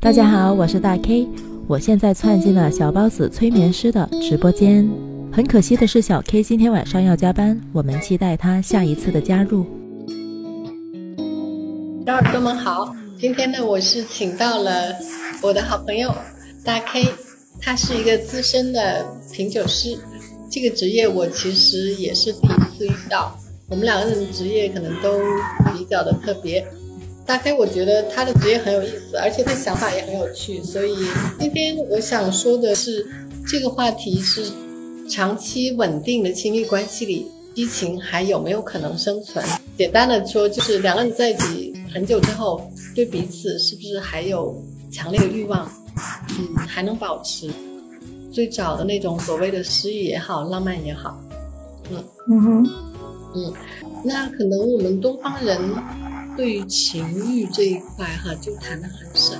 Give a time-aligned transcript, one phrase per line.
[0.00, 1.28] 大家好，我是大 K，
[1.66, 4.88] 我现在窜进了小包子催眠师的直播间。
[5.30, 9.66] 很可惜的是，小 K 今天晚上要加班，我们期待他下一次的加入。
[12.06, 14.94] 小耳朵们好，今天呢，我是请到了
[15.42, 16.10] 我的好朋友
[16.64, 17.12] 大 K，
[17.60, 19.98] 他是一个资深的品酒师，
[20.50, 23.38] 这个职业我其实也是第一次遇到。
[23.70, 25.18] 我们两个人的职业可能都
[25.76, 26.66] 比较的特别。
[27.26, 30.96] 大 K，我觉得他的职业很有意思，而且他想法也很有趣，所以
[31.38, 33.06] 今天我想说的是，
[33.46, 34.42] 这个话题是
[35.06, 39.44] 长期稳定的亲密关系里，激情还有没有可能生存？
[39.76, 45.70] 简单的说，就是两个人在一起很久之后，对彼此是不是还有强烈的欲望？
[46.38, 47.50] 嗯，还能保持
[48.32, 51.20] 最早的那种所谓的诗意也好，浪漫也好。
[51.90, 52.70] 嗯嗯哼，
[53.38, 53.54] 嗯，
[54.04, 55.58] 那可能我们东方人。
[56.36, 59.34] 对于情欲这一块，哈，就谈的很少，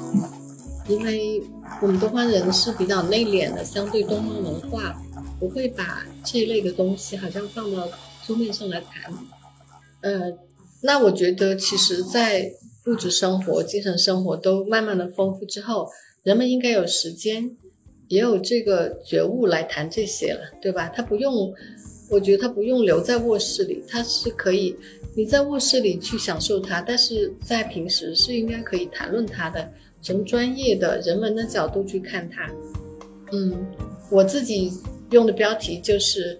[0.89, 1.41] 因为
[1.81, 5.01] 我们东方人是比较内敛的，相对东方文化
[5.39, 7.89] 不会把这一类的东西好像放到
[8.27, 9.15] 桌面上来谈。
[10.01, 10.33] 呃，
[10.83, 12.51] 那我觉得，其实，在
[12.87, 15.89] 物质生活、精神生活都慢慢的丰富之后，
[16.25, 17.49] 人们应该有时间，
[18.09, 20.89] 也有这个觉悟来谈这些了，对吧？
[20.89, 21.55] 他不用，
[22.09, 24.75] 我觉得他不用留在卧室里，他是可以。
[25.15, 29.69] 你在卧室里去享受它，但是在平时是应该可以谈论它的，
[30.01, 32.49] 从专业的人文的角度去看它。
[33.33, 33.67] 嗯，
[34.11, 34.73] 我自己
[35.11, 36.39] 用的标题就是，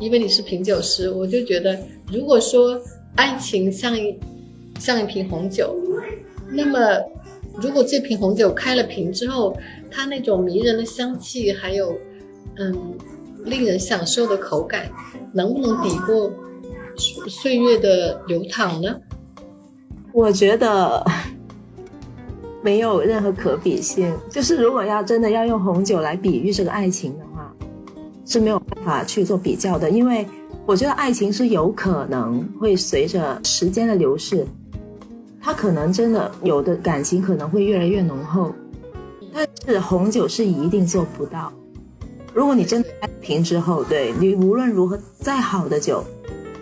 [0.00, 1.78] 因为你是品酒师，我就觉得，
[2.10, 2.80] 如果说
[3.16, 4.18] 爱情像一
[4.80, 5.76] 像一瓶红酒，
[6.50, 6.98] 那么
[7.60, 9.54] 如果这瓶红酒开了瓶之后，
[9.90, 11.94] 它那种迷人的香气，还有
[12.56, 12.96] 嗯
[13.46, 14.90] 令人享受的口感，
[15.32, 16.30] 能不能抵过？
[17.28, 18.96] 岁月的流淌呢？
[20.12, 21.04] 我觉得
[22.64, 24.16] 没有任何可比性。
[24.30, 27.54] 就是如果要真的要用红酒来比喻这个爱情的话，
[28.24, 29.90] 是没有办法去做比较的。
[29.90, 30.26] 因为
[30.64, 34.46] 我觉得爱情是有可能会随着时间的流逝，
[35.38, 38.54] 它可能真的有的感情可能会越来越浓厚，
[39.34, 41.52] 但是红酒是一定做不到。
[42.36, 46.04] 如果你真的开瓶之后，对你无论如何再好的酒。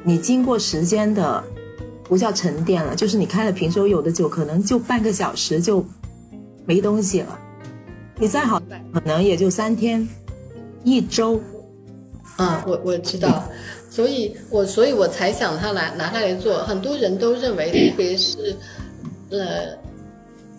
[0.05, 1.43] 你经过时间的，
[2.05, 5.85] 不叫沉淀了，就是你开了瓶之后，有的酒可能就半个小时就
[6.65, 7.37] 没东西了。
[8.21, 8.62] 你再好，
[8.93, 10.09] 可能也就三天、
[10.85, 11.41] 一周。
[12.37, 13.43] 啊，我我知道，
[13.91, 16.59] 所以我所以我才想它来拿它来做。
[16.59, 18.55] 很多人都认为，特别是
[19.31, 19.77] 呃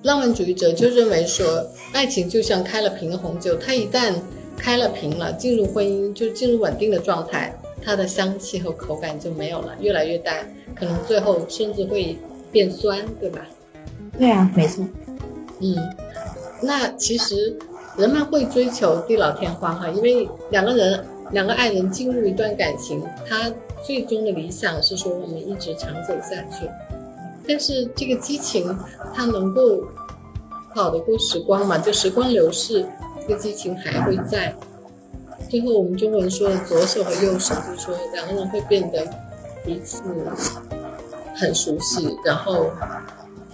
[0.03, 4.13] 浪漫主义者，就认为说，爱情就像开了瓶的红酒，它一旦
[4.57, 7.55] 开了瓶了，进入婚姻就进入稳定的状态。
[7.83, 12.17] 它的香气和口感就没有了，越来越淡，可能最后甚至会
[12.51, 13.41] 变酸，对吧？
[14.17, 14.83] 对啊，没错。
[15.59, 15.75] 嗯，
[16.61, 17.55] 那其实
[17.95, 23.51] 人们会追求地老天荒哈，因为两个人、两个爱人进入一段感情，他
[23.85, 26.67] 最终的理想是说我们一直长久下去。
[27.47, 28.75] 但是这个激情
[29.13, 29.83] 它能够
[30.73, 31.77] 跑得过时光嘛？
[31.77, 32.83] 就时光流逝，
[33.27, 34.53] 这个激情还会在。
[35.49, 39.05] 最后，我们中文说的左手和右手，就是说两个人会变得
[39.63, 40.01] 彼此
[41.35, 42.71] 很熟悉，然后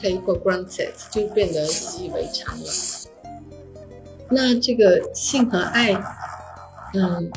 [0.01, 2.65] take for granted 就变得习以为常了。
[4.29, 5.93] 那这个性和爱，
[6.93, 7.29] 嗯，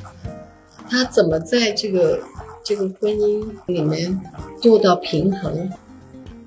[0.89, 2.21] 他怎么在这个
[2.63, 4.21] 这个婚姻里面
[4.63, 5.69] 做到平衡？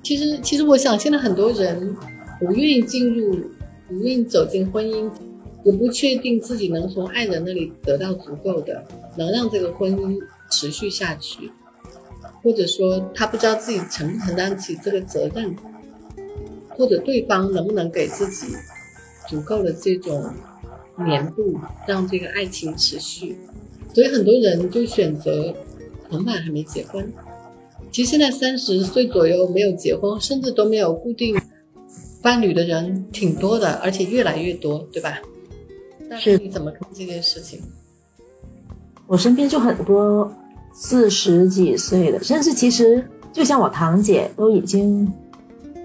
[0.02, 1.94] 其实，其实我想，现在很多人
[2.40, 3.36] 不愿意进入，
[3.86, 5.10] 不愿意走进婚姻。
[5.64, 8.82] 我不确定自己能从爱人那里得到足够的，
[9.16, 10.18] 能让这个婚姻
[10.50, 11.50] 持续下去，
[12.42, 15.54] 或者说他不知道自己承不承担起这个责任，
[16.70, 18.54] 或者对方能不能给自己
[19.28, 20.32] 足够的这种
[21.04, 23.36] 黏度，让这个爱情持续。
[23.92, 25.52] 所以很多人就选择
[26.08, 27.12] 很晚还没结婚。
[27.90, 31.36] 其实现在三十岁左右没有结婚，甚至都没有固定
[32.22, 35.18] 伴侣的人挺多的，而且越来越多，对吧？
[36.16, 37.60] 是你怎么看这件事情？
[39.06, 40.30] 我身边就很多
[40.72, 43.02] 四十几岁的，甚至其实
[43.32, 45.10] 就像我堂姐都已经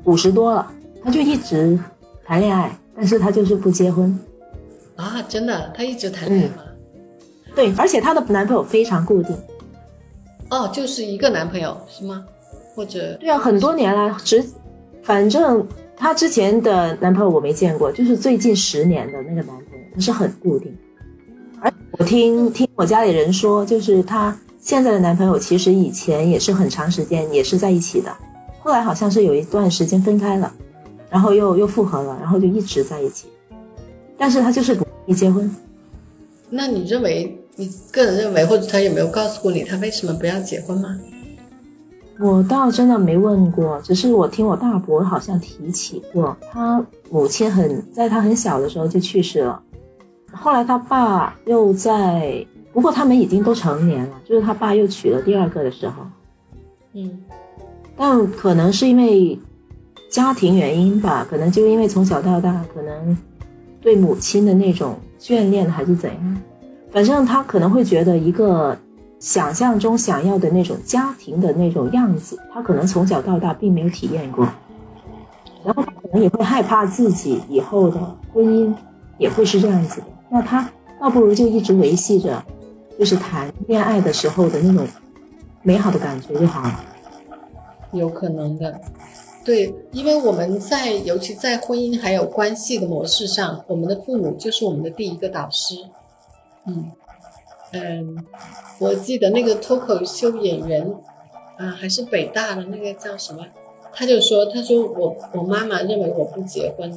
[0.04, 0.72] 五十多了，
[1.04, 1.80] 她就一直
[2.26, 4.20] 谈恋爱，但是她就是不结婚。
[4.96, 6.64] 啊，真的，她一直谈恋爱吗？
[7.56, 9.36] 对，而且她的男朋友非常固定。
[10.50, 12.26] 哦，就是一个男朋友是吗？
[12.76, 13.16] 或者？
[13.22, 14.44] 对啊，很多年来，只
[15.02, 15.66] 反正
[15.96, 19.73] 她之前的男朋友我没见过，就是最近十年的那个男朋友。
[19.94, 20.76] 不是很固定，
[21.62, 28.12] 而我听听我家里人说，就是她现在的男朋友其实以前也是很长时间也是在一起的，
[28.60, 30.52] 后来好像是有一段时间分开了，
[31.10, 33.28] 然后又又复合了，然后就一直在一起。
[34.18, 35.54] 但是他就是不愿意结婚。
[36.50, 40.98] 那你认为，你个人认为，或者他有没有告诉过你，他为什么不要结婚吗？
[42.20, 49.62] 我倒真的没问过，只是我听我大伯好像提起过，他母亲很在他很小的时候就去世了，
[50.34, 56.04] 后来他爸又在，不过他们已经都成年了，就是他爸又娶了第二个的时候，
[56.94, 57.20] 嗯，
[57.96, 59.40] 但可能是因为
[60.10, 63.18] 家庭原因吧，可能就因为从小到大可能
[63.82, 66.42] 对母亲的那种眷恋还是怎样，
[66.92, 68.78] 反正他可能会觉得一个。
[69.20, 74.46] 想象中想要的那种家庭的那种样子，他可能从小到大并没有体验过，
[75.64, 77.98] 然后他可能也会害怕自己以后的
[78.34, 78.76] 婚姻
[79.18, 80.08] 也会是这样子的。
[80.34, 80.68] 那他
[81.00, 82.44] 倒不如就一直维系着，
[82.98, 84.88] 就是谈恋爱的时候的那种
[85.62, 86.84] 美好的感觉就好了。
[87.92, 88.82] 有可能的，
[89.46, 95.76] 对，因为我们在尤其在婚姻还有关系的模式上，我们的父母就是我们的第一个导师。
[96.66, 96.92] 嗯。
[97.76, 98.26] 嗯，
[98.80, 100.94] 我记得那个脱口秀演员，
[101.58, 103.46] 啊，还是北大的那个叫什么，
[103.92, 106.92] 他就说，他说我我妈妈认为我不结婚，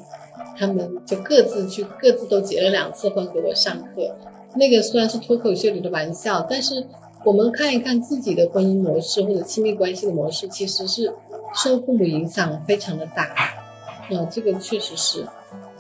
[0.59, 4.17] 他们就各自去各自都结了两次婚给我上课。
[4.55, 6.87] 那个虽然是脱口秀里的玩笑，但是
[7.25, 11.13] 我们看一看自己的婚姻模式或者亲密关系的模式，其实是
[11.55, 13.25] 受父母影响非常的大。
[13.25, 15.27] 啊，这个确实是。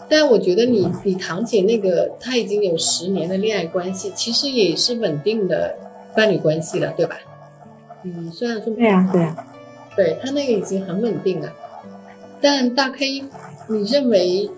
[0.09, 5.75] 但我觉得你你堂姐那个，她已经有十年的恋爱关系，其实也是稳定的
[6.15, 7.17] 伴侣关系了，对吧？
[8.05, 9.47] 嗯，虽然说对呀对呀，
[9.97, 11.53] 对她那个已经很稳定了。
[12.41, 13.25] 但大 K，
[13.69, 14.49] 你认为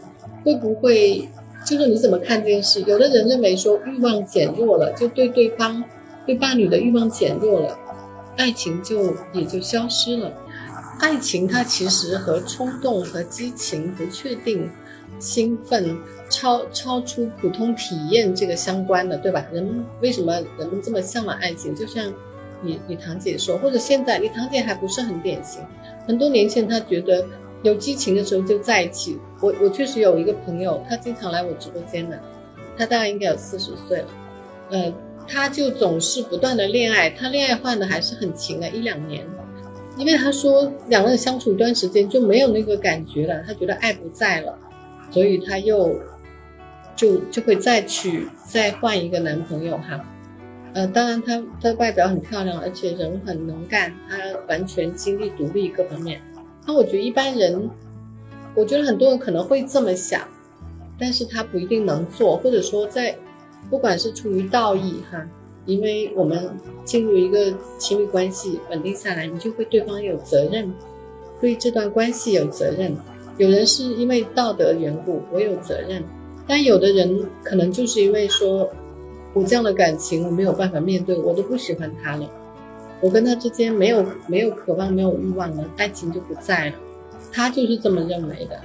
[0.48, 1.28] 会不会？
[1.66, 2.80] 就是你怎么看这件事？
[2.86, 5.84] 有的人认为说欲望减弱了，就对对方
[6.24, 7.78] 对伴侣的欲望减弱了，
[8.38, 10.32] 爱情就也就消失了。
[11.00, 14.70] 爱情它其实和冲动和激情不确定。
[15.18, 15.98] 兴奋
[16.30, 19.44] 超超出普通体验这个相关的，对吧？
[19.52, 21.74] 人为什么人们这么向往爱情？
[21.74, 22.12] 就像
[22.62, 25.60] 你你堂姐说，或者现在你堂姐还不是很典型。
[26.06, 27.26] 很多年前她觉得
[27.62, 29.18] 有激情的时候就在一起。
[29.40, 32.20] 我我确实有一个朋友，他经常来我直播间的，
[32.76, 34.08] 他大概应该有四十岁了，
[34.70, 34.92] 呃，
[35.26, 39.26] 他就总是不断的恋爱，他恋爱换的还是很勤的，一两年。
[39.96, 44.56] 因为他说两个人相处一段时间就没有那个感觉了，他觉得爱不在了。
[45.10, 45.98] 所以他又
[46.94, 50.04] 就就会再去再换一个男朋友哈，
[50.74, 54.16] 呃，当然他他外表很漂亮，而且人很能干，他
[54.48, 56.20] 完全经济独立各方面。
[56.68, 57.70] 那我觉得一般人，
[58.54, 60.20] 我觉得很多人可能会这么想，
[60.98, 63.16] 但是他不一定能做，或者说在
[63.70, 65.26] 不管是出于道义哈，
[65.64, 66.50] 因为我们
[66.84, 70.70] 进入一个亲密关系稳定下来，你就会对方有责任，
[71.40, 72.94] 对这段关系有责任。
[73.38, 76.02] 有人是因为道德缘故，我有责任；
[76.46, 78.68] 但有的人可能就是因为说，
[79.32, 82.28] 我这样的感情我没有办法面对，我都不喜欢他了，
[83.00, 86.72] 我跟他之间没有没有渴望，没有欲望了，爱情就不在了。
[87.32, 88.60] 他就是这么认为的。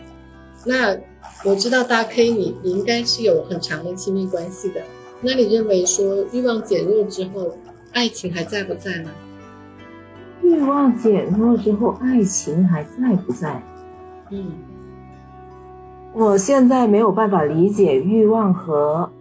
[0.65, 0.97] 那
[1.49, 4.81] 我知道大 K 你你应该是有很长的亲密关系的，
[5.21, 7.57] 那你认为说欲望减弱之后，
[7.91, 9.09] 爱情还在不在呢？
[10.41, 13.61] 欲望减弱之后，爱情还在不在？
[14.31, 14.53] 嗯，
[16.13, 19.11] 我现在没有办法理解欲望和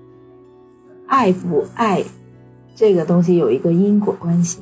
[1.06, 2.02] 爱不爱
[2.74, 4.61] 这个东西有一个因果关系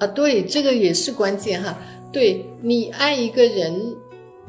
[0.00, 0.06] 啊。
[0.08, 1.78] 对，这个也是关键哈。
[2.12, 3.94] 对你爱一个人，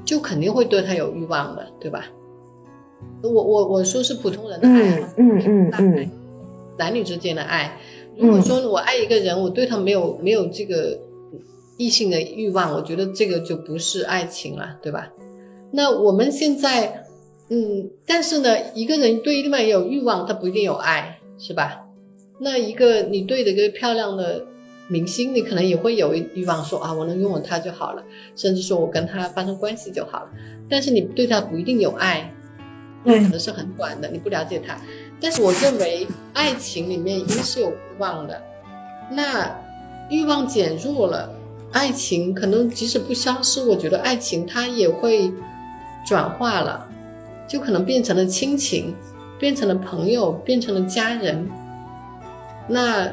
[0.04, 2.08] 就肯定会对他有欲望的，对吧？
[3.22, 6.10] 我我我说是普通人的爱，嗯嗯嗯，
[6.80, 7.78] 男女之间的爱。
[8.18, 10.98] 如果说我爱一个人，我对他没有没有这个。
[11.78, 15.12] 异性的欲望，我觉得这个就不是爱情了，对吧？
[15.72, 17.06] 那我们现在，
[17.50, 21.88] 嗯，但是呢，一个人对另外有欲望，他不一定有爱，是吧？
[22.40, 24.46] 那一个你对的一个漂亮的
[24.92, 28.04] 明星，你可能也会有欲望，说啊，我能拥有他就好了，
[28.36, 30.30] 甚至说我跟他发生关系就好了。
[30.70, 32.30] 但是你对他不一定有爱，
[33.06, 34.78] 可能是很短的，你不了解他。
[35.22, 38.42] 但是我认为，爱情里面一定是有欲望的，
[39.12, 39.56] 那
[40.10, 41.32] 欲望减弱了。
[41.72, 45.32] 爱情可能即使不消失，我觉得爱情它也会
[46.06, 46.86] 转化了，
[47.48, 48.94] 就可能变成了亲情，
[49.40, 51.50] 变成了朋友，变成了家人。
[52.68, 53.10] 那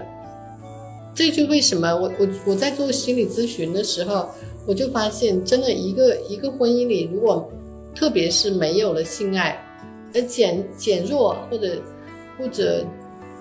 [1.18, 4.28] 这就为什么我我我在做心理咨询的时候，
[4.64, 7.50] 我就发现，真的一个一个婚姻里，如果
[7.92, 9.60] 特别是没有了性爱，
[10.12, 11.82] 呃减减弱或者
[12.38, 12.86] 或者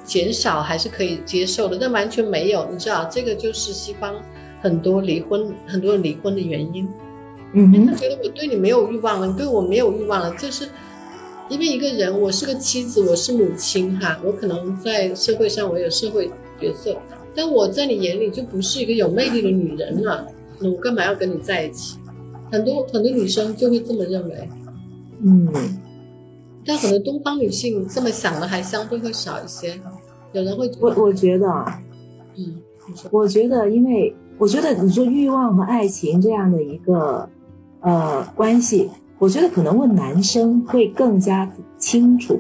[0.03, 4.15] 减少还是可以接受的，但完全没有，你知道这个就是西方。
[4.59, 6.89] 很多离婚，很多人离婚的原因。
[7.53, 10.67] 嗯他觉得我对你没有欲望了，你对我没有欲望了，就是
[11.47, 16.97] 因为一个人，我是个妻子，我是母亲哈，我可能在社会上我有社会角色，
[17.37, 20.27] 但我在你眼里就不是一个有魅力的女人了，
[20.59, 21.99] 那我干嘛要跟你在一起？
[22.51, 24.49] 很多很多女生就会这么认为，
[25.21, 25.47] 嗯，
[26.65, 29.79] 但可能东方女性这么想的还相对会少一些，
[30.33, 31.79] 有人会我，我觉得啊，
[32.37, 32.55] 嗯，
[33.11, 37.29] 我觉得，因为我觉得你说欲望和爱情这样的一个
[37.81, 38.89] 呃关系，
[39.19, 42.39] 我觉得可能问男生会更加清楚。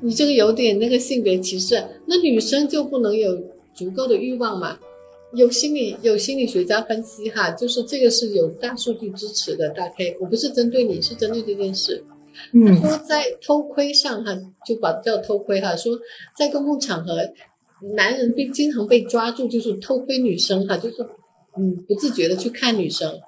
[0.00, 3.30] 你这个有点那个性别歧视，那女生就不能有
[3.76, 4.78] 足够的欲望嘛？
[5.34, 9.68] 有心理有心理学家分析哈，就是这个是有大数据支持的。
[9.70, 12.02] 大 K，我不是针对你，是针对这件事。
[12.52, 14.32] 他嗯说在偷窥上哈，
[14.64, 15.98] 就把叫偷窥哈，说
[16.36, 17.18] 在公共场合，
[17.96, 20.96] 男人被经常被抓住就是偷窥女生哈，就是
[21.58, 23.20] 嗯不自觉的去看女生，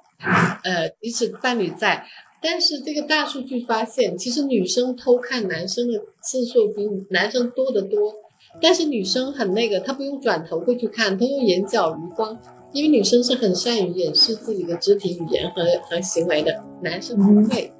[0.63, 2.05] 呃，即使伴侣在，
[2.41, 8.13] 但是这个大数据发现，其实女生偷看男生的次数比男生多得多，
[8.61, 12.37] 但是女生很那个，她不用转头过去看，她用眼角余光。
[12.71, 17.71] 因为女生是很善于掩饰自己的肢体语言和和行为的，男生不会。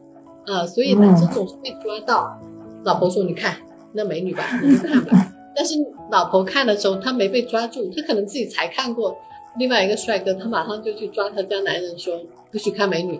[0.47, 2.35] 啊，所以男生总是被抓到。
[2.83, 3.55] 老婆说：“你看
[3.93, 5.31] 那美女吧，你就看吧。
[5.55, 5.75] ”但是
[6.09, 9.15] 老婆看的时候，她没被抓住，她可能自己才看过
[9.59, 12.19] 另外一个帅哥，他马上就去抓他家男人说
[12.51, 13.19] ：“不许看美女。”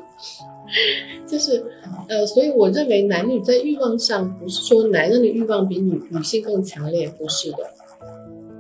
[1.26, 1.64] 就是，
[2.08, 7.58] 呃，所以我认为男女在欲望上，不是说男人的欲望比女女性更强烈，不是的。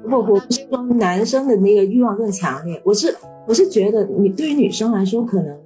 [0.03, 3.15] 不不不是说男生的那个欲望更强烈，我是
[3.47, 5.57] 我是觉得你对于女生来说，可能，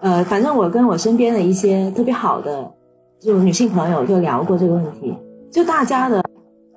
[0.00, 2.70] 呃，反正我跟我身边的一些特别好的
[3.18, 5.12] 就女性朋友就聊过这个问题，
[5.50, 6.22] 就大家的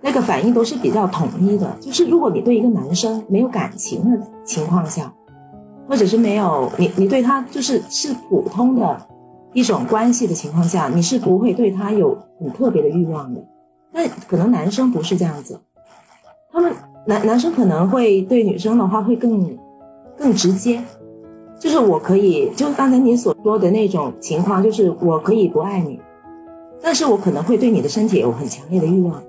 [0.02, 5.14] 那个反应都是比较统一的，就是如果你对一个男生没有感情的情况下，
[5.92, 9.08] 或者是没有你你对他就是是普通的
[9.52, 13.44] 一种关系的情况下，你是不会对他有很特别的欲望的，
[13.92, 15.60] 但可能男生不是这样子。
[16.50, 16.74] 他们
[17.06, 19.58] 男男生可能会对女生的话会更
[20.18, 20.82] 更直接，
[21.60, 26.00] 就是我可以，就是刚才你所说的那种情况，就是我可以不爱你，
[26.82, 29.22] 但是我可能会对你的身体有很强烈的欲望。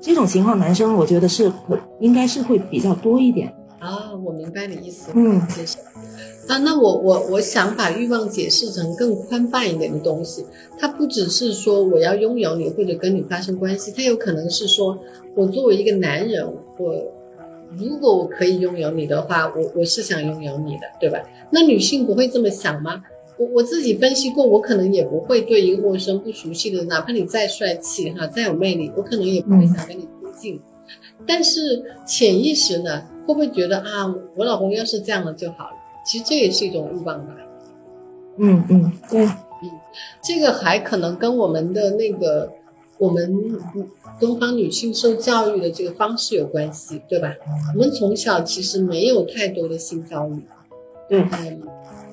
[0.00, 3.54] 这种情况，男生我觉得是可应该是会比较多一点。
[3.78, 5.12] 啊，我明白你意思。
[5.14, 5.78] 嗯接受。
[6.50, 10.44] 啊，那我我我想把欲望解释成更宽泛一点的东西，
[10.76, 14.98] 它不只是说我要拥有你或者跟你发生关系，它有可能是说
[15.36, 16.44] 我作为一个男人，
[16.76, 17.04] 我
[17.78, 21.20] 如果我可以拥有你的话，我我是想拥有你的，对吧？
[21.52, 23.00] 那女性不会这么想吗？
[23.38, 30.60] 我我自己分析过，我可能也不会对一个陌生不熟悉的人，哪怕你再帅气哈，再有魅力，我可能也不会想跟你接近。
[31.24, 35.76] 但是潜意识呢，会不会觉得啊，我老公要是这样了就好了？
[36.04, 37.36] 其实这也是一种欲望吧。
[38.38, 39.28] 嗯嗯，对，
[40.22, 42.50] 这个还可能跟我们的那个
[42.98, 43.58] 我们
[44.18, 47.34] 东方女性受教育的这个方式有关系，对吧？
[47.74, 50.42] 我们从小其实没有太多的性教育，
[51.08, 51.60] 对，嗯，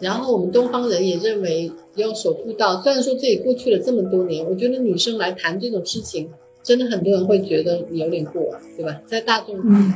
[0.01, 2.81] 然后我们东方人也认为要守妇道。
[2.81, 6.29] 虽然说这也过去了这么多年，我觉得女生来谈这种事情，
[6.61, 8.43] 真的很多人会觉得你有点过，
[8.75, 8.99] 对吧？
[9.05, 9.93] 在大众嗯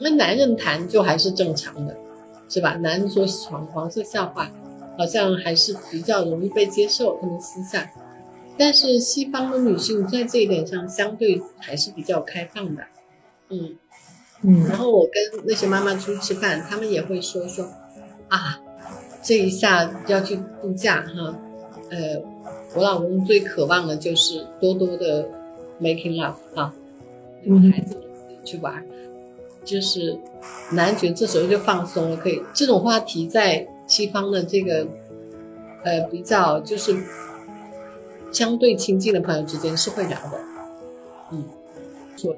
[0.00, 1.96] 那男人谈就还是正常的，
[2.54, 2.76] 是吧？
[2.76, 4.48] 男人说黄黄色笑话，
[4.96, 7.90] 好像还是比较容易被接受，可能私下。
[8.56, 12.84] 但是西方的女性在这一点上相对还是比较开放的，
[13.48, 13.76] 嗯。
[14.42, 17.64] 嗯然后我跟那些妈妈出去吃饭，她们也会说说，
[18.28, 18.60] 啊，
[19.20, 21.36] 这一下要去度假哈，
[21.90, 22.22] 呃，
[22.76, 25.26] 我老公最渴望的就是多多的
[25.80, 26.72] making love 啊，
[27.44, 27.96] 跟孩子
[28.44, 28.84] 去玩，
[29.64, 30.16] 就是
[30.72, 32.42] 男人觉得这时候就放松了，可以。
[32.52, 34.86] 这种话题在西方的这个
[35.84, 36.94] 呃比较就是
[38.30, 40.38] 相对亲近的朋友之间是会聊的，
[41.32, 41.44] 嗯。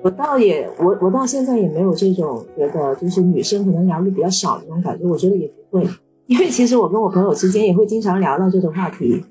[0.03, 5.89] 我倒也我我到现在也没有这种觉得，就是女生可能聊的比较少的那种感觉，我觉得也不会，
[6.27, 9.23] 因为其实我跟我朋友之间也会经常聊到这种话题，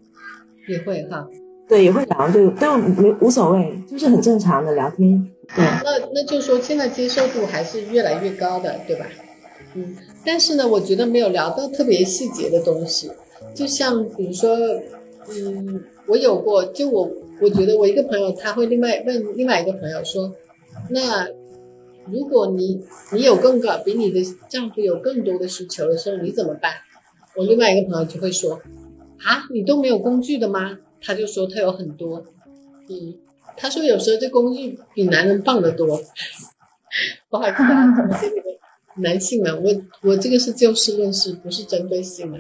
[0.70, 1.28] 也会哈，
[1.68, 9.06] 对，也会聊，对，都没无所谓，就是很正常的聊天，那那就说现在接受度还是越来越高的，对吧？
[9.76, 13.12] 嗯，但是呢，我觉得没有聊到特别细节的东西，
[13.54, 14.58] 就像比如说，
[15.30, 17.12] 嗯，我有过，就我
[17.42, 20.34] 我觉得我一个朋友他会另外问另外一个朋友说，
[20.90, 21.28] 那
[22.06, 26.74] 如果你你有更高比你的丈夫有更多的需求的时候，你怎么办？
[27.36, 28.62] 我另外一个朋友就会说，
[29.24, 30.80] 啊，你都没有工具的吗？
[31.02, 32.24] 他就说他有很多，
[32.90, 33.14] 嗯，
[33.58, 36.00] 他说有时候这工具比男人棒得多。
[37.30, 38.44] 不好意思啊，怎么跟你们
[38.96, 42.40] 男性们，我我这个是就事论事，不是针对性的。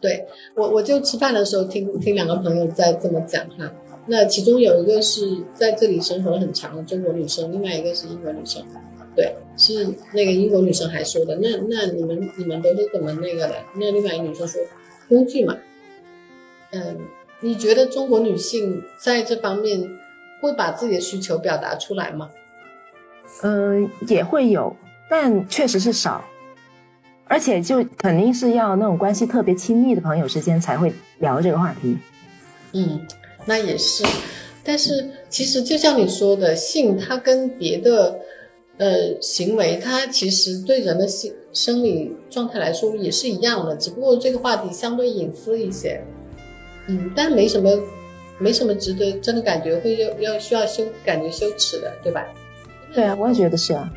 [0.00, 3.70] 对我，我就吃饭的时候听听两个朋友在这么讲哈。
[4.06, 8.64] 那其中有一个是在这里生活了很长的中国女生，另外一个是英国女生。
[9.14, 11.36] 对，是那个英国女生还说的。
[11.42, 13.54] 那那你们你们都是怎么那个的？
[13.74, 14.60] 那另外一个女生说
[15.08, 15.58] 工具嘛。
[16.70, 16.96] 嗯，
[17.40, 19.90] 你觉得中国女性在这方面
[20.40, 22.28] 会把自己的需求表达出来吗？
[23.42, 24.74] 嗯，也会有，
[25.10, 26.24] 但确实是少。
[27.30, 31.98] 而且就肯定是要那种关系特别亲密的朋友之间才会聊这个话题。
[32.72, 33.06] 嗯，
[33.44, 34.02] 那也是。
[34.64, 38.18] 但是其实就像你说的，性它跟别的
[38.78, 46.02] 呃行为，它其实对人的性生理状态来说也是一样的，只不过这个话题相对隐私一些。
[46.86, 47.70] 嗯，但没什么，
[48.38, 52.24] 没什么值得真的感觉会要要需要羞感觉羞耻的，对吧？
[52.94, 53.90] 对啊，我也觉得是啊。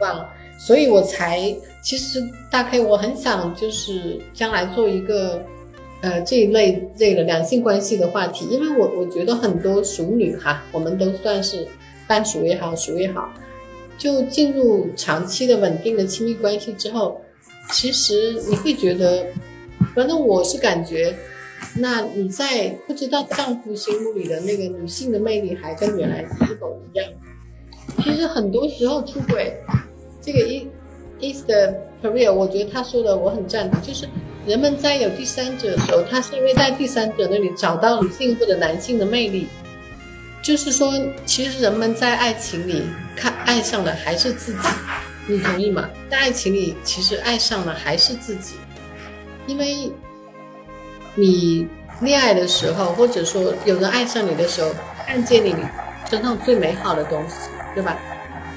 [0.00, 0.26] 忘，
[0.58, 2.20] 所以我才其实
[2.50, 5.40] 大概我很想就是将来做一个，
[6.00, 11.66] 呃这一类这个两性关系的话题，因为我我觉得很多熟女哈，我们都算是
[12.08, 13.32] 半熟也好，熟也好，
[13.96, 17.20] 就进入长期的稳定的亲密关系之后，
[17.70, 19.24] 其实你会觉得，
[19.94, 21.14] 反正我是感觉。
[21.74, 27.08] 那你在不知道丈夫心目里的那个女性的魅力还跟原来是否一样？
[28.04, 29.56] 其实很多时候出轨，
[30.20, 30.66] 这个 is
[31.20, 34.06] is the career，我觉得他说的我很赞同，就是
[34.46, 39.46] 人们在有第三者的时候，他是因为在第三者那里找到女性或者男性的魅力。
[40.42, 40.92] 就是说，
[41.24, 42.82] 其实人们在爱情里
[43.16, 44.58] 看爱上的还是自己，
[45.26, 45.88] 你同意吗？
[46.10, 48.56] 在爱情里，其实爱上的还是自己，
[49.46, 49.90] 因为。
[51.14, 51.68] 你
[52.00, 54.70] 恋爱的时候，或者说有人爱上你的时候，
[55.06, 55.54] 看见你
[56.08, 57.98] 身上最美好的东西，对吧？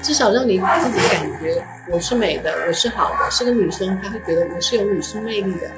[0.02, 3.30] 至少让你自己感觉我是美的，我是好的。
[3.30, 5.70] 是个女生，她会觉得我是有女性魅力的，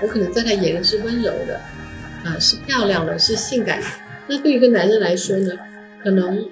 [0.00, 1.60] 我可能在她眼里是温柔的，
[2.24, 3.86] 啊，是漂亮的，是性感的。
[4.26, 5.52] 那对一个男人来说呢，
[6.02, 6.48] 可能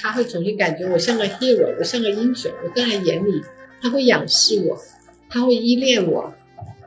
[0.00, 3.42] 他会重新感觉我像个 hero，我像个英雄，我在他眼里，
[3.82, 4.78] 他会仰视我，
[5.28, 6.32] 他会依恋我。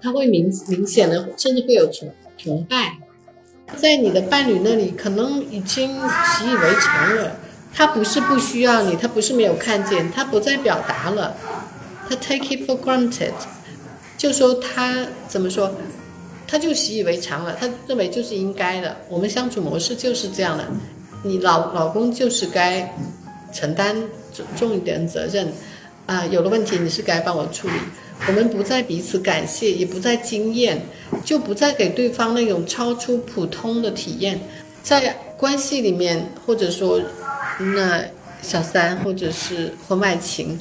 [0.02, 2.08] 他会明明显的，甚至会有崇
[2.45, 2.99] 崇拜，
[3.75, 7.36] 在你的伴侣那里，可能已经习以为常了。
[7.73, 11.36] 他不是不需要你，他不是没有看见，他不再表达了，
[12.08, 13.34] 他 take it for granted，
[14.15, 15.73] 就说他怎么说，
[16.47, 18.95] 他就习以为常了，他认为就是应该的。
[19.10, 20.65] 我们相处模式就是这样的，
[21.23, 22.95] 你老老公就是该
[23.51, 23.95] 承担
[24.31, 25.51] 重重一点责任，
[26.05, 27.73] 啊，有了问题你是该帮我处理。
[28.28, 30.82] 我们不再彼此感谢，也不再经验，
[31.23, 34.39] 就不再给对方那种超出普通的体验。
[34.82, 36.99] 在关系里面，或者说
[37.75, 38.04] 那
[38.41, 40.60] 小三，或者是婚外情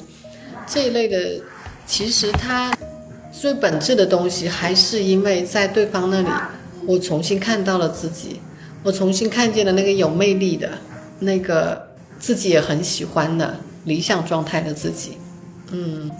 [0.67, 1.41] 这一类的，
[1.87, 2.75] 其实它
[3.31, 6.29] 最本质的东西，还是因为在对方那里，
[6.85, 8.39] 我重新看到了自己，
[8.83, 10.69] 我重新看见了那个有魅力的，
[11.19, 11.87] 那个
[12.19, 15.17] 自己也很喜欢的理想状态的自己。
[15.71, 16.11] 嗯。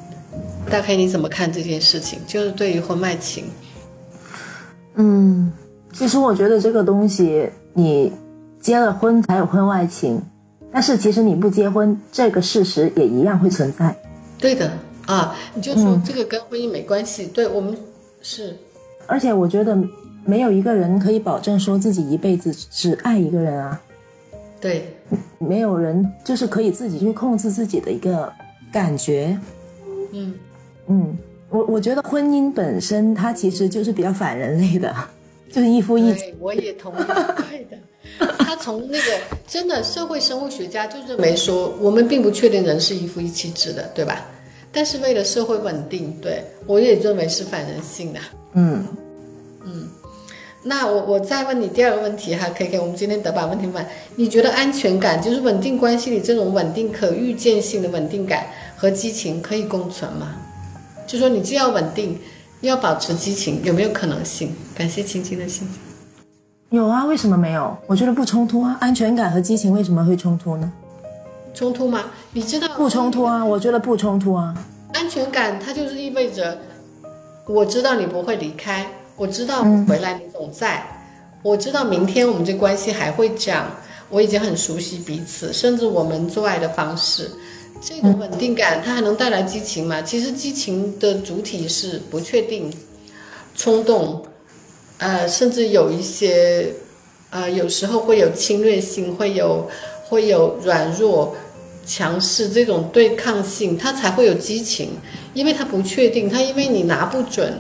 [0.70, 2.20] 大概你怎么看这件事情？
[2.26, 3.46] 就是对于婚外情，
[4.96, 5.52] 嗯，
[5.94, 8.12] 其实我觉得这个东西，你
[8.60, 10.22] 结了婚才有婚外情，
[10.72, 13.96] 但是其实你不结婚，这个事实也一样会存在。
[14.40, 14.72] 对的
[15.06, 17.28] 啊，你就说这个跟婚姻没关系。
[17.28, 17.78] 对我们
[18.22, 18.58] 是，
[19.06, 19.78] 而且我觉得
[20.26, 23.80] 没有一个人可以保证说自己一辈子只爱一个人啊。
[24.60, 24.96] 对，
[25.38, 28.32] 没有人就是可以自己去控制自己的一个
[28.72, 29.38] 感觉。
[30.16, 30.34] 嗯。
[30.88, 31.18] 嗯，
[31.50, 34.96] 我我觉得婚姻本身它其实就是比较反人类的，
[35.52, 36.34] 就是一夫一妻。
[36.40, 37.04] 我也同意，
[37.50, 37.78] 对的。
[38.40, 44.26] 他从那个真的社会生物学家就认为说，我们并不确定人是一夫一妻制的，对吧？
[44.72, 48.20] 但是为了社会稳定，对我也认为是反人性的。
[48.54, 48.86] 嗯
[49.66, 49.90] 嗯，
[50.64, 53.86] 那我我再问你第二个问题哈，可以给我们今天得把问题问。
[54.16, 58.46] 你觉得安全感就是稳定关系里这种稳定可预见性的稳定感
[58.76, 60.36] 和激情可以共存吗？
[61.08, 62.20] 就说你既要稳定，
[62.62, 64.56] 又要保持激情，有没有可能性？
[64.76, 65.68] 感谢青青的心。
[66.70, 67.78] 有啊，为什么没有？
[67.88, 68.76] 我觉得不冲突啊。
[68.82, 70.72] 安全感和激情为什么会冲突呢？
[71.54, 72.02] 冲突吗？
[72.34, 73.46] 你知道不冲突啊？
[73.46, 74.54] 我觉得不冲突啊。
[74.94, 76.58] 安全感它就是意味着，
[77.48, 78.86] 我知道你不会离开，
[79.16, 80.84] 我知道回来你总在，
[81.44, 83.68] 我知道明天我们这关系还会这样，
[84.10, 87.30] 我已经很熟悉彼此，甚至我们做爱的方式。
[87.88, 90.02] 这种稳定感，它还能带来激情吗？
[90.02, 92.74] 其实激情的主体是不确定、
[93.56, 94.26] 冲动，
[94.98, 96.74] 呃，甚至有一些，
[97.30, 99.70] 呃，有时候会有侵略性，会有
[100.10, 101.36] 会有软弱、
[101.86, 104.90] 强势这种对抗性，它才会有激情。
[105.36, 107.54] 因为它不确定，它因为你拿不准，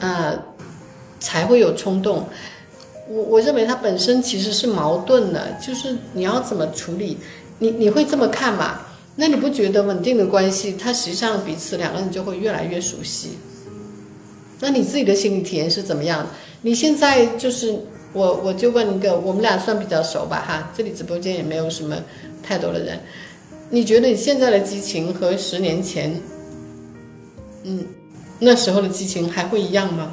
[0.00, 0.38] 呃，
[1.18, 2.28] 才会有冲动。
[3.08, 7.16] 我我认为它本身其实是矛盾的，就是你要怎么处理，
[7.58, 8.82] 你你会这么看吗？
[9.16, 13.38] 那你不觉得稳定的关系，它实际上彼此两个人就会越来越熟悉？
[14.60, 16.26] 那你自己的心理体验是怎么样？
[16.62, 17.78] 你现在就是
[18.12, 21.96] 我，我就问一个，我们俩算比较熟吧，哈，这里直播间也没有什么
[22.42, 23.00] 太多的人，
[23.70, 26.20] 你觉得你现在的激情和十年前，
[27.64, 27.84] 嗯，
[28.38, 30.12] 那时候的激情还会一样吗？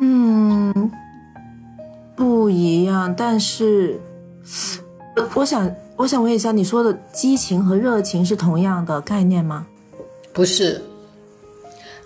[0.00, 0.90] 嗯，
[2.16, 4.00] 不一样，但是，
[5.34, 9.66] 我想，我想问一下，你说的激情和热情是同样的概念吗？
[10.32, 10.80] 不是，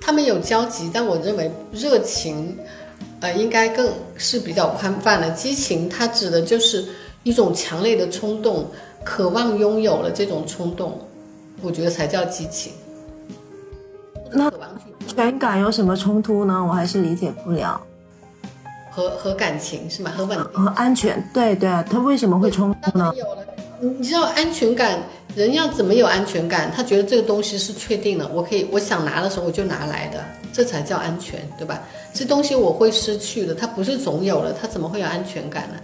[0.00, 2.56] 他们有交集，但我认为热情，
[3.20, 5.30] 呃，应该更是比较宽泛的。
[5.32, 6.86] 激情，它指的就是
[7.22, 8.66] 一种强烈的冲动，
[9.04, 10.98] 渴望拥有了这种冲动，
[11.60, 12.72] 我觉得才叫激情。
[14.30, 14.50] 那
[15.06, 16.64] 全感有什么冲突呢？
[16.66, 17.78] 我还是理解不了。
[18.90, 20.10] 和和感情是吗？
[20.16, 23.12] 和稳定和安全，对对啊，他为什么会冲突呢？
[23.18, 23.44] 有了，
[23.84, 24.96] 你知道安全感，
[25.34, 26.70] 人要怎么有安全感？
[26.72, 31.82] 他觉得这个东西是确定的，我可以，我想拿的时候我就拿来的，这才叫安全，对吧？
[32.14, 35.74] 这东西我会失去的，它不是总有了，他怎么会有安全感呢？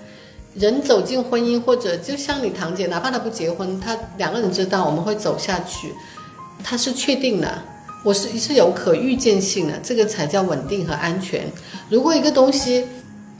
[0.54, 5.92] 人走进婚姻，或者就像你堂姐，哪怕他不结婚，他两个人知道我们会走下去，
[6.62, 7.62] 他是确定的。
[8.04, 11.50] 我是是有可预见性的，这个才叫稳定和安全。
[11.90, 12.86] 如果一个东西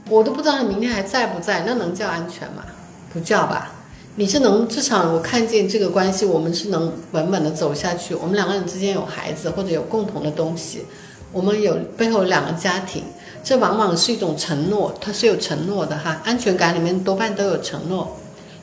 [0.09, 2.65] 我都不知道他明天还在不在，那能叫安全吗？
[3.13, 3.71] 不叫吧。
[4.19, 8.13] 你是能至少我看见这个关系，我们是能稳稳的走下去。
[8.13, 10.83] 我们两个人之间有孩子或者有共同的东西，
[11.31, 13.01] 我们有背后两个家庭，
[13.45, 16.19] 这往往是一种承诺，它是有承诺的哈。
[16.25, 18.13] 安全感里面多半都有承诺，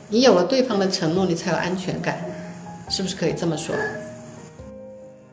[0.09, 2.23] 你有了对方的承诺，你才有安全感，
[2.87, 3.73] 是不是可以这么说？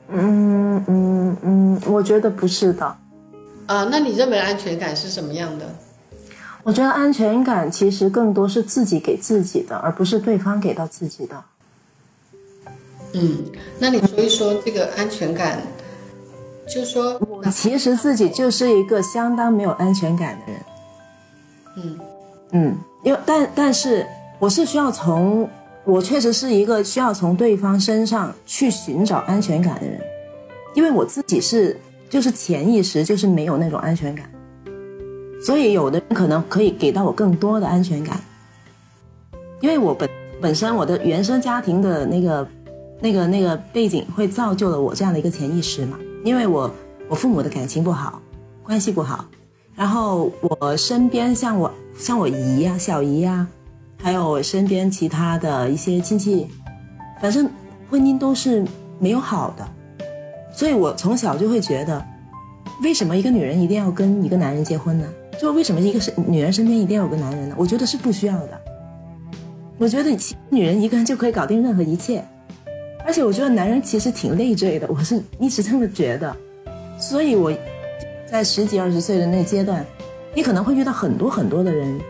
[0.09, 2.87] 嗯嗯嗯，我觉得不是的。
[3.67, 5.67] 啊，那你认为安全感是什么样的？
[6.65, 11.45] 我觉得安全感其实更多是自己给自己的，而不是对方给到自己的。
[13.13, 13.45] 嗯，
[13.79, 15.61] 那你说一说这个安全感，
[16.69, 20.63] 就说我其实自己就是一个相当没有安全感的人。
[21.77, 21.99] 嗯
[22.51, 24.05] 嗯，因为但但是
[24.41, 25.49] 我是需要从。
[25.87, 30.01] 我确实是一个需要从对方身上去寻找安全感的人，
[30.73, 34.25] 因为我自己是就是潜意识就是没有那种安全感，
[35.45, 38.19] 所以有的人可能可以给到我更多的安全感，
[39.61, 40.09] 因为我本
[40.41, 42.49] 本身我的原生家庭的那个
[43.01, 46.71] 那个那个背景会造就了我这样的一个潜意识嘛，因为我
[47.11, 48.23] 我父母的感情不好，
[48.63, 49.27] 关系不好，
[49.75, 53.47] 然后我身边像我像我姨呀小姨呀。
[54.03, 56.47] 还有我身边其他的一些亲戚，
[57.23, 57.49] 反正
[57.89, 58.63] 婚姻都是
[58.99, 59.67] 没有好的，
[60.53, 62.05] 所以我从小就会觉得，
[62.83, 65.07] 为什么一个女人一定要跟一个男人结婚呢？
[65.41, 67.55] 就为什么一个是女人身边一定要有个男人呢？
[67.59, 68.61] 我觉得是不需要的。
[69.77, 70.11] 我觉得
[70.51, 72.25] 女人一个人就可以搞定任何一切，
[73.05, 76.35] 而且我觉得男人其实挺累赘的，我是一直这么觉得。
[76.99, 77.53] 所以我
[78.25, 79.85] 在十几二十岁的那阶段，
[80.33, 82.01] 你可能会遇到很多很多的人。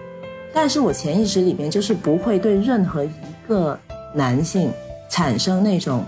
[0.52, 3.10] 但是我潜意识里面就是不会对任何一
[3.48, 3.76] 个
[4.14, 4.70] 男性
[5.08, 6.04] 产生那种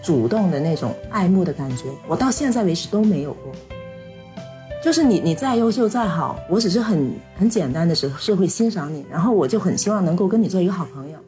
[0.00, 3.52] 主动的那种爱慕的感觉，我到现在为止都没有过。
[4.82, 11.18] 就是你你再优秀再好，我只是很很简单的时是会欣赏你，然后我就很希望能够跟你做一个好朋友，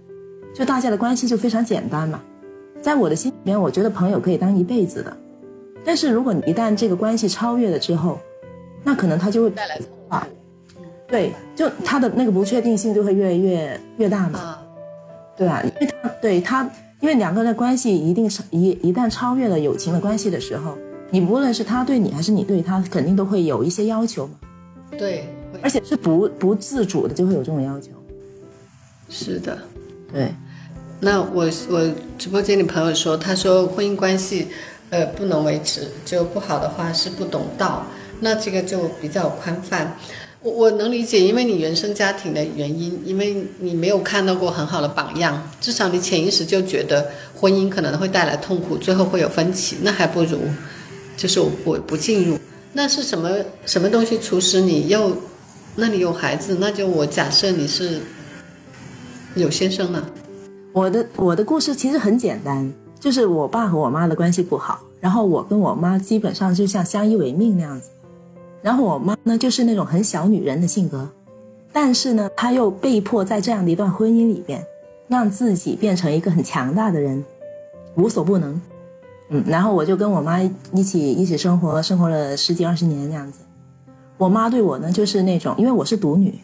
[0.54, 2.20] 就大家的关系就非常简单嘛。
[2.80, 5.14] 在我的心里面，我觉得朋友可以当一辈子的，
[5.84, 8.18] 但是如果你一旦这个关系超越了之后，
[8.84, 10.26] 那可能他就会带来化。
[11.08, 14.58] 对，就他的那个不确定性就会越越越大嘛，
[15.36, 15.60] 对啊？
[15.64, 16.62] 因为他对他，
[17.00, 20.78] 因为两个人的关系一定是一一旦超越了友情的关系的时候，
[21.11, 24.35] 你无论是他对你还是你对他，肯定都会有一些要求嘛。
[24.99, 25.29] 对，
[25.62, 27.90] 而且是不不自主的就会有这种要求。
[29.09, 29.59] 是的，
[30.12, 30.33] 对。
[31.01, 34.49] 那我我直播间里朋友说，他说婚姻关系，
[34.90, 37.87] 呃，不能维持，就不好的话是不懂道，
[38.20, 39.96] 那这个就比较宽泛。
[40.42, 50.38] 我我能理解，因为你原生家庭的原因，因为你没有看到过很好的榜样，至少你潜意识就觉得婚姻可能会带来痛苦，最后会有分歧，那还不如
[51.20, 52.38] 就是我我不进入。
[52.72, 53.28] 那是什么
[53.66, 55.14] 什么东西促使你又？
[55.76, 58.00] 那你有孩子，那就我假设你是
[59.35, 60.02] 有先生呢。
[60.72, 67.90] 我的我的故事其实很简单，就是我爸和我妈的关系不好，然后我跟我妈基本上就像相依为命那样子。
[68.62, 71.06] 然后我妈呢，就是那种很小女人的性格，
[71.70, 74.64] 但是呢，她又被迫在这样的一段婚姻里边，
[75.06, 77.22] 让自己变成一个很强大的人，
[77.96, 78.59] 无所不能。
[79.31, 80.40] 嗯，然后我就跟我妈
[80.73, 83.40] 一起一起生活，生活了十几二十年这样子。
[84.19, 86.38] 我妈对我呢，就是那种，因为我是独女，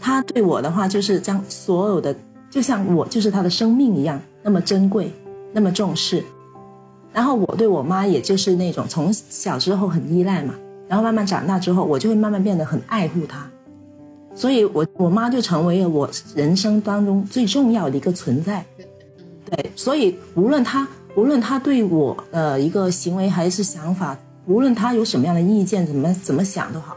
[0.00, 2.14] 她对我的话就是将所有的，
[2.50, 5.10] 就像我就是她的生命一样，那么珍贵，
[5.52, 6.22] 那么重视。
[7.12, 10.54] 然后我对我妈也就是那种从小之后很依赖嘛，
[10.86, 13.50] 然后慢慢长大之后，我就会慢慢变得很爱护她。
[14.34, 18.62] 所以，我我妈就成为了我人生当中最重要的一个存在。
[19.50, 24.16] 对，所以无论她无论他对我的一个行为还是想法。
[24.48, 26.96] 无论他有什么样的意见，怎么怎么想都好，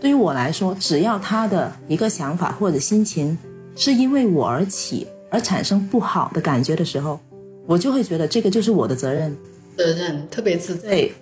[0.00, 3.36] 对于我来说，只要他的一个想法或者心情
[3.74, 7.18] 是因为我而起而产生不好的感觉的时候，
[7.66, 9.36] 我就会觉得这个就是我的责任，
[9.76, 11.12] 责任特别自对，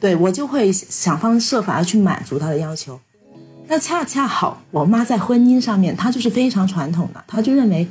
[0.00, 2.98] 对我就会想方设法要去满足他的要求。
[3.66, 7.86] 那恰恰好，我妈在婚姻上面，她就是非常传统的，她就认为，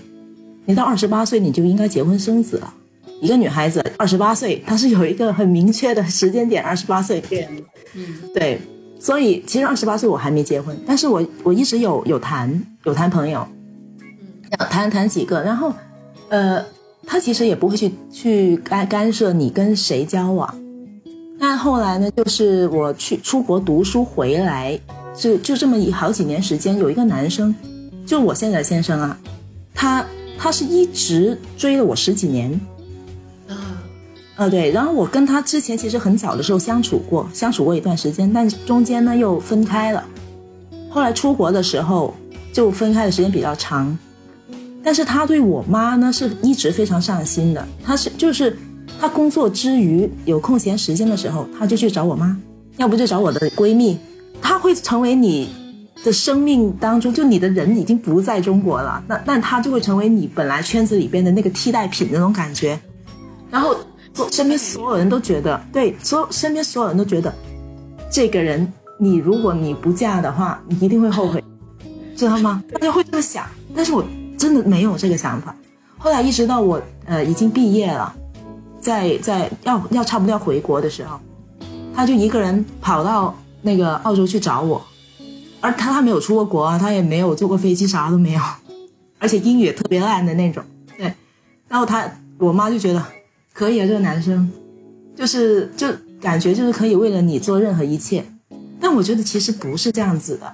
[0.66, 2.74] 你到二十八岁你就应该结婚生子了。
[3.22, 7.24] 一个女孩子二十八岁，她是有一个很明确的时间点，二十八岁。
[7.94, 8.04] 嗯，
[8.34, 8.60] 对，
[9.00, 13.48] 所以其实二十八岁我还没结婚，但是我我一直有有谈有谈朋友，
[14.02, 15.72] 嗯，谈谈几个，然后，
[16.30, 16.66] 呃，
[17.06, 20.54] 他其实也不会去去干干涉你跟谁交往。
[21.40, 24.80] 但后来呢，就是我去出国读书回来，
[25.16, 27.54] 就就这么一好几年时间，有一个男生，
[28.04, 29.18] 就我现在先生啊，
[29.76, 30.06] 他
[30.40, 32.60] 他是一直追了我十几年。
[34.42, 40.04] 呃，对，然后我跟他之前其实很早的时候相处过，相处过一段时间，但中间呢又分开了。
[40.90, 42.12] 后来出国的时候
[42.52, 43.96] 就分开的时间比较长，
[44.84, 47.64] 但是他对我妈呢是一直非常上心的。
[47.86, 48.58] 他是就是
[49.00, 52.36] 他工作之余有空闲时间的时候，他就去找我妈，
[52.78, 53.96] 要不就找我的闺蜜。
[54.42, 55.50] 他会成为你
[56.04, 62.80] 的生命当中，就你的人已经不在中国了，那那他就会成为你本来圈子里边的那个替代品那种感觉，
[63.52, 63.76] 然后。
[64.32, 67.34] 身边所有人都觉得，对，所有身边所有人都觉得，
[68.12, 71.44] 这个人，你如果你不嫁的话，你一定会后悔，
[72.16, 72.62] 知道吗？
[72.74, 73.46] 大家会这么想，
[73.76, 74.04] 但是我
[74.38, 75.56] 真的没有这个想法。
[75.98, 78.14] 后来一直到我呃已经毕业了，
[78.80, 81.20] 在在要要差不多要回国的时候，
[81.96, 84.82] 他就一个人跑到那个澳洲去找我，
[85.62, 88.42] 而他他没有出过国啊，他也没有坐过飞机，啥都没有，
[89.20, 90.64] 而且英语也特别烂的那种，
[90.98, 91.14] 对。
[91.70, 93.02] 然后他我妈就觉得。
[93.62, 94.50] 可以啊，这个男生，
[95.16, 95.88] 就是就
[96.20, 98.26] 感觉就是可以为了你做任何一切，
[98.80, 100.52] 但我觉得其实不是这样子的。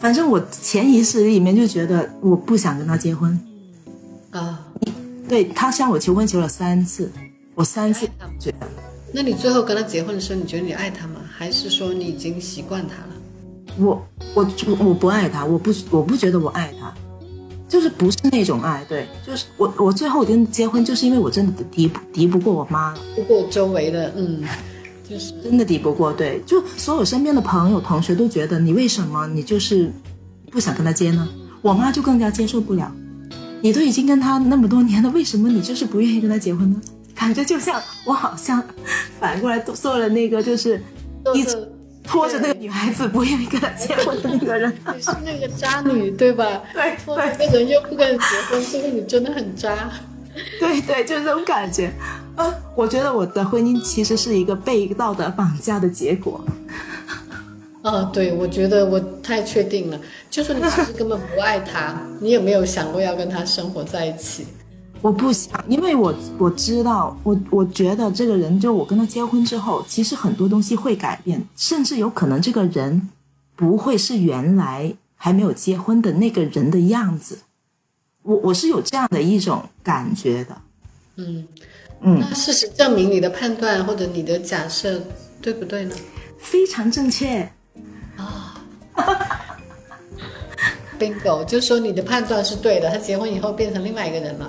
[0.00, 3.38] 反正我潜意识里面就觉得我不想跟他结婚
[4.32, 4.66] 啊。
[5.28, 7.12] 对他向我求婚求了三次，
[7.54, 8.08] 我三次
[8.40, 8.66] 觉得。
[9.12, 11.20] 那你最后跟他结婚的时候，你觉得你爱他吗？
[11.30, 13.76] 还是说你已经习惯他了？
[13.78, 14.44] 我我
[14.80, 16.92] 我不爱他，我不我不觉得我爱他。
[17.72, 24.44] 就是不是那种爱，对，就是我我最后跟结婚，就是因为我真的敌不敌不过我妈，不过周围的，嗯，
[25.08, 29.90] 就是真的敌不过，对，就所有身边的朋友同学都觉得你为什么你就是
[30.50, 31.26] 不想跟他结呢？
[31.62, 32.92] 我妈就更加接受不了，
[33.62, 36.78] 你都已经跟他那么多年了，为什么你就是不愿意跟他结婚呢？
[37.14, 38.62] 感觉就像我好像
[39.18, 40.78] 反过来做了那个就是
[41.34, 41.71] 一直。
[42.04, 46.62] 拖着那个女孩子不愿意跟他结婚的那个人，你是那个渣女对吧？
[46.72, 49.90] 对，拖着那个人又不跟你结婚，说明你真的很渣。
[50.58, 51.92] 对对，就是这种感觉。
[52.36, 56.42] 呃，我觉得我的婚姻其实是一个被道德绑架的结果。
[57.82, 64.46] 啊，对，我觉得我太确定了，就说你其实根本不爱他，你有没有想过要跟他生活在一起？
[65.02, 73.10] 我不想，因为我我知道，我我觉得这个人，就我跟他结婚之后，其实很多东西会改变，甚至有可能这个人
[73.56, 77.40] 不会是原来还没有结婚的那个人的样子。
[78.22, 80.56] 我我是有这样的一种感觉的。
[81.16, 81.46] 嗯
[82.00, 85.02] 嗯，那事实证明你的判断或者你的假设
[85.40, 85.94] 对不对呢？
[86.38, 87.40] 非常正确
[88.16, 88.62] 啊
[90.98, 94.48] ！bingo，就说你的判断是对的，他结婚以后变成另外一个人了。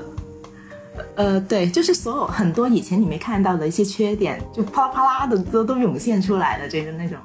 [1.16, 7.18] 呃，对，就是所有很多以前你没看到的一些缺点，就啪啦啪啦的都都涌现出来了，这个那种。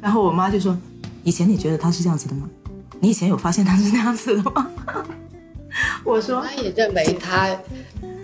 [0.00, 0.74] 然后我妈就说
[1.22, 2.48] ：“以前你觉得他是这样子的吗？
[3.00, 4.66] 你以前有发现他是那样子的吗？”
[6.04, 7.54] 我说：“他也认为他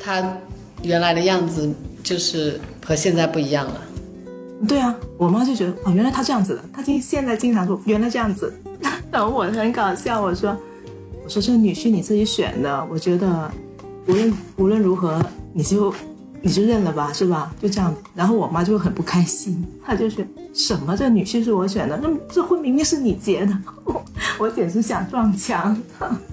[0.00, 0.37] 他
[0.82, 1.70] 原来的样子
[2.02, 3.80] 就是和现在不一样了。”
[4.66, 8.54] 对啊，我妈就觉得哦，原来他这样子的，他经现在经常说原来这样子。
[9.12, 10.56] 然后我很搞笑，我说
[11.22, 13.50] ：“我说这女婿你自己选的，我觉得。”
[14.06, 15.94] 无论无论如何，你就
[16.40, 17.54] 你就认了吧，是吧？
[17.60, 17.94] 就这样。
[18.14, 20.96] 然后我妈就很不开心，她就说：“什么？
[20.96, 23.56] 这女婿是我选的，那这婚明明是你结的。
[24.38, 25.76] ”我简直想撞墙。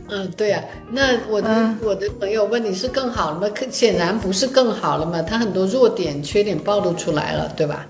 [0.08, 3.48] 嗯，对呀、那我的、我的朋友问你是更好了吗？
[3.54, 7.86] 可显然不是更好了嘛，他很多弱点、缺点暴露出来了，对吧？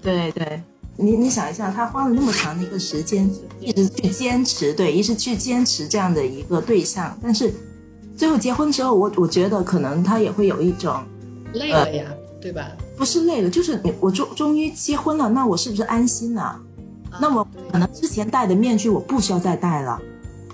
[0.00, 0.62] 对对，
[0.96, 3.28] 你你想一下，他花了那么长的一个时间，
[3.60, 7.52] 一直去坚持，对，一直去坚持这样的一个对象，但是
[8.18, 10.92] 最后结婚之后，我我觉得可能他也会有一种
[11.52, 12.04] 累了呀，
[12.40, 12.72] 对吧？
[12.96, 16.60] 不是累了，就是你我终终于结婚了，那我是不是安心了？
[17.20, 19.98] 那我可能之前戴的面具我不需要再戴了，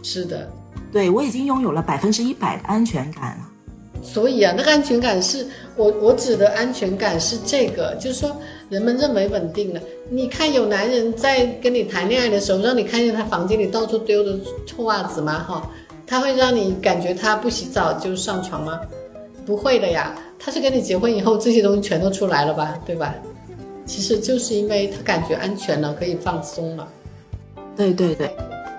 [0.03, 0.48] 是的，
[0.92, 3.48] 对我已经拥有了百分之一百的安全感了。
[4.03, 5.46] 所以啊，那个安全感是
[5.77, 8.37] 我我指的安全感是这个，就是说
[8.68, 9.81] 人们认为稳定了。
[10.11, 15.38] 你看有男人在跟你谈恋爱的时候，让你看见他房间里到处丢的臭袜子吗？
[15.38, 15.70] 哈，
[16.06, 18.80] 他会让你感觉他不洗澡就上床吗？
[19.46, 23.14] 不会的呀，他是跟你结婚以后这些东西全都出来了吧，对吧？
[23.86, 26.88] 其实就是因为他感觉安全了，可以放松了。
[27.76, 28.34] 对对对，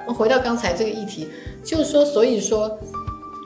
[0.07, 1.27] 我回到刚才这个议题，
[1.63, 2.75] 就是说，所以说，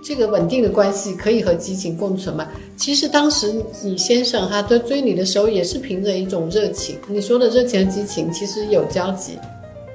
[0.02, 2.48] 这个稳定的关系可以和激情共存嘛？
[2.78, 6.98] 其实当时你先生哈在追你的时候，也是凭着一种热情。
[7.08, 9.38] 你说的热情和激情其实有交集，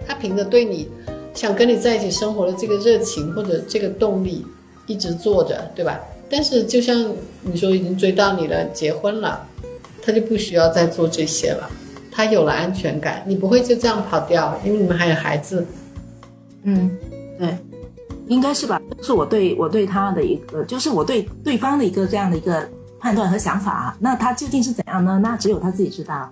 [0.06, 0.86] 他凭着对你
[1.34, 4.46] 想跟你在一起生活的这个热情或者这个动力，
[4.86, 6.00] 一直做着，对吧？
[6.30, 9.46] 但是就像你说，已经追到你了，结婚了，
[10.02, 11.68] 他就不需要再做这些了。
[12.10, 15.66] 他有了安全感，你不会就这样跑掉，因为你们还有孩子。
[16.62, 16.90] 嗯，
[17.38, 17.56] 对，
[18.28, 18.80] 应该是吧？
[18.96, 22.66] 这是我对我对他的一个，就是我对对方的一个这样的一个
[23.00, 23.96] 判断和想法啊。
[24.00, 25.18] 那他究竟是怎样呢？
[25.22, 26.30] 那只有他自己知道。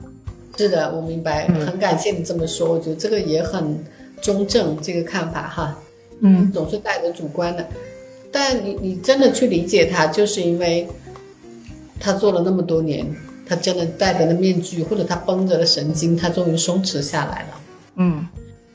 [0.57, 3.85] 是的，我明白，嗯很感谢你这么说，我觉得这个也很
[4.23, 5.77] 中正，这个看法哈，
[6.21, 7.67] 嗯，总是带着主观的，
[8.31, 10.89] 但你你真的去理解他，就是因为
[12.01, 13.07] 他做了那么多年，
[13.47, 17.61] 他真的戴着的面具或者他绷着的神经，他终于松弛下来了。
[17.97, 18.27] 嗯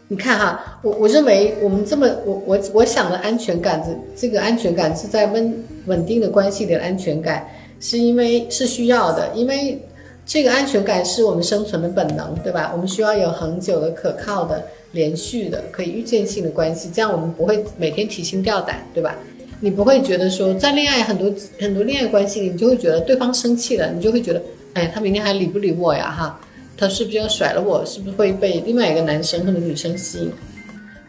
[0.10, 7.46] 你看哈，我我认为我们这么我我我想的安全感，这这个安全感是在稳稳定的关系里的安全感，
[7.82, 9.82] 是因为是需要的，因为
[10.26, 12.72] 这个安全感是我们生存的本能，对吧？
[12.74, 14.64] 我们需要有恒久的、可靠的、
[14.98, 19.16] 连续的、可以预见性的关系，这样我们不会每天提心吊胆，对吧？
[19.60, 24.42] 你不会觉得说在恋爱很多很多恋爱关系里，你就会觉得对方生气了，你就会觉得，
[24.74, 26.10] 哎，他明天还理不理我呀？
[26.12, 26.40] 哈。
[26.80, 27.84] 他是不是要甩了我？
[27.86, 30.32] 是不是会被另外一个男生或者女生吸引？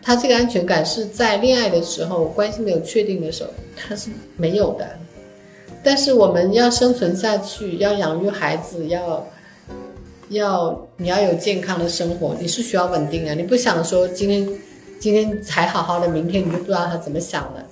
[0.03, 4.89] 他这个安全感是在恋爱的时候，关系没有确定的时候，他是没有的。
[5.85, 9.27] 但是我们要生存下去，要养育孩子，要
[10.31, 13.35] 要你要有健康的生活，你是需要稳定的。
[13.35, 14.49] 你不想说今天
[15.01, 17.65] 今天才好好的，明天你就不知道他怎么想的。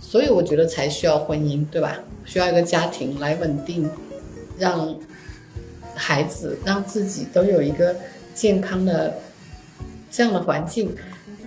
[0.00, 1.98] 所以我觉得才需要婚姻，对吧？
[2.24, 3.88] 需要一个家庭来稳定，
[4.58, 4.94] 让
[5.94, 7.96] 孩子让自己都有一个
[8.34, 9.14] 健康的
[10.10, 10.94] 这样的环境。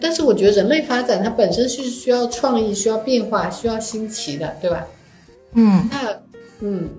[0.01, 4.87] 但是我觉得人类发展它本身是需要创意、需要变化、需要新奇的，对吧？
[5.53, 6.19] 嗯那
[6.61, 6.89] 嗯，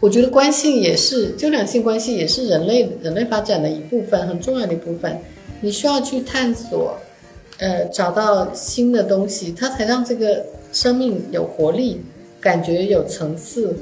[0.00, 5.18] 我觉得关系也是，就两性关系也是人类人类发展的一部分，很重要的一部分。
[5.60, 6.94] 你需要去探索，
[7.58, 12.00] 呃，找到新的东西，它才让这个生命有活力，
[12.40, 13.74] 感觉有层次，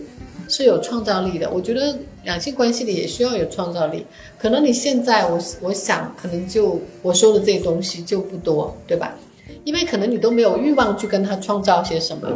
[0.49, 1.51] 是有创造力的。
[1.51, 4.07] 我觉得两性关系里也需要有创造力。
[4.39, 9.17] 可能你现在我我想，可能就我说的这些东西就不多，对吧？
[9.65, 12.29] 因为可能你都没有欲望去跟他创造些什么，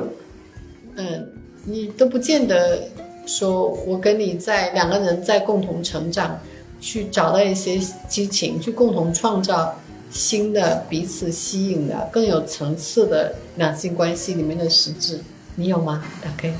[0.96, 1.26] 嗯，
[1.64, 2.80] 你都不见得
[3.28, 6.36] 说我跟你在两个人在共同成长，
[6.80, 9.74] 去找到一些激情，去共同创造
[10.10, 15.20] 新的彼此吸引的更有层次的两性关系里面的实质，
[15.54, 16.02] 你有吗？
[16.22, 16.54] 大 K？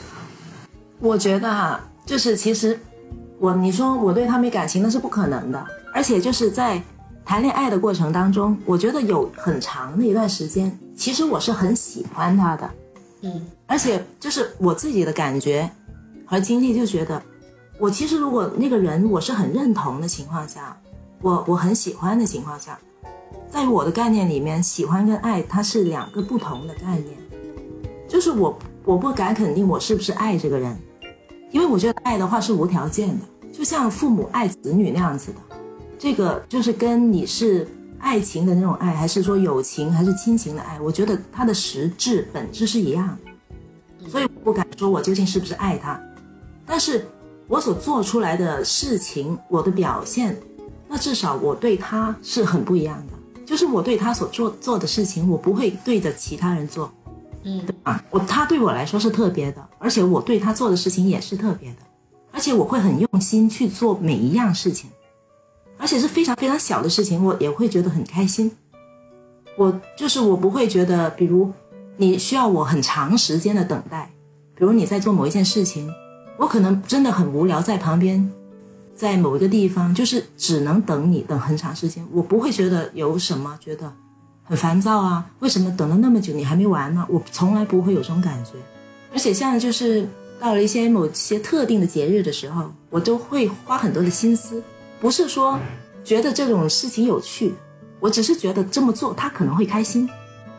[1.01, 2.79] 我觉得啊，就是其实
[3.39, 6.83] 我你说我对他没感情那是不可能的，而且就是在
[7.25, 12.71] 谈恋爱的过程当中，我觉得有很长的一段时间，其实我是很喜欢他的，
[13.23, 15.71] 嗯而且就是我自己的感觉
[16.29, 17.21] 和经历，就觉得
[17.81, 20.79] 我其实如果那个人我是很认同的情况下，
[21.23, 22.79] 我我很喜欢的情况下，
[23.49, 27.17] 在我的概念里面，喜欢跟爱它是两个不同的概念，
[28.07, 30.77] 就是我我不敢肯定我是不是爱这个人，
[31.51, 35.39] 因为我觉得爱的话是无条件的，就像父母爱子女那样子的，
[35.99, 37.67] 这个就是跟你是
[37.99, 43.17] 爱情的那种爱，还是说友情还是亲情的爱，我觉得它的实质本质是一样，
[44.09, 46.01] 所以我不敢说我究竟是不是爱他，
[46.69, 47.05] 但是
[47.49, 50.37] 我所做出来的事情，我的表现，
[50.87, 53.15] 那至少我对他是很不一样的，
[53.47, 56.93] 就是我对他所做做的事情，我不会对着其他人做。
[57.45, 61.77] 嗯对吧，我他对我来说是特别的，而且我对他做的事情也是特别的，
[62.33, 64.91] 而且我会很用心去做每一样事情，
[65.79, 68.51] 而且是非常非常小的事情，我也会觉得很开心。
[69.57, 71.51] 我就是我不会觉得，比如
[71.97, 74.11] 你需要我很长时间的等待，
[74.55, 75.89] 比如你在做某一件事情，
[76.39, 78.31] 我可能真的很无聊，在旁边，
[78.95, 83.93] 在某一个地方，就是只能等你等很长时间，我不会觉得有什么觉得
[84.45, 85.27] 很烦躁啊。
[85.41, 87.05] 为什么等了那么久你还没完呢？
[87.11, 88.53] 我从来不会有这种感觉，
[89.13, 90.09] 而且像就是
[90.39, 94.63] 到了一些某些特定的节日的时候，我都会花很多的心思，
[95.01, 95.59] 不是说
[96.05, 97.53] 觉得这种事情有趣。
[98.01, 100.09] 我只是觉得这么做他可能会开心，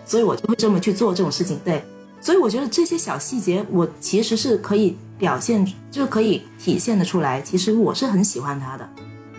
[0.06, 1.58] 所以我就会这么去做这种事情。
[1.64, 1.82] 对，
[2.20, 7.40] 所以我觉得这些小细节，我其实是可以表现，就可以体现的出来。
[7.42, 8.90] 其实我是很喜欢他的，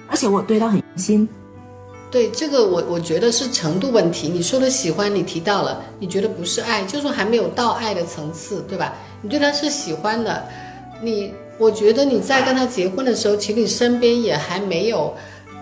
[0.07, 1.29] 而且我对他很用心。
[2.11, 4.29] 对这个，我我觉得是程度问题。
[4.29, 8.93] 你说的喜欢，你提到了，你觉得不是爱，就说还没有到爱的层次，对吧？
[9.23, 10.47] 你对他是喜欢的，
[11.03, 15.13] 你我觉得你在跟他结婚的时候，其实你身边也还没有。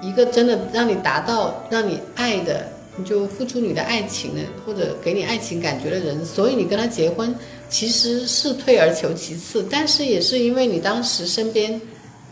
[0.00, 2.64] 一个真的让你达到让你爱的，
[2.98, 7.34] 你就付出你的爱情的，或者给你爱情感觉的人，所以你跟他结婚
[7.68, 11.80] 其实是退而求其次，但是也是因为你当时身边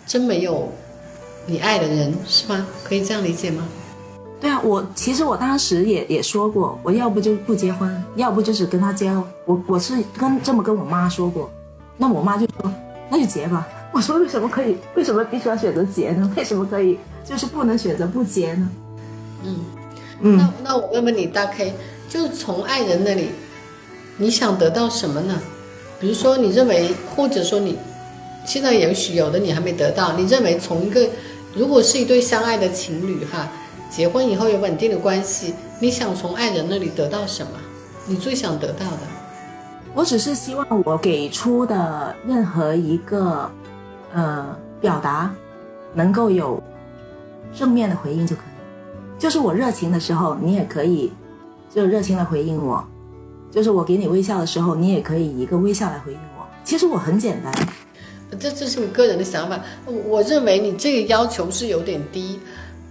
[0.07, 0.69] 真没有
[1.47, 2.67] 你爱的人，是吗？
[2.83, 3.67] 可以这样理解吗？
[4.41, 9.11] 对啊，我其实我当时也也说过，我要不就不结婚，要不就是跟他结。
[9.45, 11.51] 我我是跟这么跟我妈说过，
[11.97, 12.71] 那我妈就说
[13.09, 13.67] 那就结吧。
[13.95, 14.77] 我说为什么可以？
[14.95, 16.31] 为什么必须要选择结呢？
[16.37, 16.99] 为什么可以？
[17.25, 18.69] 就是不能选择不结呢。
[19.43, 19.57] 嗯
[20.21, 21.75] 嗯，那那我问问你，大 K，
[22.09, 23.31] 就是从爱人那里，
[24.17, 25.39] 你想得到什么呢？
[26.01, 27.79] 比如说，你认为，或者说你
[28.45, 31.07] 现在也许有的你还没得到，你认为从一个
[31.55, 33.49] 如果是一对相爱的情侣哈，
[33.91, 37.53] 结婚以后有稳定的关系，你想从爱人那里得到什么？
[38.07, 38.99] 你最想得到的？
[39.95, 43.51] 我只是希望我给出的任何一个
[44.15, 45.31] 呃表达，
[45.95, 46.63] 能够有。
[47.55, 48.56] 正面的回应就可以，
[49.19, 51.11] 就是我热情的时候，你也可以
[51.75, 52.85] 就热情的回应我；
[53.51, 56.45] 就是我给你微笑的时候，你也可以一个微笑来回应我。
[56.65, 57.53] 其实我很简单，
[58.39, 59.59] 这这是你个人的想法。
[60.07, 62.39] 我认为你这个要求是有点低，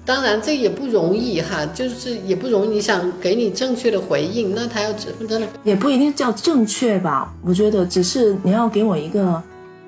[0.04, 2.70] 当然这也不容易哈，就是也不容易。
[2.70, 7.34] 你想给你正确的回应，那他要只真的也不一定叫正确吧？
[7.44, 9.42] 我觉得只是你要给我一个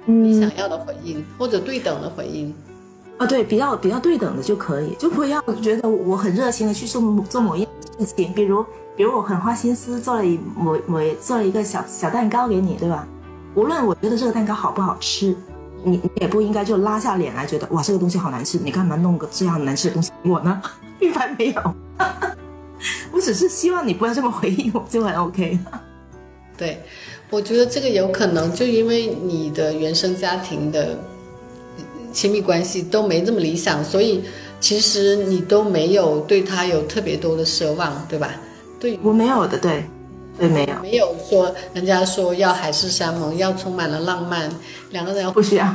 [0.06, 2.54] 你想要的回应，或者对等的回应。
[3.18, 8.64] 啊，对，比较比较对等的就可以，就不要觉得我很热情的去做某做某一件事情，比如
[8.96, 13.08] 比如我很花心思做了一某某做了一个小小蛋糕给你，对吧？
[13.56, 15.36] 无论我觉得这个蛋糕好不好吃，
[15.84, 20.62] 你你也不应该就拉下脸来觉得哇这个东西好难吃，你干嘛弄个这样难吃的东西给我呢？
[21.02, 21.74] 一般没有，
[23.12, 25.58] 我只是希望你不要这么回应我就很 OK。
[26.56, 26.84] 对，
[27.32, 31.00] 我觉得这个有可能就因为你的原生家庭的。
[32.18, 34.24] 亲密关系都没这么理想，所以
[34.60, 38.32] 其实你都没有对他有特别多的奢望，对吧？
[38.80, 39.84] 对我没有的，对，
[40.36, 44.50] 对，没有，没有说人家说要海誓山盟，要充满了浪漫，
[44.90, 45.72] 两个人要不需要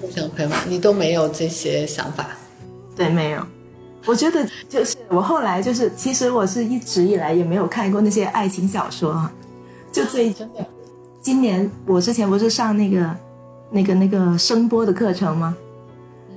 [0.00, 2.26] 互相陪伴，你都没有这些想法，
[2.96, 3.46] 对，没有。
[4.04, 9.30] 我觉得就是我后来就是，其实我是一直以来也没有看过那些爱情小说，
[9.92, 10.66] 就最真的。
[11.22, 13.16] 今年我之前不是上那个
[13.70, 15.56] 那个那个声波的课程吗？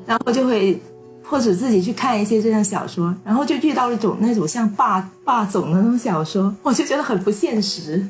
[0.08, 0.82] 然后就会
[1.22, 8.08] 迫使自己去看一些这样小说，然后就遇到一种那种像霸霸总的那种小说，我就觉得很不现实。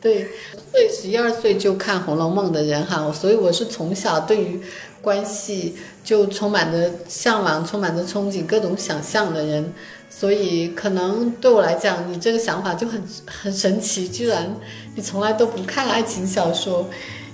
[0.00, 0.28] 对，
[0.72, 4.60] 岁十一二岁就看《红楼梦》的人哈，所以我是从小对于
[5.02, 9.72] 关系就充满着向往、充满着憧憬、各种想象的人，
[10.08, 14.54] 所以可能对我来讲，你这个想法就很很神奇，居然
[14.94, 16.88] 你从来都不看爱情小说，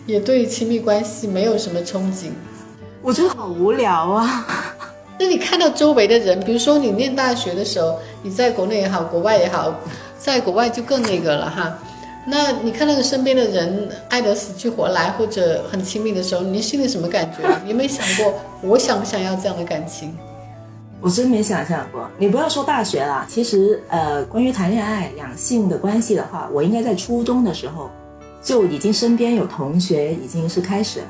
[0.06, 2.30] 也对亲密关系没有什么憧憬。
[3.06, 4.44] 我觉得好无聊啊！
[5.16, 9.72] 那你看到周围的人，比如说你念大学的时候，你在国内也好，国外也好，
[10.18, 11.78] 在国外就更那个了哈。
[12.26, 17.48] 那你看那个身边的人爱得死去活来，或者很亲密的时候，你心里什么感觉？
[17.62, 20.12] 你有没有想过，我想不想要这样的感情？
[21.00, 22.10] 我真没想象过。
[22.18, 27.88] 你不要说大学了，其实呃，关于谈恋爱、两性的关系的话，我应该在初中的时候
[28.42, 31.02] 就已经身边有同学已经是开始。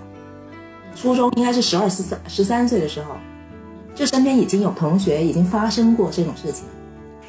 [0.97, 3.15] 初中应该是十二、十三、十三岁的时候，
[3.95, 6.65] 就身边已经有同学已经发生过这种事情。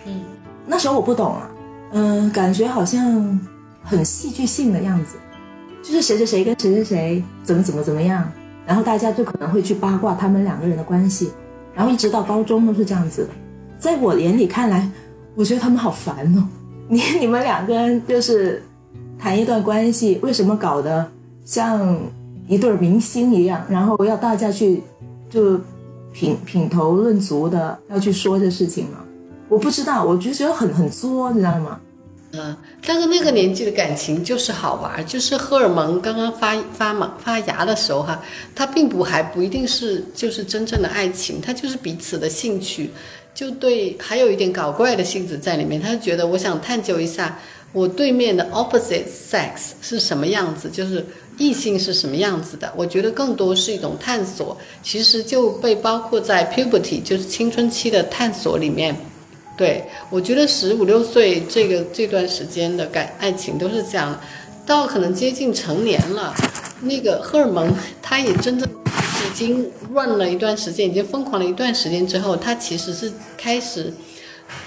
[0.06, 0.22] 嗯，
[0.66, 1.50] 那时候我不懂啊，
[1.92, 3.38] 嗯，感觉好像
[3.84, 5.18] 很戏剧性的样子，
[5.84, 8.32] 就是谁谁谁跟谁谁谁怎么怎么怎么样，
[8.66, 11.30] 然后大家就可能会去八卦他们两个人的关系，
[11.76, 13.30] 然后一直到高中都是这样子的。
[13.78, 14.90] 在我眼里看来，
[15.36, 16.48] 我觉得他们好烦哦。
[16.88, 18.64] 你你们两个人就是
[19.20, 21.06] 谈一段关系，为什么搞得
[21.44, 21.98] 像？
[22.48, 24.82] 一对明星一样，然后要大家去
[25.30, 25.60] 就
[26.14, 29.00] 品品头论足的要去说这事情吗？
[29.50, 31.80] 我不知道，我就觉得很很作，你知道吗？
[32.34, 38.22] 嗯，但是那个年纪的感情就是好玩，就是荷尔蒙刚刚发发萌发芽的时候哈，
[38.54, 42.92] 它并不还不一定是就是真正的爱情，它就是彼此的兴趣，
[43.34, 45.82] 就对，还有一点搞怪的性质在里面。
[45.82, 47.40] 他就觉得我想探究一下
[47.78, 51.06] 我对面的 opposite sex 是什么样子，就是
[51.38, 52.74] 异性是什么样子的。
[52.76, 58.98] 我觉得更多是一种探索，其实就被包括在 puberty 就是青春期的探索里面。
[59.56, 64.20] 对，我觉得十五六岁这个这段时间的感爱情都是这样，
[64.66, 66.34] 到可能接近成年了，
[66.82, 67.72] 那个荷尔蒙
[68.02, 73.94] 它也真正已经 run 了一段时间，已经疯狂了一段时间之后，它其实是开始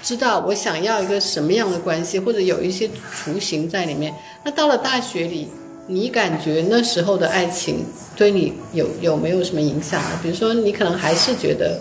[0.01, 4.13] 知道我想要一个什么样的关系，或者有一些雏形在里面。
[4.43, 5.47] 那到了大学里，
[5.87, 10.19] 你感觉那时候的爱情对你有有没有什么影响呢？
[10.21, 11.79] 比如说，你可能还是觉得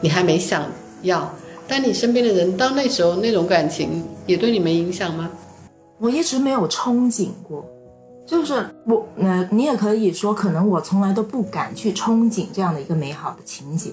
[0.00, 0.64] 你还没想
[1.02, 1.32] 要。
[1.66, 5.28] 但你身边的人到那时候那种感情也对你没影响吗？
[5.98, 7.64] 我一直没有憧憬过，
[8.26, 8.54] 就是
[8.86, 13.92] 我，呃，你也可以说，可能我从来都不敢去憧憬这样的一个美好的情景，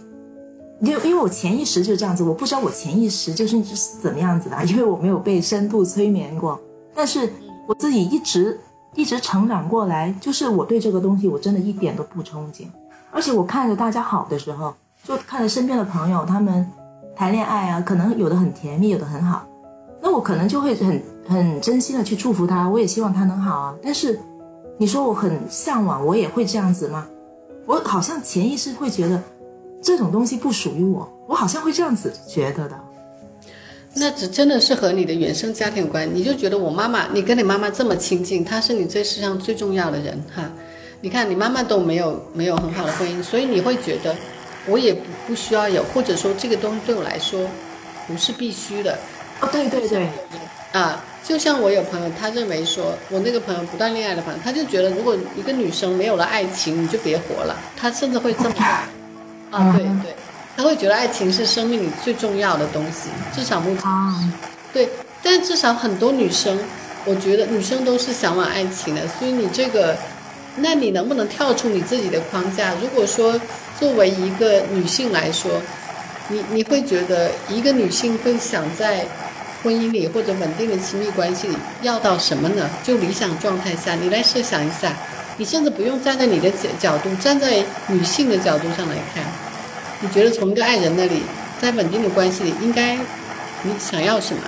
[0.81, 3.61] 因为因为我潜意识就是这样子，我不知道我潜意识就是
[4.01, 6.59] 怎么样子的， 因为我没有被深度催眠过。
[6.93, 7.31] 但是
[7.67, 8.59] 我自己一直
[8.93, 12.65] 一直成长过来，就是我对这个东西我真的一点都不憧憬，
[13.11, 14.73] 而且我看着大家好的时候，
[15.03, 16.69] 就看着身边的朋友他们。
[17.17, 19.47] 谈恋爱啊，可能有的很甜蜜，有的很好，
[20.01, 23.75] 那我可能就会很很真心的去祝福他，我也希望他能好啊。
[23.81, 24.19] 但是，
[24.77, 27.07] 你说我很向往，我也会这样子吗？
[27.65, 29.23] 我好像潜意识会觉得
[29.85, 32.75] 这种东西不属于我，我好像会这样子觉得的。
[33.93, 40.51] 那只真的是和你的原生家庭有关，你就觉得我妈妈，你跟你妈妈这么亲近，她是你这世上最重要的人哈。
[41.01, 44.15] 你看你妈妈都没有没有很好的婚姻，所以你会觉得。
[44.67, 47.47] 我也不不需要有，或者说这个东西对我来说
[48.07, 48.97] 不是必须的。
[49.39, 50.09] 哦，对对对，
[50.71, 57.55] 啊，就像我有朋友，他认为说，我那个朋友不断恋爱的朋友，他就觉得如果一个女生没有了爱情，你就别活了。
[57.77, 58.65] 他甚至会这么说。
[59.55, 60.15] 啊，对对，
[60.57, 64.31] 他会觉得爱情是生命里最重要的东西，至少目前。
[64.73, 64.89] 对，
[65.23, 66.59] 但至少很多女生，
[67.05, 69.95] 我觉得女生都是向往爱情的，所以你这个。
[70.57, 72.71] 那你能不能跳出你自己的框架？
[72.81, 73.37] 如果说
[73.77, 75.51] 作为一个女性来说，
[76.29, 79.05] 你你会觉得一个女性会想在
[79.61, 82.69] 婚姻里或者稳定的亲密关系里要到什么呢？
[82.85, 84.95] 就理想状态下，你来设想一下，
[85.35, 89.25] 你甚至不用站在你的角角度，站在女性的角度上来看，
[90.01, 91.23] 你觉得从一个爱人那里，
[91.59, 92.95] 在稳定的关系里，应该
[93.63, 94.41] 你想要什么？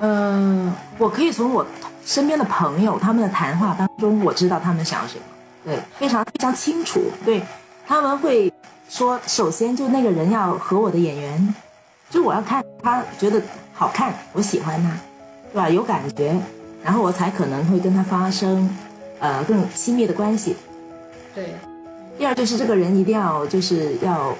[0.00, 1.66] 嗯，我可以从我。
[2.06, 5.20] 身边的朋友，他们的谈话当中，我知道他们想要什么，
[5.62, 7.02] 对，非常非常清楚。
[7.22, 7.42] 对，
[7.86, 8.50] 他们会
[8.88, 11.54] 说，首先就那个人要和我的眼缘，
[12.08, 13.42] 就我要看他觉得
[13.74, 14.88] 好看，我喜欢他，
[15.52, 15.68] 对吧？
[15.68, 16.34] 有感觉，
[16.82, 18.74] 然后我才可能会跟他发生，
[19.18, 20.56] 呃，更亲密的关系。
[21.34, 21.54] 对。
[22.18, 24.34] 第二就是这个人一定要就是要，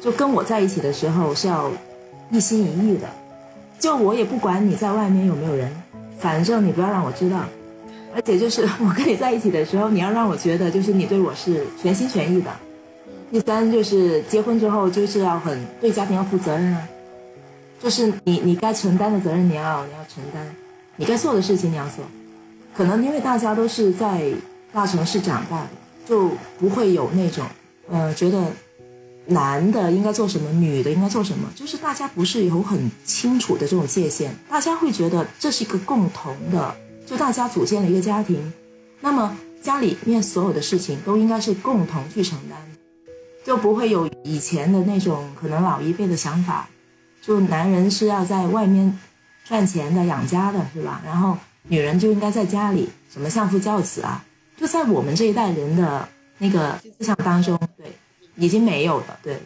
[0.00, 1.70] 就跟我在一起的时候是要
[2.30, 3.06] 一心一意的，
[3.78, 5.70] 就我也不管你在外面有没有人。
[6.18, 7.44] 反正你不要让我知道，
[8.14, 12.50] 而且就是我跟你在一起的时候，你要让我觉得就是你对我是全心全意的。
[13.30, 16.88] 第三就是结婚之后就是要很对家庭要负责任啊，
[17.82, 20.42] 就是你你该承担的责任你要你要承担，
[20.96, 22.02] 你该做的事情你要做。
[22.74, 24.30] 可能因为大家都是在
[24.72, 25.68] 大城市长大的，
[26.06, 27.44] 就不会有那种
[27.90, 28.52] 呃觉得。
[29.28, 38.52] 男的应该做什么，女的应该做什么，就是大家不是有很清楚的这种界限，大家会觉得这是一个共同的，就大家组建了一个家庭，
[39.00, 42.56] 那么家里面所有的事情都应该是共同去承担，
[43.44, 46.68] 就不会有以前的那种可能老一辈的想法，
[47.20, 48.96] 就男人是要在外面
[49.44, 51.02] 赚钱的养家的，是吧？
[51.04, 54.24] 然后女人就应该在家里什么相夫教子啊，
[54.56, 57.86] 就在我们这一代人的那个思想当中，对。
[58.38, 59.38] 已经没有了，对，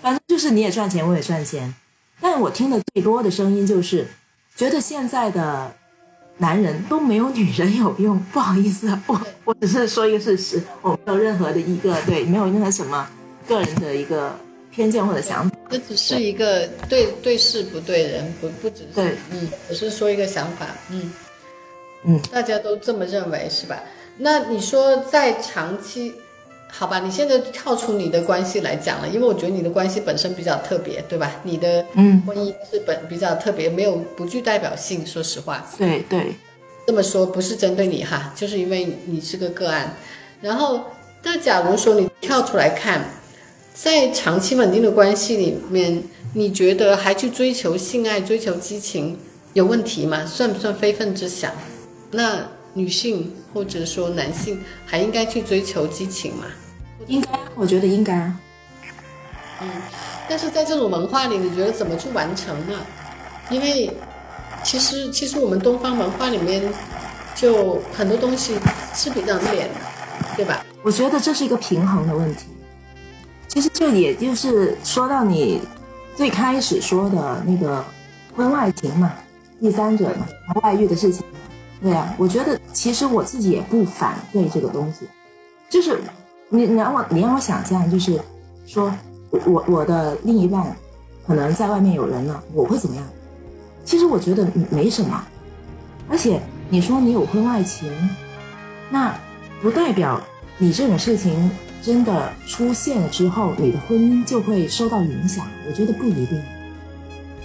[0.00, 1.74] 反正就是你也赚钱，我也赚钱，
[2.20, 4.06] 但我听的最多的声音就是，
[4.54, 5.74] 觉得现在的
[6.38, 8.16] 男人都没有女人有用。
[8.32, 13.10] 不好意思， 我我只是说一个事实，我没有任何的一个对，没有任何什么
[13.48, 14.32] 个人的一个
[14.70, 15.56] 偏见或者想法。
[15.68, 21.12] 这只是一个对对事不对人，不不只是对，嗯，只是说一个想法，嗯
[22.04, 23.82] 嗯，大家都这么认为是吧？
[24.20, 26.14] 那你说在长期。
[26.72, 31.32] 好吧，你现在跳出你的关系来讲了，因为我觉得你的关系本身比较特别，对吧？
[31.42, 35.04] 你的嗯婚姻是本比较特别，没有不具代表性。
[35.04, 36.32] 说实话，对对，
[36.86, 39.96] 这么说不是针对你哈，就是因为你是个个案。
[40.40, 40.84] 然后，
[41.24, 43.04] 那假如说你跳出来看，
[43.74, 46.00] 在长期稳定的关系里面，
[46.34, 49.18] 你觉得还去追求性爱、追求激情，
[49.54, 50.24] 有问题吗？
[50.24, 51.50] 算不算非分之想？
[52.12, 56.46] 那女性或者说男性还应该去追求激情吗？
[57.06, 58.40] 应该，我觉得应该啊。
[59.60, 59.68] 嗯，
[60.28, 62.78] 但是在这种文化里，你觉得怎么去完成呢？
[63.50, 63.90] 因为
[64.62, 66.62] 其实其实我们东方文化里面
[67.34, 68.54] 就很多东西
[68.94, 69.74] 是比较脸的，
[70.36, 70.64] 对吧？
[70.82, 72.46] 我觉得这是一个平衡的问题。
[73.48, 75.60] 其实就也就是说到你
[76.14, 77.84] 最开始说的那个
[78.36, 79.12] 婚外情嘛，
[79.60, 80.26] 第三者嘛，
[80.62, 81.24] 外遇的事情。
[81.82, 85.06] 对呀，我觉得其实我自己也不反对这个东西，
[85.70, 85.98] 就是
[86.50, 88.20] 你你让我你让我想象，就是
[88.66, 88.92] 说
[89.30, 90.76] 我我的另一半
[91.26, 93.04] 可能在外面有人了，我会怎么样？
[93.82, 95.24] 其实我觉得没什么，
[96.08, 97.90] 而且你说你有婚外情，
[98.90, 99.18] 那
[99.62, 100.20] 不代表
[100.58, 101.50] 你这种事情
[101.80, 105.46] 真的出现了之后，你的婚姻就会受到影响。
[105.66, 106.42] 我觉得不一定，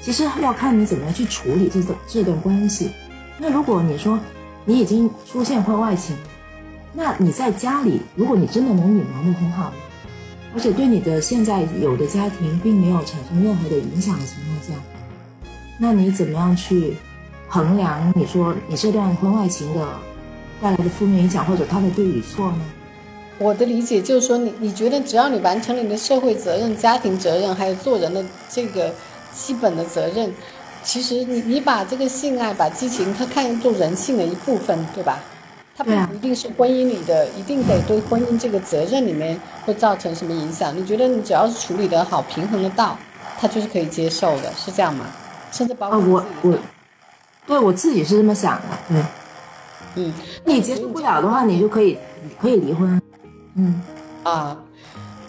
[0.01, 2.91] 其实要看你怎么样去处理这段这段关系。
[3.38, 4.19] 那如果你说
[4.63, 6.15] 你已经出现婚外情，
[6.93, 9.73] 那你在家里，如果你真的能隐瞒的很好，
[10.53, 14.73] 而且对你的现在有的家庭并没有产生任何的影响的情况下，
[15.77, 16.95] 那你怎么样去
[17.49, 18.13] 衡量？
[18.15, 19.86] 你说你这段婚外情的
[20.61, 22.61] 带来的负面影响，或者它的对与错呢？
[23.38, 28.93] 我的理解就是说，你你觉得只要你完成了你的社会责任、家庭责任，还有做人的这个
[29.33, 30.33] 基本的责任。
[30.86, 35.17] 其实你你把这个性爱、把激情，它看作人性的一部分，对吧？
[35.75, 40.77] 它不一定是婚姻里的，一定得对婚姻这个责任里面会造成什么影响？
[40.77, 42.95] 你觉得你只要是处理得好、平衡得到，
[43.39, 45.05] 他就是可以接受的，是这样吗？
[45.51, 46.57] 甚至包括我我，
[47.47, 49.05] 对我自己是这么想的，嗯
[49.95, 50.13] 嗯，
[50.45, 51.97] 你接受不了的话，你就可以
[52.39, 53.01] 可以离婚，
[53.55, 53.81] 嗯
[54.23, 54.55] 啊，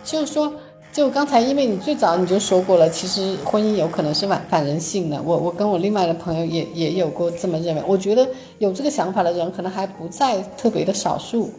[0.04, 0.52] 就是说。
[0.96, 5.20] 就刚才，因为你最早你就说过了，其实婚姻有可能是反反人性的。
[5.22, 7.82] 我我跟我另外的朋友也也有过这么认为。
[7.86, 8.26] 我觉得
[8.56, 11.50] 有这个想法的人可能还不在特别的少数，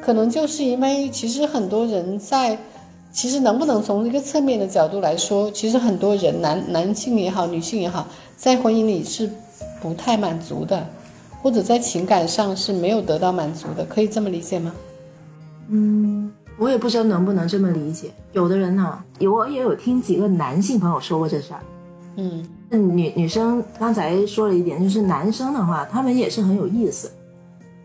[0.00, 2.56] 可能就是因为其实很多人在，
[3.10, 8.06] 其实能不能从一个侧面的角度来说，其实很多人男男性也好，女性也好，
[8.36, 9.28] 在婚姻里是
[9.80, 10.86] 不太满足的，
[11.42, 14.72] 或者在情感上是没有得到满足的，可以这么理解吗？
[15.68, 16.32] 嗯。
[16.58, 18.12] 我也不知道能不能这么理解。
[18.32, 21.60] 有的人呢，我也有听几个男性朋友说过这事儿。
[22.16, 27.10] 嗯，女女生刚才说了一点，就是男生的话，他们也是很有意思。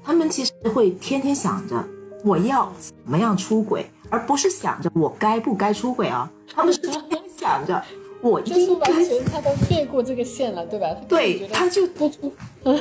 [0.03, 1.83] 他们其实会天天想着
[2.23, 6.29] 我要怎么样出轨，而不是想着我该不该出轨啊。
[6.53, 7.81] 他们是天天想着
[8.21, 8.91] 我 应该。
[9.31, 10.87] 他都越过这个线了，对吧？
[11.07, 12.31] 对，他就不出。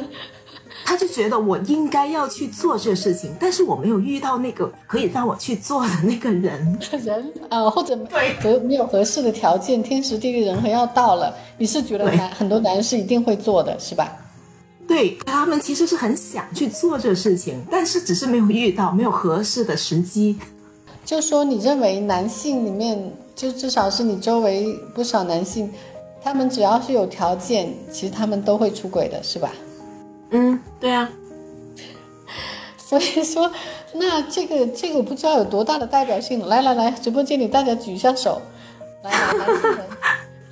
[0.89, 6.79] 他就觉得我应该要去做这事情，但是我没有遇到那个可以让我去做的那个人。
[7.03, 14.17] 人啊，或者对没有合适的条件，天时地利人和要到了，你是觉得男很多男人是一定会做的，是吧？
[14.87, 20.39] 对他们其实是很想去做这事情，但是只是没有遇到没有合适的时机。
[21.05, 25.69] 就说你认为男性里面，就至少是你周围不少男性，
[26.23, 29.51] 他们只要是有条件，其实他们都会出轨的，是吧？
[30.31, 31.09] 嗯，对啊，
[32.77, 33.51] 所以说，
[33.95, 36.47] 那这个这个我不知道有多大的代表性。
[36.47, 38.41] 来来来，直播间里大家举一下手。
[39.03, 39.85] 来来来，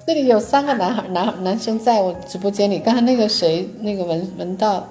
[0.07, 2.79] 这里有三个男孩男男生在我直播间里。
[2.79, 4.87] 刚才那个谁，那个文文道，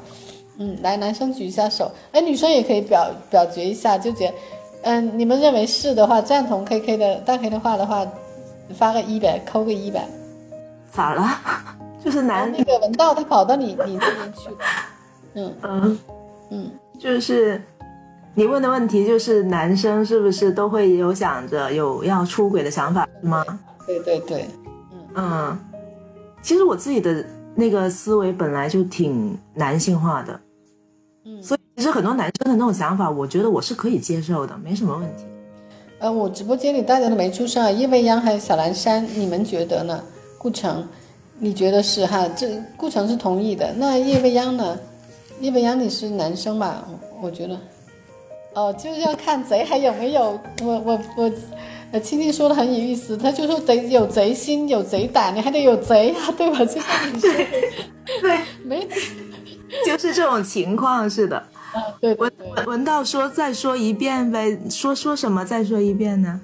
[0.57, 1.89] 嗯，来男生举一下手。
[2.11, 4.33] 哎，女生也可以表表决一下，就觉，
[4.81, 8.05] 嗯，你们认为是的话，赞同 K K 的大 K 的话的话，
[8.75, 10.05] 发个一呗，扣个一呗。
[10.91, 11.23] 咋了？
[12.03, 14.57] 就是男那个文道，他跑到你你那边去了。
[15.35, 15.99] 嗯嗯
[16.51, 17.59] 嗯，就是
[18.35, 23.43] 你问的问题，就是男生是不是都会有想着有要出轨的想法，是吗？
[23.87, 24.45] 对对对，
[24.91, 25.59] 嗯嗯，
[26.41, 27.25] 其实我自己的
[27.55, 30.39] 那个思维本来就挺男性化的，
[31.25, 35.23] 嗯，所以其实很多男生的那种想法，我觉得我是可以接受的，没什么问题。
[35.99, 40.03] 呃，我直播间里大家都没出声啊，叶未央还有小蓝山，你们觉得呢？
[40.37, 40.85] 顾城。
[41.39, 42.27] 你觉得是哈？
[42.35, 43.73] 这顾城是同意的。
[43.77, 44.77] 那叶未央呢？
[45.41, 46.87] 叶未央你是男生吧？
[47.21, 47.57] 我觉得，
[48.53, 50.39] 哦，就是要看贼还有没有。
[50.61, 51.31] 我我我，
[51.91, 56.59] 呃，青青说的很有意思，他就说得有贼心有贼胆，你还得有贼啊， 对吧？
[56.59, 57.29] 就像你说，
[58.21, 58.87] 对，没，
[59.85, 61.37] 就是这种情况是的。
[61.37, 62.13] 啊，对。
[62.15, 62.31] 文
[62.67, 65.43] 文道说再说一遍呗，说说什么？
[65.43, 66.39] 再说一遍呢？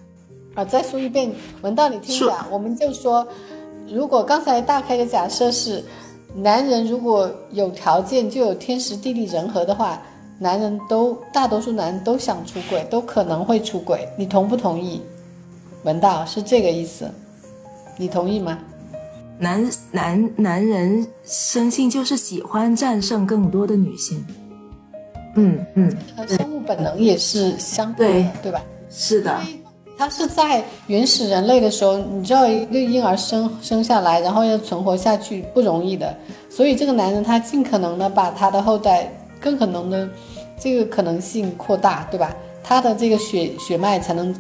[0.56, 1.32] 啊，再说一遍，
[1.62, 3.26] 文道你听讲，我们就说。
[3.92, 5.84] 如果刚才大开的假设是，
[6.36, 10.02] 男人如果有条件就有天时地利人和的话，
[10.38, 15.02] 男人都大多数男人都想出轨，都可能会出轨，你同不同意？
[15.84, 17.10] 文道是这个意思，
[17.98, 18.60] 你同意吗？
[19.40, 24.26] 男男男人生性就是喜欢战胜更多的女性。
[25.36, 28.62] 嗯嗯，生物本能也是相对的，对吧？
[28.90, 29.40] 是的。
[30.00, 36.16] 它是在原始人类的时候，你知道一个婴儿生生下来，然后要存活下去不容易的，
[36.50, 40.08] 所以这个男人他尽可能的把他的后代更可能的
[40.58, 42.34] 这个可能性扩大，对吧？
[42.64, 44.34] 他的这个血血脉才能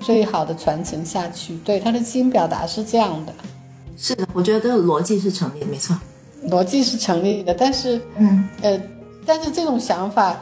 [0.00, 1.56] 最好的传承下去。
[1.58, 3.32] 对他的基因表达是这样的，
[3.96, 5.96] 是的，我觉得这个逻辑是成立的，没错，
[6.50, 8.80] 逻辑是成立的，但是，嗯呃，
[9.24, 10.36] 但是这种想法。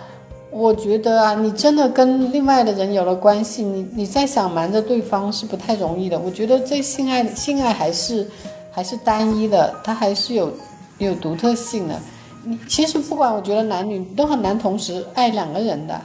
[0.52, 6.18] 我觉得啊，你真的跟另外的人有了关系，你你再想瞒着对方是不太容易的。
[6.18, 8.28] 我觉得这性爱性爱还是
[8.70, 10.52] 还是单一的，它还是有
[10.98, 11.98] 有独特性的。
[12.44, 16.00] 你其实不管，我觉得男女都很难同时爱两个人的。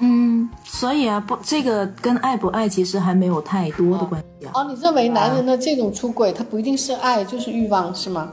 [0.00, 4.52] 嗯，所以啊，不，这个跟爱不爱其实还没有太多的关系啊。
[4.54, 8.32] 哦，你认为男人的这种出轨，他不一定是爱，就是欲望，是吗？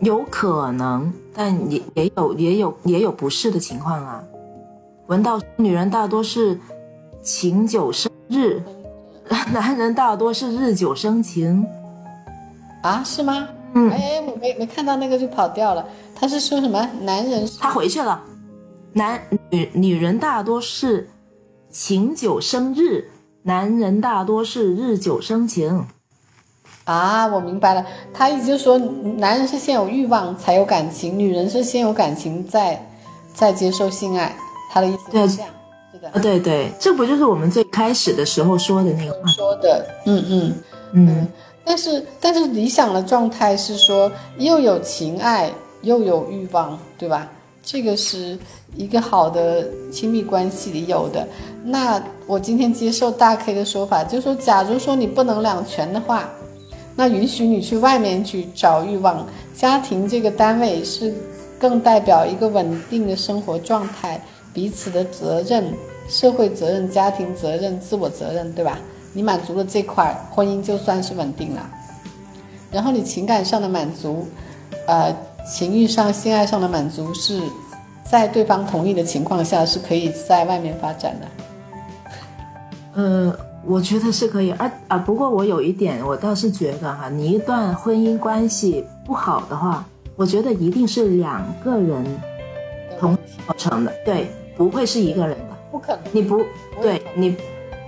[0.00, 4.22] 有可能，但也也有也有也有不是的情况啊。
[5.06, 6.58] 闻到女人大多是
[7.22, 8.62] 情久生日，
[9.52, 11.64] 男人大多是日久生情
[12.82, 13.02] 啊？
[13.04, 13.48] 是吗？
[13.74, 15.86] 嗯，哎，我没没看到那个就跑掉了。
[16.14, 16.88] 他是说什么？
[17.02, 18.22] 男人他回去了。
[18.92, 19.20] 男
[19.50, 21.08] 女女人大多是
[21.68, 23.10] 情久生日，
[23.42, 25.86] 男人大多是日久生情。
[26.84, 28.78] 啊，我明白了，他意思就是说，
[29.16, 32.78] 男人是先有欲望才有感情，女人是先有感情再
[33.32, 34.36] 再接受性爱。
[34.70, 35.50] 他的意思是这样，
[35.92, 39.86] 是的，对对，这不就是我们最开始的时候说的那个话说的？
[40.04, 40.54] 嗯嗯
[40.92, 41.28] 嗯。
[41.64, 47.26] 但是但是理想的状态是说，又有情爱又有欲望，对吧？
[47.62, 48.38] 这个是
[48.76, 51.26] 一个好的亲密关系里有的。
[51.64, 56.28] 那我今天接受大 K 的说法，就是说，假如说你不能两全的话。
[56.96, 61.12] 那允许你去外面去找欲望，家庭这个单位是
[61.58, 64.20] 更代表一个稳定的生活状态，
[64.52, 65.74] 彼此的责任、
[66.08, 68.78] 社会责任、家庭责任、自我责任，对吧？
[69.12, 71.68] 你满足了这块，婚姻就算是稳定了。
[72.70, 74.28] 然后你情感上的满足，
[74.86, 75.14] 呃，
[75.44, 77.40] 情欲上、性爱上的满足，是
[78.08, 81.26] 在对方同意的情况下，是可以在外面发展的。
[82.94, 83.36] 嗯。
[83.66, 84.98] 我觉得是可以，而啊！
[84.98, 89.84] 不过我有一点，我倒是觉得哈，你一段婚姻关系不好的话，
[90.16, 92.04] 我觉得一定是两个人
[93.00, 93.16] 同
[93.48, 96.02] 造成的，对，不会是一个人的，不可能。
[96.12, 96.44] 你不
[96.82, 97.34] 对，你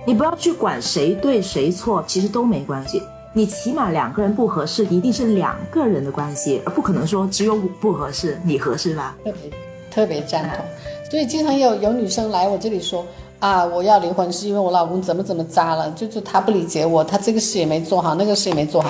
[0.05, 3.01] 你不要去管谁对谁错，其实都没关系。
[3.33, 9.15] 你起码两个人不合适，一定是两个人的关系，而不可能说只有不合适，你合适吧？
[9.23, 9.51] 特别
[9.91, 10.65] 特别赞同。
[11.11, 13.05] 所以经常有有女生来我这里说。
[13.39, 18.89] 啊，我要离婚是因为我老公怎么怎么渣了，就是他不理解我，他这个事也没做好，那个事也没做好。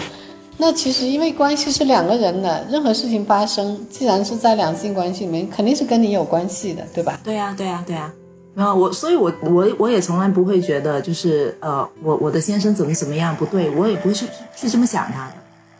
[0.57, 7.19] 那其实因为关系是两个人的，任何事情发生，既然是在两性关系里面，肯定是跟你有关系的，对吧？
[7.23, 8.11] 对呀，对呀，对呀。
[8.55, 14.25] 然后我，所以我我我也从来不会觉得就是呃，我我的先生怎么怎么样不对，我也不会去
[14.55, 15.33] 去这么想他的。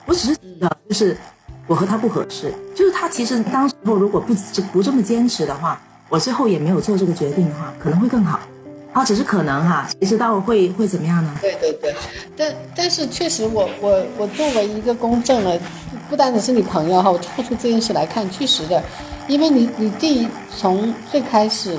[0.06, 1.18] 我只是觉得就是
[1.66, 4.32] 我和他不合适，就是他其实当时候如果不
[4.72, 8.40] 不这么坚持的话，我最后也没有做这个决定的话，可能会更好。
[8.98, 11.32] 啊，只是可能哈，谁知道会会怎么样呢？
[11.40, 11.96] 对对对，
[12.36, 15.60] 但但是确实，我我我作为一个公正的，
[16.10, 18.82] 不单只是你朋友哈，我跳出这件事来看，确实的，
[19.28, 20.28] 因为你你第一
[20.58, 21.78] 从最开始，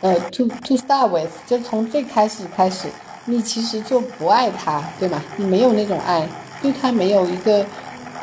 [0.00, 2.88] 呃，to to start with，就从最开始开始，
[3.26, 5.22] 你其实就不爱他，对吗？
[5.36, 6.26] 你没有那种爱，
[6.62, 7.62] 对他没有一个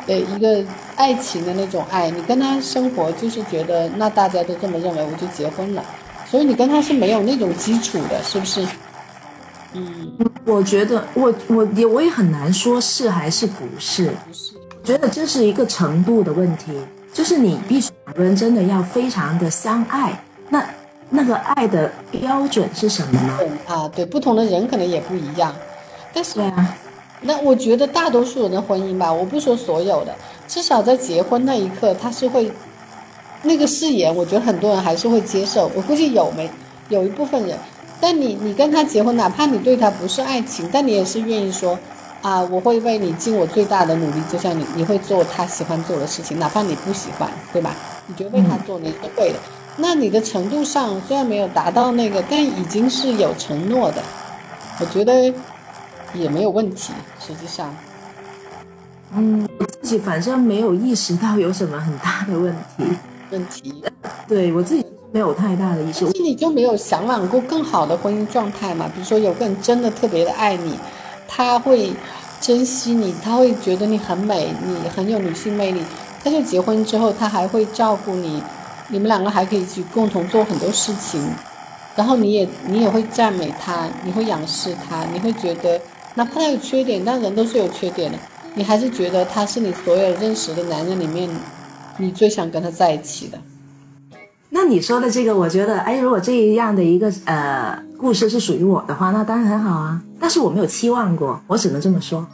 [0.08, 0.64] 呃一个
[0.96, 5.84] 爱情的那种爱，你跟他生活就是觉得那大家都这么认为，我就结婚了。
[6.32, 8.66] 所以你跟他是没有那种基础的，是不是？
[9.74, 10.10] 嗯，
[10.46, 14.06] 我觉得我我也我也很难说是还是不是。
[14.06, 16.72] 不是，觉得这是一个程度的问题，
[17.12, 20.18] 就是你必须两个人真的要非常的相爱，
[20.48, 20.66] 那
[21.10, 23.38] 那个爱的标准是什么呢？
[23.66, 25.54] 啊，对，不同的人可能也不一样，
[26.14, 26.74] 但是对啊，
[27.20, 30.14] 那我觉得大多数人的婚姻吧，我不说所有的，
[30.48, 32.50] 至少在结婚那一刻，他是会。
[33.42, 35.70] 那个誓言，我觉得很多人还是会接受。
[35.74, 36.48] 我估计有没
[36.88, 37.58] 有一部分人，
[38.00, 41.78] 但你你跟他结婚，哪怕你对他不是爱情，但你也是愿意说，
[42.22, 47.74] 啊，我会为你尽我最大的努力，就像你你会做他喜欢做的事情，哪怕你不喜欢，对吧？
[48.06, 49.36] 你觉得为他做你是会的。
[49.76, 54.02] 那你的程度上虽然没有达到那个，但已经是有承诺的，
[54.78, 55.32] 我觉得
[56.12, 56.92] 也没有问题。
[57.18, 57.74] 实际上，
[59.14, 62.84] 嗯，我自己反正没有意识到有什么很大的问题。
[63.32, 63.82] 问题，
[64.28, 66.08] 对我自己没有太大的意识。
[66.12, 68.86] 心里就没有向往过更好的婚姻状态嘛？
[68.94, 70.78] 比如说有个人真的特别的爱你，
[71.26, 71.90] 他会，
[72.40, 75.80] 珍惜你，他会觉得你很美，你很有女性魅力，
[76.22, 78.42] 他就结婚之后他还会照顾你，
[78.88, 81.26] 你们两个还可以去共同做很多事情，
[81.96, 85.80] 然后你也你也会赞美他，你会仰视他，你会觉得
[86.16, 88.18] 哪怕他有缺点，但人都是有缺点的，
[88.54, 91.30] 你还是觉得他是你所有认识的男人里面，
[91.98, 93.38] 你最想跟他在一起的。
[94.50, 100.02] 那你说的这个，我觉得，哎，如果这样的一个呃故事是属于我的话，那当然很好啊。
[100.20, 102.26] 但是我没有期望过，我只能这么说。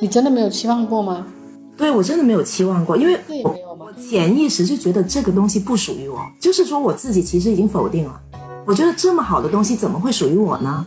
[0.00, 1.26] 你真的没有期望过吗？
[1.76, 3.86] 对，我真的没有期望过，因为这也没有吗？
[3.86, 8.20] 我潜意识就觉得这个东西不属于我，就是说我自己其实已经否定了。
[8.64, 10.86] 我觉得这么好的东西怎么会属于我呢？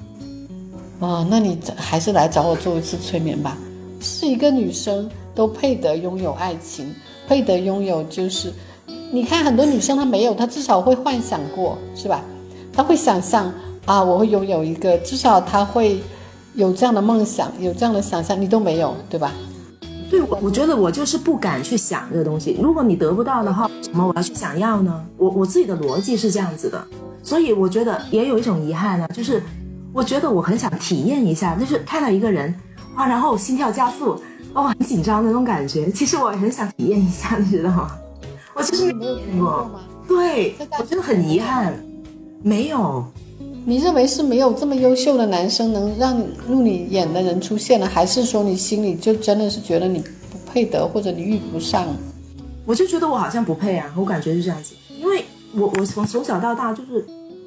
[1.00, 3.58] 哦，那你还是来找我做一次催眠吧。
[4.00, 6.94] 是一个女生都配得拥有爱情，
[7.32, 8.52] 配得拥有就是。
[9.14, 12.22] 你看很多女生她没有，她至少会幻想过，是吧？
[12.74, 13.50] 她会想象
[13.86, 15.98] 啊，我会拥有一个，至少她会
[16.56, 19.32] 有这样的梦想，有这样的想象，你都没有，对吧？
[20.10, 22.58] 对，我我觉得我就是不敢去想这个东西。
[22.62, 25.06] 如果你得不到的话，什么我要去想要呢？
[25.18, 26.86] 我我自己的逻辑是这样子的，
[27.24, 29.42] 所以我觉得也有一种遗憾呢，就是
[29.94, 32.54] 我觉得我很想体验一下，就是看到一个人
[32.96, 34.18] 啊，然后心跳加速，
[34.54, 35.90] 哦，很紧张那种感觉。
[35.92, 37.98] 其实我很想体验一下，你知道吗？
[38.54, 39.82] 我就是没有体验过吗？
[40.08, 41.74] 对，我真的很遗憾，
[42.44, 43.06] 没有。
[43.64, 51.88] 你认为是没有这么优秀的男生能让入你眼的人出现了，还是说你心里就真的是觉得你不配得，或者你遇不上？
[52.66, 54.74] 我就觉得我好像不配啊，我感觉是这样子。
[55.00, 55.24] 因为
[55.54, 57.06] 我我从从小到大就是，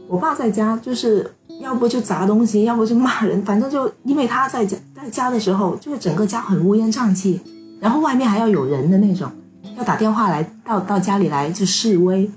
[0.08, 1.30] 我爸在家就是
[1.60, 7.40] 要不就砸东西，要不就骂人，反正就因为他在家在家的时候，就是整个家很乌烟瘴气，
[7.80, 9.30] 然后外面还要有人的那种。
[9.76, 12.30] 要打电话来到到家里来就示威，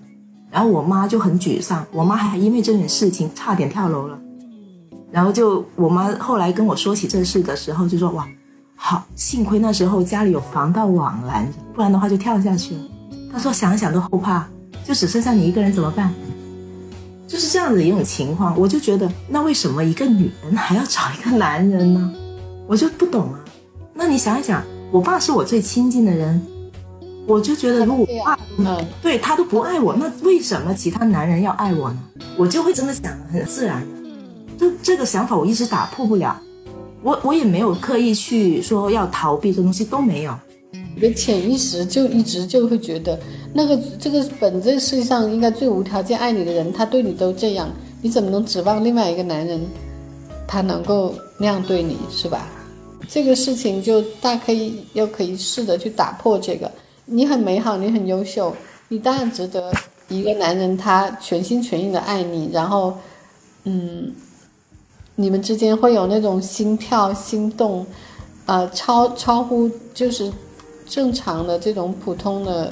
[0.50, 4.18] 然后我妈就很沮丧，我妈还因为这件事情差点跳楼了，
[5.12, 8.28] 然后就我妈后来跟我说起这事的时候就说哇，
[8.76, 12.82] 好幸亏那时候家里有防盗网拦着，不然的话就跳下去了。
[13.32, 14.48] 她说想想都后怕，
[14.84, 16.12] 就只剩下你一个人怎么办？
[17.28, 22.14] 就是这样子一种情况，我就觉得那为什么一个女人还要找一个男人呢？
[22.68, 23.40] 我就不懂啊。
[23.94, 26.42] 那你想一想，我爸是我最亲近的人。
[27.28, 32.00] 我就觉得，如果我爸，嗯，对他都不爱我，那为什么其他男人要爱我呢？
[32.38, 34.10] 我就会这么想，很自然的。
[34.58, 36.40] 这这个想法我一直打破不了，
[37.04, 40.34] 我我也没有刻意去说要逃避这东西都没有。
[41.00, 43.20] 你的潜意识就一直就会觉得，
[43.54, 47.70] 那个这个本这世界上应该最无条件爱你的人，他对你都这样，
[48.02, 49.62] 你怎么能指望另外一个男人，
[50.48, 52.50] 他能够那样对你，是吧？
[53.08, 56.72] 这个事情就大可以又可以试着去打破这个。
[57.06, 58.52] 你很美好，你很优秀，
[58.90, 59.72] 你当然值得
[60.08, 62.98] 一个男人他全心全意的爱你，然后，
[63.66, 64.12] 嗯，
[65.14, 67.86] 你们之间会有那种心跳、心动，
[68.48, 70.34] 呃，超超乎就是
[70.88, 72.72] 正常的这种普通的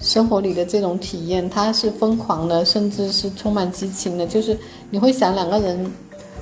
[0.00, 4.56] 生活里的这种体验，它是疯狂的，甚至是充满激情的，就是
[4.90, 5.92] 你会想两个人，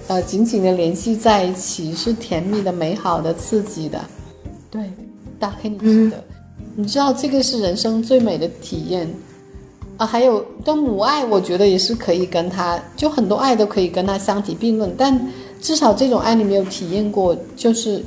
[0.09, 4.01] 呃，紧紧的联系在一起，是甜蜜的、美好的、刺激的，
[4.71, 4.91] 对，
[5.39, 6.23] 打开你记得。
[6.75, 9.07] 你知道这个是人生最美的体验，
[9.99, 14.91] 啊，还有的母爱，我觉得也是可以跟他，就很多爱都可以跟他相提并论。
[14.97, 15.21] 但
[15.61, 18.03] 至少这种爱你没有体验过，就是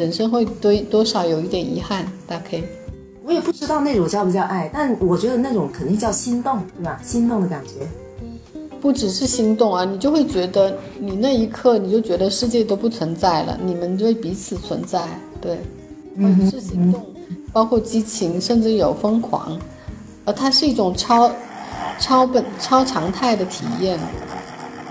[0.00, 2.10] 人生会多多少有一点遗憾。
[2.26, 2.64] 大 K，
[3.22, 6.98] 我也不知道那种叫不叫爱，但我觉得那种肯定叫心动，对吧？
[7.04, 7.86] 心动的感觉，
[8.80, 15.06] 不只是心动啊，你就会觉得你那一刻你就觉得世界都不存在了，你们就会彼此存在，
[15.38, 15.58] 对，
[16.16, 17.04] 嗯，是心动。
[17.52, 19.58] 包括激情，甚至有疯狂，
[20.24, 21.30] 呃，它是一种超
[21.98, 23.98] 超本超常态的体验，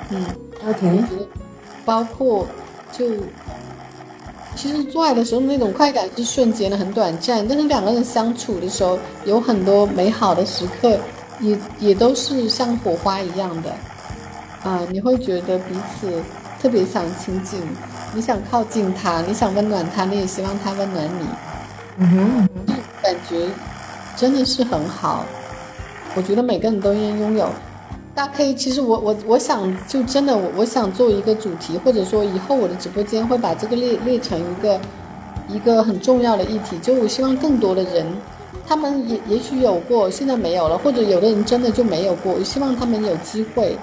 [0.09, 0.25] 嗯
[0.67, 1.03] ，OK，
[1.85, 2.45] 包括
[2.91, 3.05] 就
[4.59, 10.99] 其实做爱的时候那种快感是瞬间的，很短暂，但是两个人相处的时候有很多美好的时刻，
[11.39, 13.71] 也也都是像火花一样的，
[14.61, 16.21] 啊，你会觉得彼此
[16.61, 17.57] 特别想亲近，
[18.13, 21.25] 你想靠近他，你想温暖他，你也希望他温暖你。
[21.95, 22.49] 嗯哼，
[23.01, 23.47] 感觉
[24.17, 25.23] 真的是很好，
[26.15, 27.49] 我觉得每个人都应该拥有。
[28.15, 34.79] 大家可以，其实我我我想就真的我我想做一个主题，或者说以后我的直播间会把这个列列成一个
[35.47, 36.77] 一个很重要的议题。
[36.79, 38.05] 就我希望更多的人，
[38.67, 42.33] 他们也也许有过，现在没有了，或者有的人真的就没有过。
[42.33, 43.77] 我希望他们有机会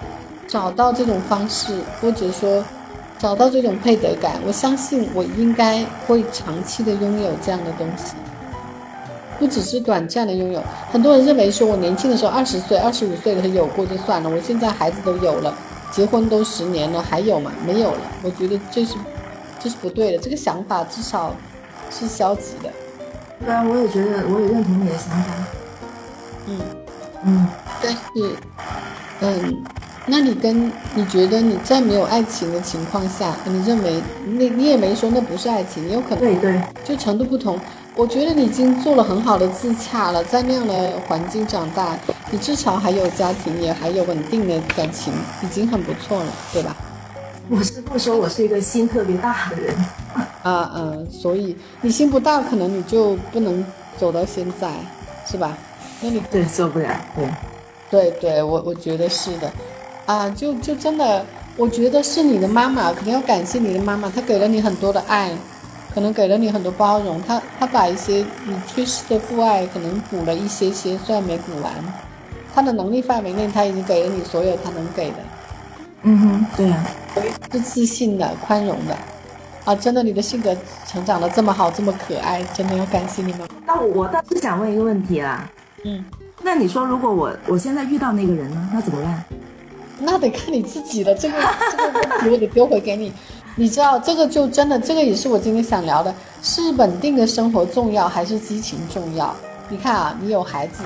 [0.47, 2.62] 找到这种方式，或者说。
[3.18, 8.12] 找到这种配得感，我相信我应该会长期的拥有这样的东西，
[9.39, 10.62] 不只是短暂的拥有。
[10.91, 15.55] 很多人认为说我年轻的时候二十岁、二十五岁的时候有过就算了，我现在孩子都有了，
[15.91, 17.53] 结婚都十年了，还有吗？
[17.66, 18.01] 没有了。
[18.22, 18.95] 我觉得这是，
[19.61, 21.34] 这这是不对的，这个想法至少
[21.91, 22.70] 是消极的。
[23.45, 25.34] 对啊，我也觉得，我也认同你的想法。
[26.47, 26.61] 嗯
[27.24, 27.49] 嗯，
[27.82, 27.99] 但是，
[29.22, 29.64] 嗯，
[30.07, 37.59] 那你跟你觉得你在没有爱情的情况下，你认为那你也没说那不是爱情，有可能对对，就程度不同。
[37.97, 41.99] 我觉得你已经做了很好的自洽了，在那样的环境长大，
[42.31, 45.11] 你至少还有家庭，也还有稳定的感情，
[45.43, 46.77] 已经很不错了，对吧？
[47.49, 49.75] 我是不说我是一个心特别大的人。
[50.43, 53.65] 啊嗯，所以你心不大，可能你就不能
[53.97, 54.71] 走到现在，
[55.27, 55.57] 是吧？
[56.03, 57.31] 那你对做不了，对，
[57.91, 59.51] 对对，我我觉得是的，
[60.05, 61.25] 啊，就就真的，
[61.57, 65.33] 我觉得是你的妈妈，肯定要感谢你的妈妈，她给了你很多的爱，
[65.97, 71.73] 可能给了你很多包容，他他把一些你缺失的父爱可能补了一些些，虽然没补完，
[72.55, 75.17] 他的能力范围内，他已经给了你所有他能给的，
[76.03, 76.85] 嗯哼，对啊，
[77.51, 78.95] 是自信的、宽容的，
[79.65, 80.55] 啊，真的，你的性格
[80.87, 83.49] 成长的这么好，这么可爱，真的要感谢你们。
[83.67, 85.51] 那我我倒是想问一个问题啦，
[85.85, 86.05] 嗯，
[86.43, 89.25] 那你说如果我我现在遇到那个人呢，那怎么办？
[89.99, 91.39] 那得看你自己了，这个
[91.71, 93.11] 这个问题我得丢回给你。
[93.59, 99.35] 你知道，这个就真的，这个也是我今天想聊的，是稳定的生活重要还是激情重要？
[99.71, 100.83] 你看啊，你有孩子，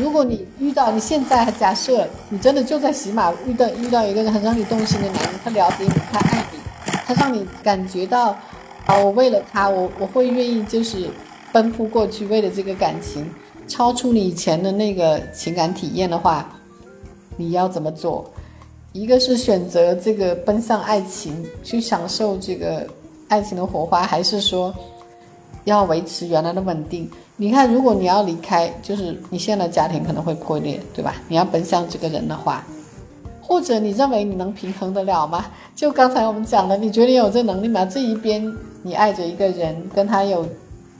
[0.00, 6.58] 如果你遇到你现在假设你真的就在喜马遇到遇到一个很让你动心的男人，他了解你，他爱你，
[7.06, 8.36] 他让你感觉到
[8.86, 11.08] 啊，我为了他，我我会愿意就是
[11.52, 13.24] 奔赴过去，为了这个感情，
[13.68, 16.50] 超出你以前的那个情感体验的话，
[17.36, 18.28] 你要怎么做？
[18.98, 22.84] 一个是选择这个奔向爱情，去享受这个
[23.28, 24.74] 爱情的火花，还是说
[25.62, 27.08] 要维持原来的稳定？
[27.36, 31.14] 你看，如果你要离开，就是你现在的家庭可能会破裂，对吧？
[31.28, 32.66] 你要奔向这个人的话，
[33.40, 35.46] 或者你认为你能平衡得了吗？
[35.76, 37.84] 就刚才我们讲的，你觉得你有这能力吗？
[37.84, 40.44] 这一边你爱着一个人，跟他有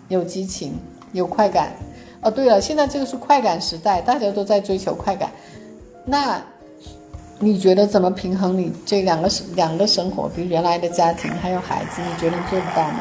[0.07, 0.73] 有激情、
[1.11, 1.73] 有快感。
[2.21, 5.33] 哦，对了，现在这个是快感时代，大家都在追求快感。
[6.05, 6.41] 那
[7.41, 13.01] 你觉得怎么平衡你这两个两个生活，比如原来的家庭还有孩子，你觉得你做不到吗？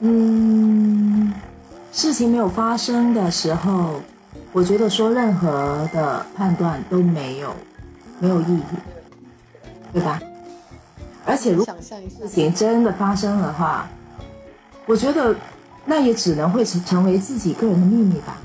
[0.00, 1.32] 嗯，
[1.92, 4.00] 事情没有发生的时候，
[4.52, 7.54] 我觉得说任何的判断都没有
[8.18, 8.62] 没有意义，
[9.92, 10.20] 对吧？
[11.24, 13.88] 而且如果事，情真的发生的话，
[14.86, 15.36] 我觉得
[15.84, 18.38] 那也只能会成成为自己个人的秘密吧，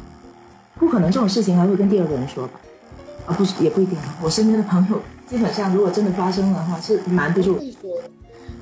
[0.75, 2.59] 不可能这种事情还会跟第二个人说吧？
[3.25, 4.15] 啊，不是，也不一定啊。
[4.21, 7.89] 我身边的朋友基本上，如果真的发生的话，是瞒不住，会说，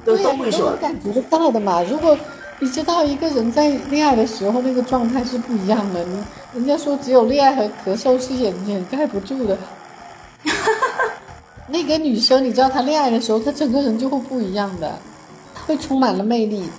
[0.05, 0.75] 都都会说。
[0.77, 1.81] 感觉得到的嘛。
[1.83, 2.17] 如果
[2.59, 9.57] 你知道一个人在恋爱的时候那个状态是不一样的，你人家说只有恋爱和咳嗽是掩掩盖不住的。
[11.67, 14.97] 那个女生，你知道她恋爱的时候，她整个人就会不一样的，
[15.53, 16.69] 她会充满了魅力，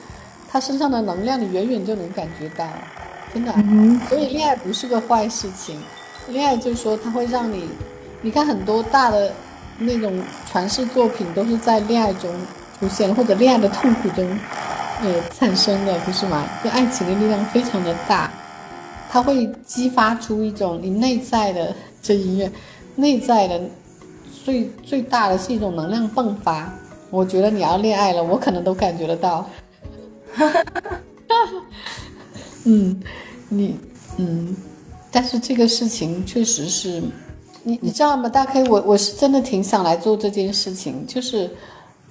[0.50, 2.66] 她身上的能量你远远就能感觉到，
[3.32, 3.52] 真的。
[3.56, 5.78] 嗯所以恋爱不是个坏事情，
[6.28, 7.68] 恋爱就是说它会让你，
[8.22, 9.32] 你看很多大的
[9.78, 12.32] 那种传世作品都是在恋爱中
[12.78, 14.26] 出现，或者恋爱的痛苦中，
[15.02, 16.46] 呃产生的，不是吗？
[16.62, 18.30] 就爱情的力量非常的大，
[19.10, 22.50] 它会激发出一种你内在的这音乐，
[22.96, 23.60] 内在的
[24.44, 26.72] 最最大的是一种能量迸发。
[27.10, 29.48] 我觉得你要恋爱了，我可能都感觉得到。
[32.64, 33.00] 嗯，
[33.48, 33.78] 你
[34.16, 34.56] 嗯，
[35.14, 37.00] 但是这个事情确实是，
[37.62, 38.28] 你你知道吗？
[38.28, 41.48] 大 K，我我是真的挺想来做这件事情，就是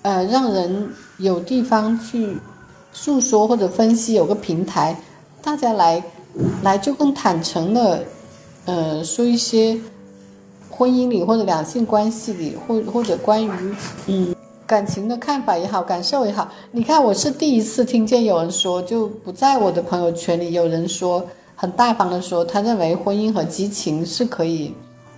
[0.04, 2.38] 呃，让人有地方去
[2.93, 4.95] 诉说或者分析，有个平台，
[5.41, 6.01] 大家来
[6.62, 8.06] 来就更坦诚的
[8.64, 9.78] 呃说一些
[10.70, 13.76] 婚姻里或者两性关系里，或或者关于
[14.08, 14.34] 嗯
[14.66, 21.28] 感情的看法也好，感受也好，你看我是第一次听见有人说，就不在我的朋友圈里有人说
[21.64, 24.76] 很大方的说，他认为婚姻和激情是可以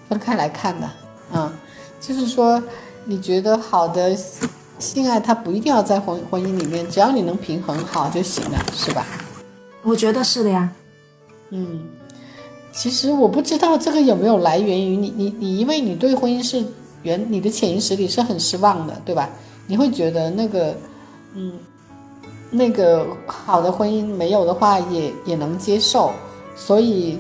[0.08, 0.88] 分开来看的，
[1.34, 1.52] 嗯，
[2.00, 2.62] 就是说
[3.04, 4.16] 你觉得好的
[4.78, 9.04] 性爱它不一定要在婚婚姻里面，只要你能平衡好就行了，是吧？
[9.82, 10.70] 我觉得是的呀。
[11.50, 11.84] 嗯，
[12.72, 16.64] 其实我不知道这个有没有来源于你，你你，因为你对婚姻是
[17.02, 19.28] 原你的潜意识里是很失望的，对吧？
[19.66, 20.76] 你会觉得那个，
[21.34, 21.54] 嗯，
[22.52, 26.12] 那个好的婚姻没有的话也也能接受，
[26.56, 27.20] 所以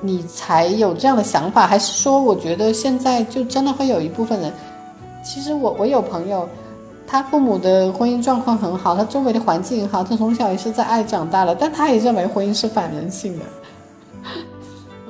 [0.00, 4.52] 你才有这样的想法，还是说我觉得现在就真的会有一部分人，
[5.24, 6.48] 其实我我有朋友。
[7.04, 13.44] 他父母的婚姻状况很好，他周围的环境很好，他从小也是在爱长大的，但他也认为婚姻是反人性的。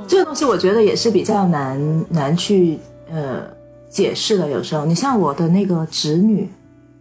[0.09, 3.45] 这个东西我觉得也是比较难难去呃
[3.89, 4.51] 解释的。
[4.51, 6.51] 有时候，你像我的那个侄女，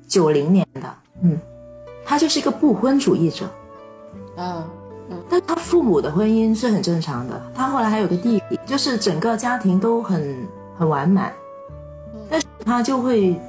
[0.07, 0.81] 九零年的，
[1.23, 1.39] 嗯，
[2.05, 3.45] 她就是一个不婚主义者，
[4.35, 4.63] 啊，
[5.29, 10.35] 但他父母的婚姻是很正常的，他后来还有个弟弟，就是整个家庭都很
[10.77, 11.31] 很完满，
[12.29, 13.39] 但是他就会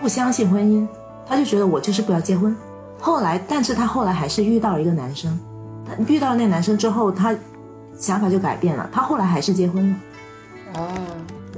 [0.00, 0.86] 不相信婚姻，
[1.26, 2.56] 他就觉得我就是不要结婚。
[3.00, 5.38] 后来，但是他后来还是遇到了一个男生，
[5.86, 7.34] 他遇到那男生之后，他
[7.96, 9.96] 想法就改变了，他后来还是结婚了。
[10.74, 10.88] 哦，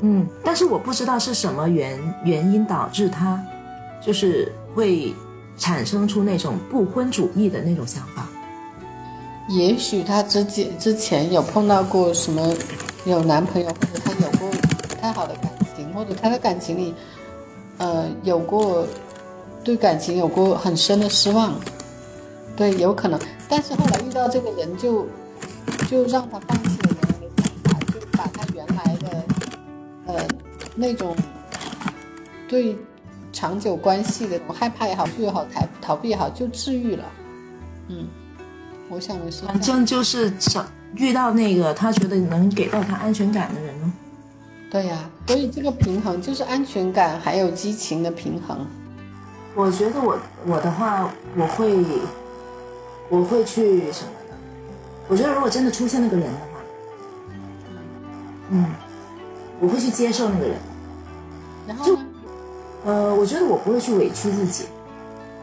[0.02, 3.40] 嗯，但是我不知道是什么原原因导致他，
[4.04, 5.14] 就是会
[5.56, 8.26] 产生出那种不婚主义的那种想法。
[9.50, 12.54] 也许他之前之前有碰到过什么
[13.04, 14.48] 有男朋友，或者他有过
[14.88, 16.94] 不太好的感情，或者他的感情里，
[17.78, 18.86] 呃，有过
[19.64, 21.52] 对感情有过很深的失望，
[22.56, 23.18] 对，有可能。
[23.48, 25.04] 但是后来遇到这个人就，
[25.88, 29.24] 就让他放弃了原来的想法，就把他原来的，
[30.06, 30.28] 呃，
[30.76, 31.16] 那种
[32.48, 32.76] 对
[33.32, 37.04] 长久关系的害怕也好，不也好，逃逃避也好，就治愈了。
[37.88, 38.06] 嗯，
[38.90, 40.66] 我想的是，反正就是找
[40.96, 43.92] 遇到那个他觉得能给到他安全感的人呢。
[44.68, 48.66] 对呀、所以这个平衡就是安全感还有激情的平衡。
[49.54, 51.84] 我觉得我我的话，我会
[53.08, 54.36] 我会去什么呢？
[55.08, 56.46] 我觉得如果真的出现那个人的话，
[58.50, 58.66] 嗯，
[59.60, 60.56] 我会去接受那个人。
[61.66, 62.06] 然后呢？
[62.84, 64.66] 呃，我觉得我不会去委屈自己，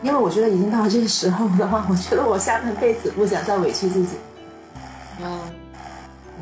[0.01, 4.09] 因为我觉得已经到了这个时候的话，我觉得我下半辈子不想再委屈自己。
[5.21, 5.39] 嗯，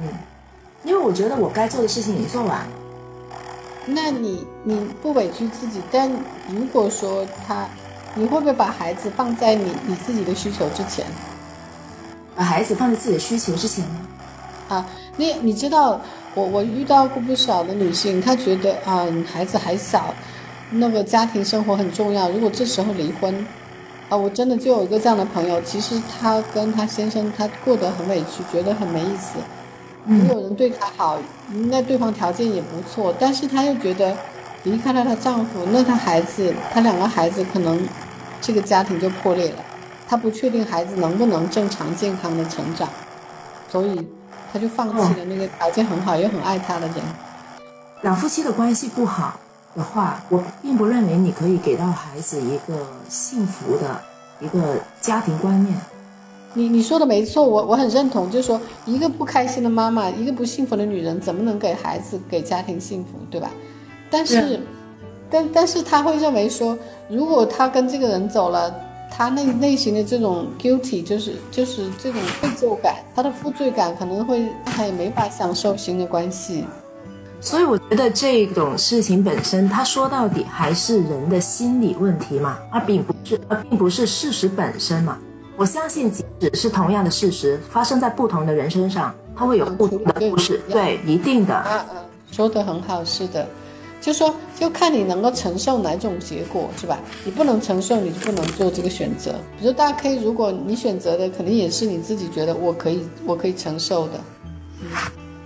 [0.02, 0.10] 嗯，
[0.84, 2.68] 因为我觉得我该做的事情已经做完了。
[3.86, 6.12] 那你你不委屈自己，但
[6.50, 7.68] 如果说他，
[8.14, 11.06] 你会不会把孩子放在你你自己的需求之前
[12.36, 13.96] 把孩子放在自己的需求之前呢？
[14.70, 14.86] 啊？
[15.16, 16.02] 你你知道，
[16.34, 20.14] 我我遇到过不少的女性，她觉得啊，你孩子还小，
[20.72, 23.46] 那个家庭生活很重要，如果这时候离婚，
[24.10, 29.38] 啊，我真的就有一个这样的朋友，其实她跟她先生她过得很委屈，觉得很没意思。
[30.08, 31.18] 也有人对她好，
[31.70, 34.16] 那对方条件也不错，但是她又觉得
[34.64, 37.88] 离开了她丈夫，那她孩子，她两个孩子可能
[38.42, 39.58] 这个家庭就破裂了。
[40.08, 42.88] 她不确定孩子能不能正常健康的成长，
[43.72, 44.08] 所以
[44.54, 46.98] 她就放弃了那个条件很好又很爱她的人。
[48.02, 49.40] 两夫妻的关系不好
[49.76, 54.02] 的话，我并不认为你可以给到孩子一个幸福的
[54.40, 55.78] 一个家庭观念。
[56.54, 63.52] 你你说的没错，我我很认同，就是说一个不开心的妈妈，一个不幸福的女人，怎么能给孩子给家庭幸福，对吧？
[64.10, 64.60] 但是，是
[65.30, 66.78] 但但是他会认为说，
[67.10, 68.74] 如果他跟这个人走了，
[69.12, 76.64] 他内内心的这种 guilty 就是就是这种愧疚感，他的负罪感可能会他也没法享受新的关系。
[77.46, 85.16] 所以我觉得这种事情本身，它说到底还是人的心理问题嘛，而并不是而并不是事实本身嘛。
[85.56, 91.54] 我相信，即使是同样的事实发生在不同的人身上，它会有不同的故事，对，一定的。
[91.54, 91.96] 啊啊，
[92.32, 93.48] 说的很好，是的，
[94.02, 96.98] 就说就看你能够承受哪种结果，是吧？
[97.24, 99.36] 你不能承受，你就不能做这个选择。
[99.60, 104.20] 比如大家可以，如果你选择的肯定也是你自己觉得我可以，我可以承受的。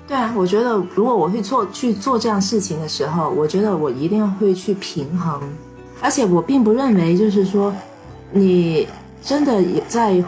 [0.09, 5.39] 对啊，我觉得如果我会做去做这样事情的时候，我觉得我一定会去平衡，
[6.01, 7.71] 而且我并不认为就是说，
[8.31, 8.87] 你
[9.21, 10.19] 真的也在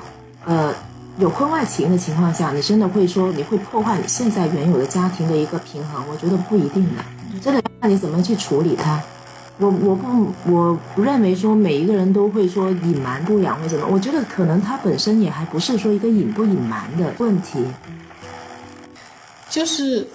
[0.46, 0.72] 呃
[1.18, 7.04] 有婚外情的情况下，你真的会说你会破坏你现在原有的家庭的一个平衡，我觉得不一定的，
[7.42, 9.02] 真的要看你怎么去处理它。
[9.58, 17.66] 我我不我不认为说每一个人都会说隐瞒不了或者怎么，我觉得可能他本身也还不是说一个隐不隐瞒的问题。
[19.52, 20.08] 就是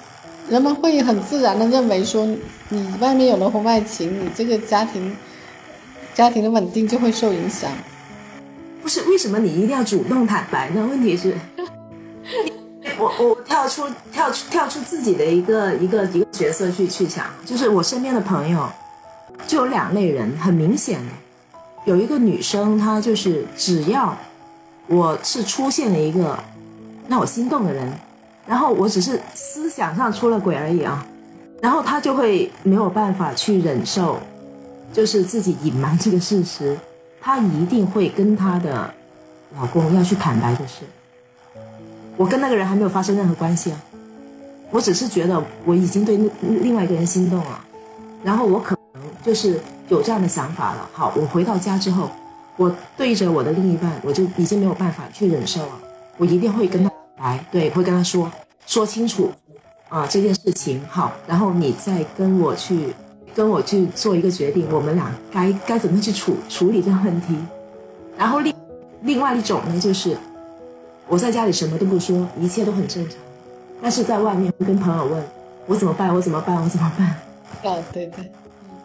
[0.49, 2.27] 人们会很自然的认为说，
[2.71, 5.15] 你外面有了婚外情，你这个家庭
[6.15, 7.71] 家庭的稳定就会受影响。
[8.81, 10.87] 不是为什么你一定要主动坦白呢？
[10.89, 11.35] 问题是，
[12.99, 18.67] 我我跳出跳出跳出自己的一个一个一个角色去去想，就是我身边的朋友
[19.47, 21.13] 就有两类人，很明显的，
[21.85, 24.17] 有一个女生，她就是只要
[24.87, 26.39] 我是出现了一个
[27.07, 27.93] 让我心动的人，
[28.47, 31.05] 然后我只是思想上出了轨而已啊，
[31.61, 34.19] 然后他就会没有办法去忍受，
[34.93, 36.77] 就是自己隐瞒这个事实。
[37.21, 38.89] 他一定会跟他的
[39.57, 40.85] 老公要去坦白的事，
[42.17, 43.83] 我跟那个人还没有发生任何关系啊，
[44.71, 46.31] 我只是觉得我已经对另
[46.63, 47.65] 另外一个人心动了，
[48.23, 50.89] 然后我可能就是有这样的想法了。
[50.93, 52.09] 好，我回到家之后，
[52.57, 55.73] 我对着我的另一半，我就已经没有办法去忍受了，
[56.19, 58.31] 我一定会跟他坦白，对，会跟他说
[58.67, 59.31] 说清楚
[59.89, 60.81] 啊这件事情。
[60.89, 62.95] 好，然后你再跟我去
[63.35, 67.37] 跟我去做一个决定，我们俩该该怎么去处处理这个问题。
[68.19, 68.55] 然后另
[69.03, 70.17] 另外一种呢，就是
[71.09, 73.19] 我在家里什么都不说，一切都很正常，
[73.81, 75.23] 但是在外面会跟朋友问
[75.67, 77.17] 我怎么办，我怎么办，我怎么办？
[77.63, 78.31] 哦，对对，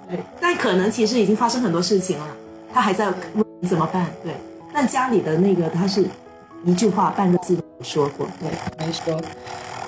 [0.10, 2.28] 对，但可能其实已经发生很多事情了，
[2.74, 4.08] 他还在问你怎么办？
[4.24, 4.34] 对，
[4.74, 6.06] 但家里的那个他是
[6.64, 9.20] 一句话半个字都没说过，对，没说。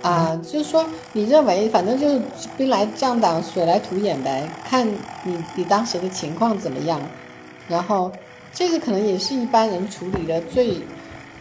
[0.02, 2.22] 啊，就是说，你认为反正就是
[2.58, 4.86] 兵来将挡，水来土掩呗，看
[5.24, 7.00] 你你当时的情况怎么样，
[7.70, 8.12] 然后
[8.52, 10.82] 这个可能也是一般人处理的最，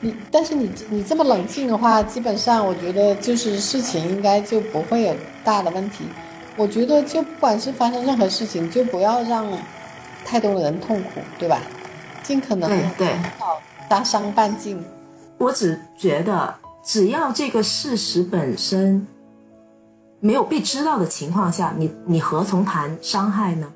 [0.01, 6.05] 你但是你你这么冷静的话，基本上我觉得就是事情应该就不会有大的问题。
[6.57, 9.45] 我觉得就不管是发生任何事情，就不要让
[10.25, 11.61] 太多的人痛苦，对吧？
[12.23, 13.17] 尽可能对对，
[13.89, 14.81] 大伤半径。
[15.43, 16.55] 我只觉得。
[16.85, 19.07] 只要这个事实本身
[20.19, 23.73] 没有被知道的情况下，你你何从谈伤害呢？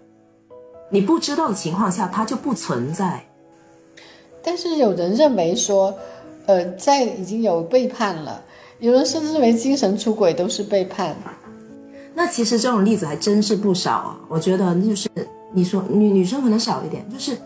[0.91, 3.25] 你不知道的情况下，它就不存在。
[4.43, 5.97] 但是有人认为说，
[6.47, 8.43] 呃，在已经有背叛了，
[8.81, 11.15] 有人甚至认为精神出轨都是背叛。
[12.13, 14.19] 那其实这种例子还真是不少啊。
[14.29, 15.09] 我觉得就是
[15.53, 17.39] 你说女女生可能少一点，就是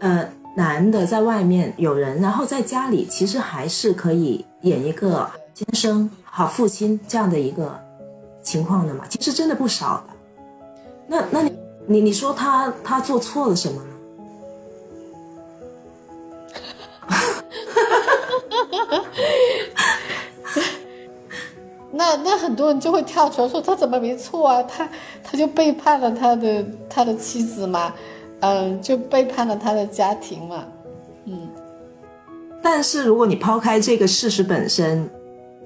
[0.00, 0.28] 呃。
[0.56, 7.80] 男的在外面有人，然后在家里其实还是可以演一个先生、好父亲这样的一个
[8.42, 9.04] 情况的嘛。
[9.08, 10.14] 其实真的不少的。
[11.08, 11.52] 那那你
[11.86, 13.88] 你你说他他做错了什么呢？
[21.90, 24.62] 那那很多人就会跳出来说他怎么没错啊？
[24.62, 24.88] 他
[25.22, 27.92] 他就背叛了他的他的妻子嘛。
[28.40, 30.64] 嗯，就背叛了他的家庭嘛，
[31.24, 31.48] 嗯。
[32.62, 35.08] 但是如果你抛开这个事实本身，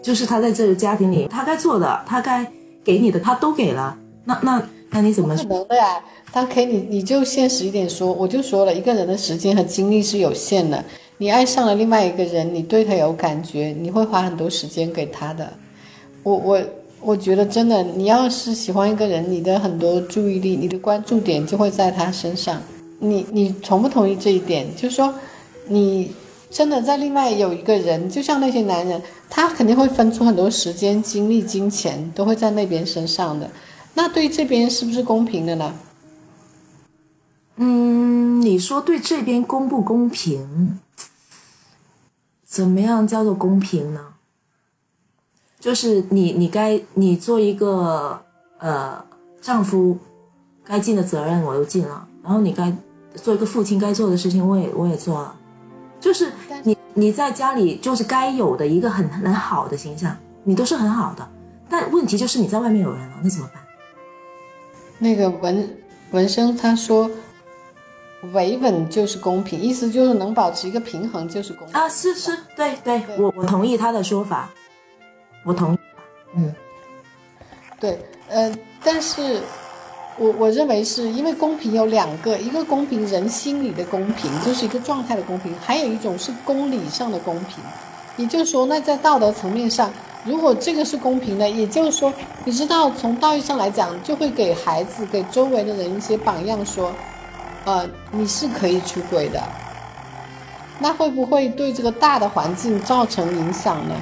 [0.03, 2.47] 就是他在这个家庭里，他该做的，他该
[2.85, 3.97] 给你的，他都给了。
[4.25, 5.37] 那那那你怎么？
[5.37, 10.85] 可能的呀，他可以，你你就现实一点说，我就说了一个人的时间和精力是有限的。
[11.19, 15.53] 你爱上了另外一个人，你对他有感觉，你会花很多时间给他的。
[16.23, 16.61] 我我。
[17.01, 22.61] 我觉得真的，你要是喜欢一个人，你的很多注意力、你的关注点就会在他身上。
[22.99, 24.75] 你你同不同意这一点？
[24.75, 25.15] 就是说，
[25.69, 26.13] 你
[26.51, 29.01] 真的在另外有一个人，就像那些男人，
[29.31, 33.49] 他肯定会分出很多时间、精力、金钱，都会在那边身上的。
[33.95, 35.75] 那对这边是不是公平的呢？
[37.57, 40.79] 嗯，你说对这边公不公平？
[42.45, 44.01] 怎么样叫做公平呢？
[45.61, 48.21] 就是你，你该你做一个
[48.59, 49.05] 呃
[49.41, 49.99] 丈夫
[50.65, 52.07] 该尽的责任，我都尽了。
[52.23, 52.73] 然后你该
[53.15, 55.35] 做一个父亲该做的事情，我也我也做了。
[56.01, 56.31] 就是
[56.63, 61.29] 你你在家里就是该有的一个很很好的形象，你都是很好的。
[61.69, 63.63] 但问题就是你在外面有人了，那怎么办？
[64.99, 65.77] 那个文
[66.13, 67.11] 文生他说，
[68.33, 71.89] 维稳就是公平，意思就是能保持一个平衡就是公平啊。
[71.89, 74.49] 是是，对对，我我同意他的说法。
[75.49, 75.79] 我同，
[76.35, 76.55] 嗯，
[77.81, 77.99] 对，
[78.29, 78.55] 呃，
[78.85, 79.41] 但是，
[80.19, 87.65] 我我认为是因为公平有两个，一个公平人心里的公平，就是一个状态的公平，还有一种是公理上的公平，
[88.19, 89.91] 也就是说，那在道德层面上，
[90.23, 92.13] 如果这个是公平的，也就是说，
[92.45, 96.93] 你知道从道义上来讲，就会给孩子、给周围的人一些榜样，说，
[97.65, 99.43] 呃，你是可以出轨的，
[100.79, 103.95] 那会不会对这个大的环境造成影响呢？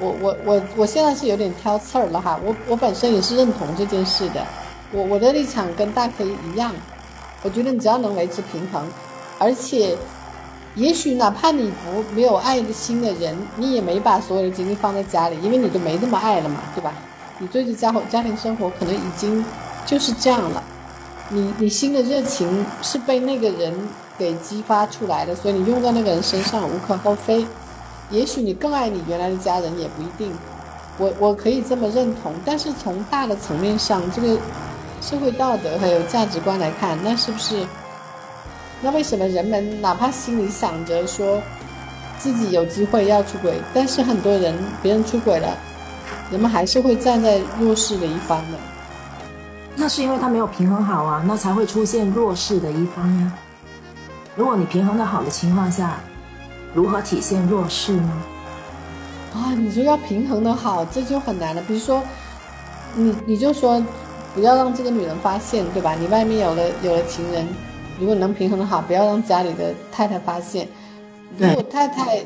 [0.00, 4.46] 我我我我现在是有点挑刺儿了哈，我我本身也是认同这件事的，
[4.92, 6.72] 我我的立场跟大 K 一样，
[7.42, 8.86] 我觉得你只要能维持平衡，
[9.38, 9.96] 而且，
[10.76, 16.92] 也许哪怕你不没有爱的心的人，你也没把所有的精力放在家里，因为你都没那么爱了嘛，对吧？
[17.38, 19.44] 你对着家伙家庭生活可能已经
[19.84, 20.62] 就是这样了，
[21.28, 23.72] 你你心的热情是被那个人
[24.16, 27.44] 给激发出来的，所以你用在那个人身上无可厚非。
[28.10, 30.32] 也许你更爱你原来的家人，也不一定。
[30.96, 34.36] 我我可以这么认同，但是从大的层面上，这个
[35.00, 37.64] 社会道德还有价值观来看，那是不是？
[38.80, 41.40] 那为什么人们哪怕心里想着说
[42.18, 45.56] 自己有机会要出轨，但是很多人别人出轨了，
[46.30, 48.58] 人们还是会站在弱势的一方呢？
[49.76, 53.32] 那是因为他没有平衡好啊，那才会出现弱势的一方呀。
[54.34, 56.00] 如果你平衡的好的情况下。
[56.78, 58.22] 如何体现弱势呢？
[59.34, 61.60] 啊，你说要平衡的好，这就很难了。
[61.62, 62.00] 比如说，
[62.94, 63.84] 你你就说
[64.32, 65.96] 不要让这个女人发现，对吧？
[65.96, 67.44] 你外面有了有了情人，
[67.98, 70.68] 如果能平衡的好，不要让家里的太太发现。
[71.36, 72.24] 如果太太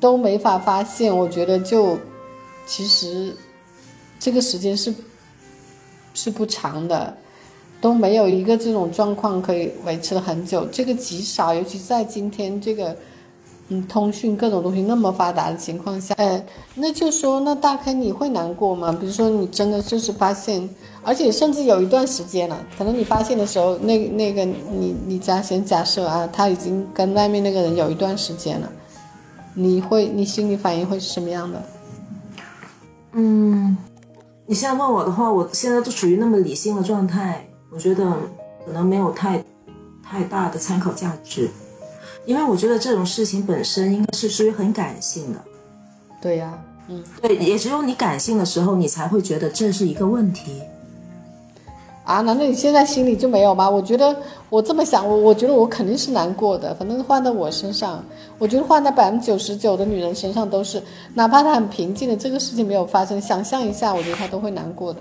[0.00, 1.96] 都没法发现，我觉得就
[2.66, 3.32] 其实
[4.18, 4.92] 这个时间是
[6.12, 7.16] 是不长的。
[7.80, 12.96] 都没有一个这种状况可以维持了很久，这个极少，尤其在今天这个，
[13.86, 16.44] 通讯各种东西那么发达的情况下，哎，
[16.74, 18.92] 那就说那大概你会难过吗？
[18.98, 20.68] 比如说你真的就是发现，
[21.02, 28.68] 而且甚至有一段时间了，可能你发现的时候，那那个你你假先假设啊，他已经跟外面那个人有一段时间了，
[29.54, 31.62] 你会你心理反应会是什么样的？
[33.12, 33.76] 嗯，
[34.46, 37.46] 你现在问我的话，我现在都处于那么理性的状态。
[37.70, 38.04] 我觉得
[38.66, 39.42] 可能没有太
[40.02, 41.50] 太大的参考价值，
[42.24, 45.38] 因为我觉得这种事情本身应该是属于很感性的。
[46.20, 46.58] 对呀，
[46.88, 50.62] 嗯，对，也只有你感性的时候，你才会觉得这是一个问题。
[52.04, 53.70] 啊，难道你现在心里就没有吗？
[53.70, 54.16] 我觉得
[54.50, 56.74] 我这么想，我我觉得我肯定是难过的。
[56.74, 58.04] 反正换到我身上，
[58.38, 60.82] 我觉得换在百分之九十九的女人身上都是，
[61.14, 65.00] 哪怕她很平静的这个事情没有发生，想象一下，我觉得她都会难过的。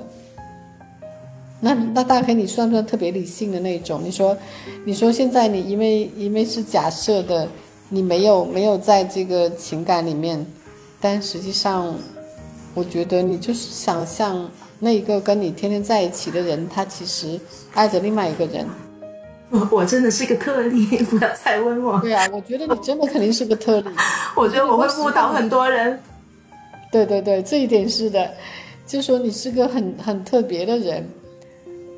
[1.63, 4.01] 那那大黑你算不算特别理性的那种？
[4.03, 4.35] 你说，
[4.83, 7.47] 你说现在你因为因为是假设的，
[7.87, 10.43] 你没有没有在这个情感里面，
[10.99, 11.95] 但实际上，
[12.73, 17.39] 我觉得你就是想象那一个跟你天天在一起的人，他其实
[17.75, 18.65] 爱着另外一个人。
[19.51, 21.99] 我 我真的是个特例， 不要再问我。
[21.99, 23.89] 对啊，我觉得你真的肯定是个特例。
[24.35, 25.99] 我觉得我会误导很多人。
[26.91, 28.33] 对对对，这一点是的，
[28.87, 31.07] 就说你是个很很特别的人。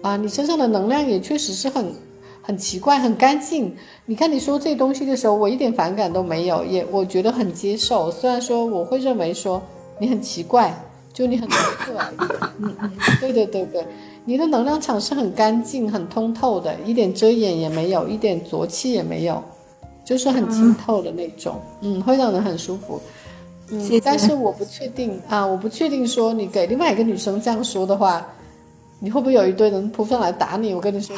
[0.04, 1.92] 啊，你身上的能量也确实是很，
[2.42, 3.74] 很奇怪，很干净。
[4.06, 8.12] 你看你说这东西的时候，我一点反感都没有，也我觉得很接受。
[8.12, 9.64] 虽然说我会认为说
[9.98, 10.78] 你很奇怪，
[11.14, 11.94] 就你很独特。
[12.60, 13.88] 嗯嗯，对对对对，
[14.26, 19.42] 你的能量场是很干净、很通透的，一点遮掩也没有，一点浊气也没有，
[20.04, 21.56] 就是很清透的那种。
[21.80, 23.02] 嗯，会让人很舒服。
[23.70, 28.28] 嗯，但是我不确定啊，我不确定说你给另外一个女生这样说的话。
[29.04, 30.74] 你会不会有一堆人扑上来打你？
[30.74, 31.14] 我跟你说，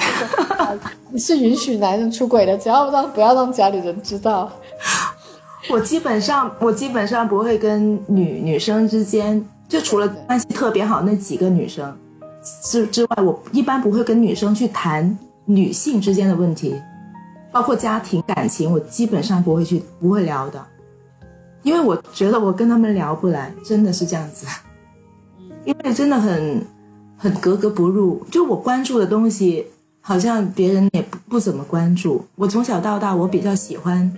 [1.11, 4.51] 你是允许男人出轨的，只要让不要让家里人知道。
[5.69, 11.95] 我基本上， 我基本上不会跟女女生之间，就除了关系特别好那几个女生
[12.63, 16.73] 之之外，我一般不会跟女生去谈女性之间的问题，
[17.51, 20.59] 包括家庭感情，我基本上不会去不会聊的，
[21.61, 24.47] 因为我觉得我跟他们聊不来，真的是这样子，
[25.65, 26.65] 因为真的很。
[27.17, 29.65] 很格格不入，就我关注的东西，
[30.01, 32.23] 好像别人也不不怎么关注。
[32.35, 34.11] 我从小到大，我比较喜欢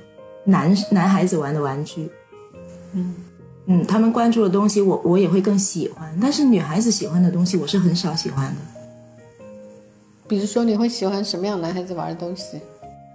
[0.44, 2.10] 男男孩子玩的玩具，
[2.94, 3.15] 嗯
[3.68, 6.18] 嗯，他们关注的东西，我我也会更喜欢。
[6.22, 8.61] 但是女孩子喜欢的东西，我是很少喜欢的。
[10.28, 12.60] 比如说，你会喜欢什么样男孩子玩的东西？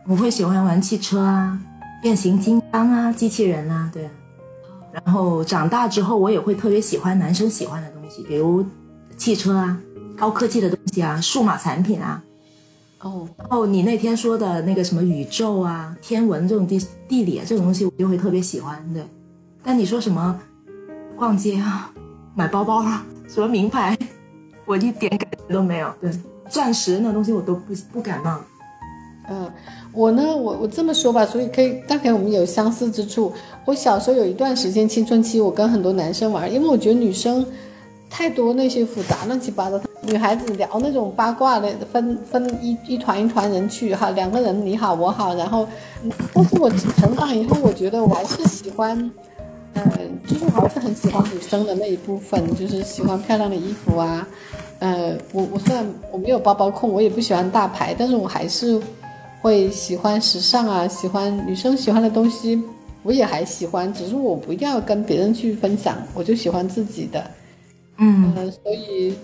[0.07, 1.59] 我会喜欢玩汽车啊，
[2.01, 4.09] 变形金刚啊，机器人啊，对。
[4.93, 8.65] 然后长大之后，我也会特别喜欢男生喜欢的东西，比如。
[9.23, 9.78] 汽车啊，
[10.19, 12.20] 高科技的东西啊，数码产品啊，
[13.03, 19.01] 哦，然后你那天说的那个什么宇宙啊、天文这种地地理啊这种东西，我就会特别喜欢，对。
[19.62, 20.40] 但你说什么
[21.15, 21.89] 逛街啊、
[22.35, 23.97] 买包包啊、什么名牌，
[24.66, 25.94] 我一点感觉都没有。
[26.01, 26.11] 对，
[26.49, 28.40] 钻石那东西我都不不感冒。
[29.28, 29.49] 嗯，
[29.93, 33.32] 我呢，我我这么说吧，所以可以大概我们有相似之处。
[33.66, 37.47] 我小时候有一段时间青春期，我跟很多男生玩，因为我觉得女生。
[38.14, 45.66] 太多那些复杂乱七八糟，女孩子聊那种八卦的，分分一一团一团人去哈，两个人你好我好，然后，
[46.34, 49.10] 但是我成长以后，我觉得我还是喜欢，
[49.72, 49.82] 嗯，
[50.26, 54.28] 就是我还是很喜欢女生的那一部分，就是喜欢漂亮的衣服啊，
[54.80, 55.82] 呃，我我虽然
[56.12, 58.78] 我没有包包控，我也不喜欢大牌，但是我还是
[59.40, 62.62] 会喜欢时尚啊，喜欢女生喜欢的东西，
[63.05, 67.24] 我也还喜欢，只是我不要跟别人去分享，我就喜欢自己的。
[67.98, 68.32] 嗯，
[68.62, 69.14] 所以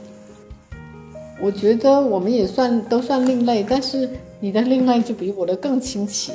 [1.41, 4.09] 我觉得我们也算都算另类，但是
[4.41, 6.33] 你的另类就比我的更清奇。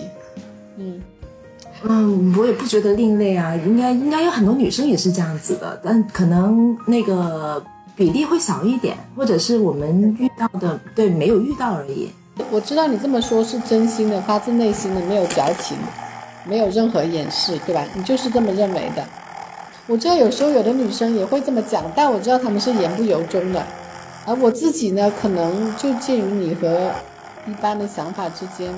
[0.78, 1.02] 嗯
[1.84, 7.62] 嗯，我也不觉得另类啊，应该应该有很多女生也是这样子的，但可能那个
[7.96, 12.10] 比例会少一点，或者是我们遇到的对没有遇到而已。
[12.50, 15.78] 我知道你这么说是真心的，发自内心的，没有矫情，
[16.48, 17.86] 没有任何掩饰，对吧？
[17.94, 19.06] 你就是这么认为的。
[19.88, 23.66] 我知道有时候有的女生也会这么讲，但我知道她们是言不由衷的，
[24.26, 26.90] 而我自己呢，可能就介于你和
[27.46, 28.74] 一般的想法之间。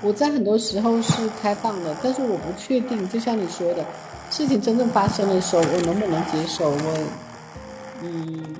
[0.00, 3.84] 我在很多时候是开放的，但是我不确定，就像你说的，
[4.30, 6.70] 事情真正发生的时候，我能不能接受？
[6.70, 6.98] 我，
[8.02, 8.56] 嗯，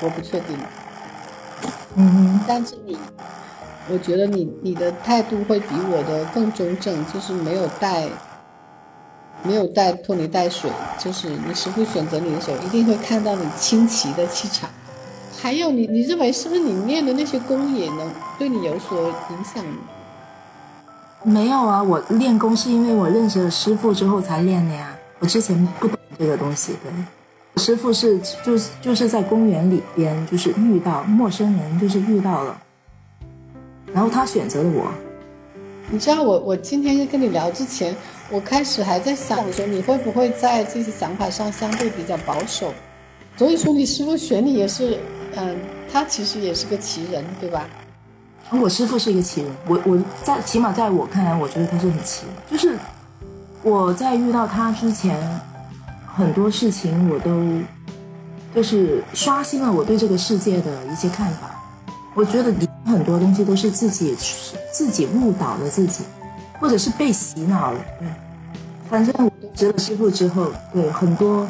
[0.00, 0.58] 我不确定。
[1.94, 2.98] 嗯，但是你，
[3.90, 8.08] 我觉得你你的态度会比我的更中正，就是没有带。
[9.42, 14.68] 没有带拖泥带水，就是你师傅选择你的时候，一定会看到你清奇的气场，
[15.40, 19.64] 还有你，你认为是不是你练的那些功也能对你有所影响？
[21.22, 24.94] 没有啊，我练功是因为我认识了师傅之后才练的呀。
[25.20, 26.92] 我之前不懂这个东西，对。
[27.60, 32.56] 师傅是就是就是在公园里边，就是遇到陌生人，就是遇到了，
[33.92, 34.86] 然后他选择了我。
[35.90, 37.96] 你知道我我今天跟你聊之前，
[38.30, 42.72] 我开始还在想说你会不会在这些想法上相对比较保守，
[43.36, 44.98] 所以说你师傅选你也是，
[45.34, 45.56] 嗯，
[45.90, 47.66] 他其实也是个奇人，对吧？
[48.50, 52.78] 我师傅是一个奇人，我我在起码在我看来，我觉得他是很奇，就是
[53.62, 55.16] 我在遇到他之前，
[56.06, 57.30] 很多事情我都
[58.54, 61.54] 就是刷新了我对这个世界的一些看法。
[62.14, 64.14] 我觉得你很多东西都是自己
[64.72, 66.04] 自己误导了自己，
[66.60, 67.80] 或者是被洗脑了。
[68.00, 68.08] 对，
[68.88, 71.46] 反正我学了师傅之后，对很多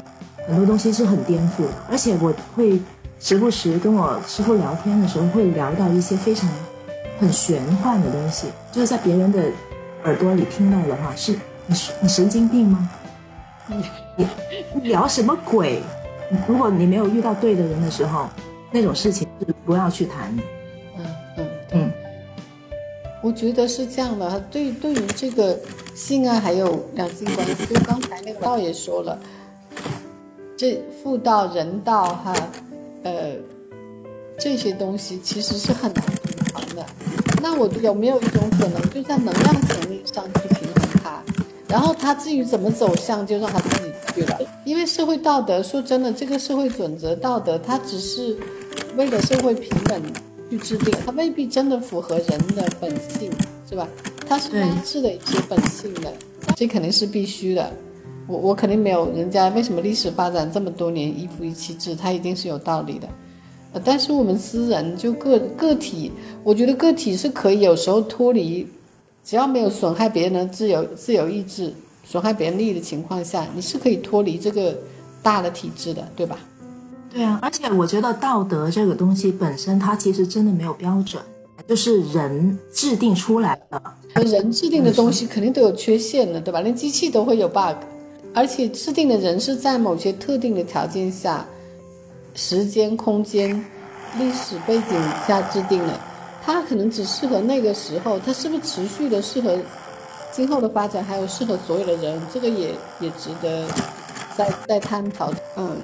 [0.47, 2.80] 很多东西是很颠覆的，而且我会
[3.18, 6.48] 时不时跟我师傅聊天的时候，会聊到一些非常。
[7.20, 9.43] 很玄幻的东西，就是在别人的
[10.05, 11.32] 耳朵里听到的话，是
[11.66, 12.89] 你你神经病吗？
[13.66, 13.85] 你
[14.72, 15.82] 你聊什么鬼？
[16.47, 18.28] 如果你没有遇到对的人的时候，
[18.70, 20.43] 那种事情是不要去谈的。
[23.23, 24.40] 我觉得是这样的。
[24.51, 25.59] 对对于这个
[25.95, 29.19] 性爱还有两性关系，就刚才那个道也说了，
[30.57, 32.35] 这妇道人道哈，
[33.03, 33.32] 呃，
[34.39, 36.86] 这些东西其实是很难平衡的。
[37.43, 41.23] 那我有没有一种可能，就在能量层面上去平衡它，
[41.69, 44.39] 然后他至于怎么走向，就让他自己去了。
[44.65, 48.36] 因为社会道德，说真的，这个社会准则道德，它只是
[48.97, 50.03] 为了社会平等
[50.51, 53.31] 去制定，它未必真的符合人的本性，
[53.69, 53.89] 是吧？
[54.29, 56.12] 它是发自的一些本性的，
[56.57, 57.73] 这肯定是必须的。
[58.27, 63.09] 我我肯定没有人家为什么历史发展这么多年一夫一妻制，它一定是有道理的。
[63.73, 66.11] 呃但是我们私人就个个体，
[66.43, 68.66] 我觉得个体是可以有时候脱离，
[69.25, 71.73] 只要没有损害别人的自由自由意志、
[72.05, 74.75] 损害别人利益的情况下，你是可以脱离这个
[75.23, 76.39] 大的体制的，对吧？
[77.19, 81.20] 对啊，而且我觉得道德这个东西本身它其实真的没有标准，
[81.66, 83.82] 就是人制定出来的。
[84.23, 86.61] 人制定的东西肯定都有缺陷的，对吧？
[86.61, 87.74] 连机器都会有 bug，
[88.32, 91.45] 而且制定的人是在某些特定的条件下。
[92.36, 93.51] 时间、空间、
[94.16, 95.99] 历史背景下制定的，
[96.45, 99.59] 它可能只适合那个时候，它是不是持续的适合
[100.31, 103.66] 今后的发展，还有适合所有的人，这个也也值得
[104.36, 105.32] 再再探讨。
[105.57, 105.78] 嗯，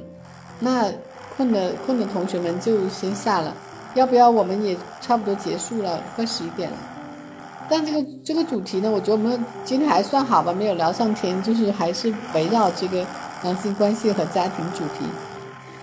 [0.61, 0.93] 那
[1.36, 3.55] 困的困的同学们就先下了，
[3.94, 6.77] 要不要我们也差不多结束了，快十一点了。
[7.69, 13.06] 但这个这个主题呢，我觉得我们今天还算好吧，没有聊上天，就是还是围绕这个
[13.43, 15.06] 两性关系和家庭主题。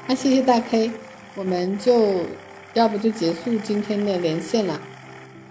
[0.08, 0.92] 那谢谢大 K，
[1.36, 2.22] 我们就
[2.74, 4.80] 要不就结束今天的连线了。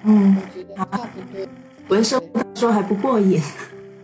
[0.04, 1.46] 嗯，我觉得差不多。
[1.88, 2.22] 文生
[2.54, 3.42] 说还不过瘾。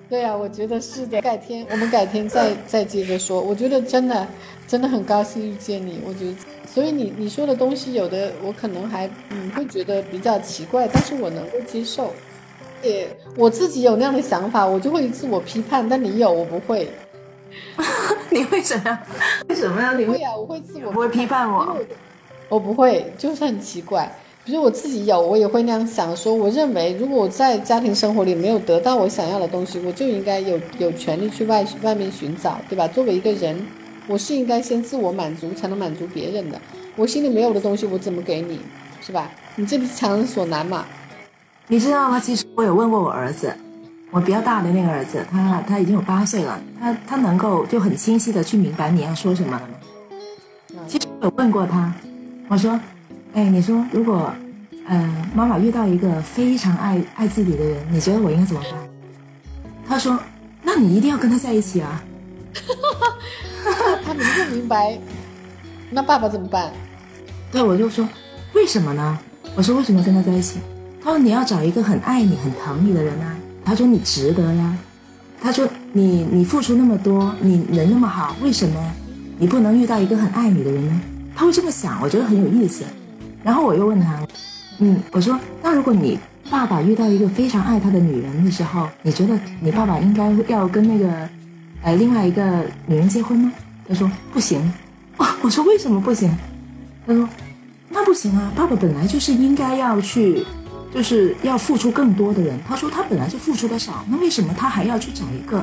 [0.09, 1.21] 对呀，我觉得是的。
[1.21, 3.41] 改天我们改天再再接着说。
[3.41, 4.27] 我觉得真的
[4.67, 6.01] 真的很高兴遇见你。
[6.07, 6.35] 我觉得，
[6.67, 12.13] 所以你你说的东西有的我可能还嗯会觉得比较奇怪，但是我能够接受。
[12.83, 15.89] 也我自己有那样的想法，我就会自我批判。
[15.89, 16.89] 但你有，我不会。
[18.31, 18.99] 你为什么？
[19.49, 19.93] 为什么呀？
[19.95, 20.37] 你会啊？
[20.37, 21.77] 我会自我不会批判我，
[22.49, 24.15] 我不会，就是很奇怪。
[24.47, 32.87] 比如我自己有，我也会那样想，说我认为，如果我在家庭生活里没有得到我想要的东西，我就应该有有权利去外外面寻找，对吧？
[32.87, 33.67] 作为一个人，
[34.07, 36.61] 我是应该先自我满足，才能满足别人的。
[36.95, 38.61] 我心里没有的东西，我怎么给你，
[39.05, 39.33] 是吧？
[39.57, 40.87] 你这不是强人所难嘛？
[41.67, 42.21] 你知道吗？
[42.21, 43.53] 其实我有问过我儿子。
[44.13, 50.81] 我比较大的那个儿子，他他已经有八岁了，他他能够就很清晰的去明白你要说什么了吗？
[50.87, 51.93] 其实我问过他，
[52.47, 52.79] 我说，
[53.37, 54.33] 哎，你说如果，
[54.87, 58.73] 呃，妈妈遇到一个非常爱爱自己的人，你觉得我应该怎么办？
[59.87, 60.19] 他说，
[60.63, 62.03] 那你一定要跟他在一起啊。
[64.07, 64.99] 他明不明白？
[65.91, 66.73] 那爸爸怎么办？
[67.53, 68.09] 对，我就说，
[68.55, 69.19] 为什么呢？
[69.55, 70.59] 我说为什么跟他在一起？
[71.05, 73.37] 他说你要找一个很爱你、很疼你的人啊。
[73.67, 74.79] 他说你值得呀，
[75.43, 78.93] 他说你你付出那么多，你人那么好，为什么
[79.37, 80.99] 你不能遇到一个很爱你的人呢？
[81.35, 82.83] 他会这么想，我觉得很有意思。
[83.47, 84.27] 然后我又问他，
[84.81, 86.19] 嗯，我说那如果你
[86.51, 91.29] 爸爸遇到一个非常爱他的女人的时候，你觉得你爸爸应该要跟那个
[91.83, 93.53] 呃另外一个女人结婚吗？
[93.89, 94.61] 他说不行。
[95.17, 96.29] 啊，我说为什么不行？
[97.07, 97.29] 他说
[97.89, 100.45] 那不行啊，爸爸本来就是应该要去。
[100.95, 102.59] 就是要付出更多的人。
[102.67, 105.63] 他说他本来就付出的少，那为什么他还要去找一个，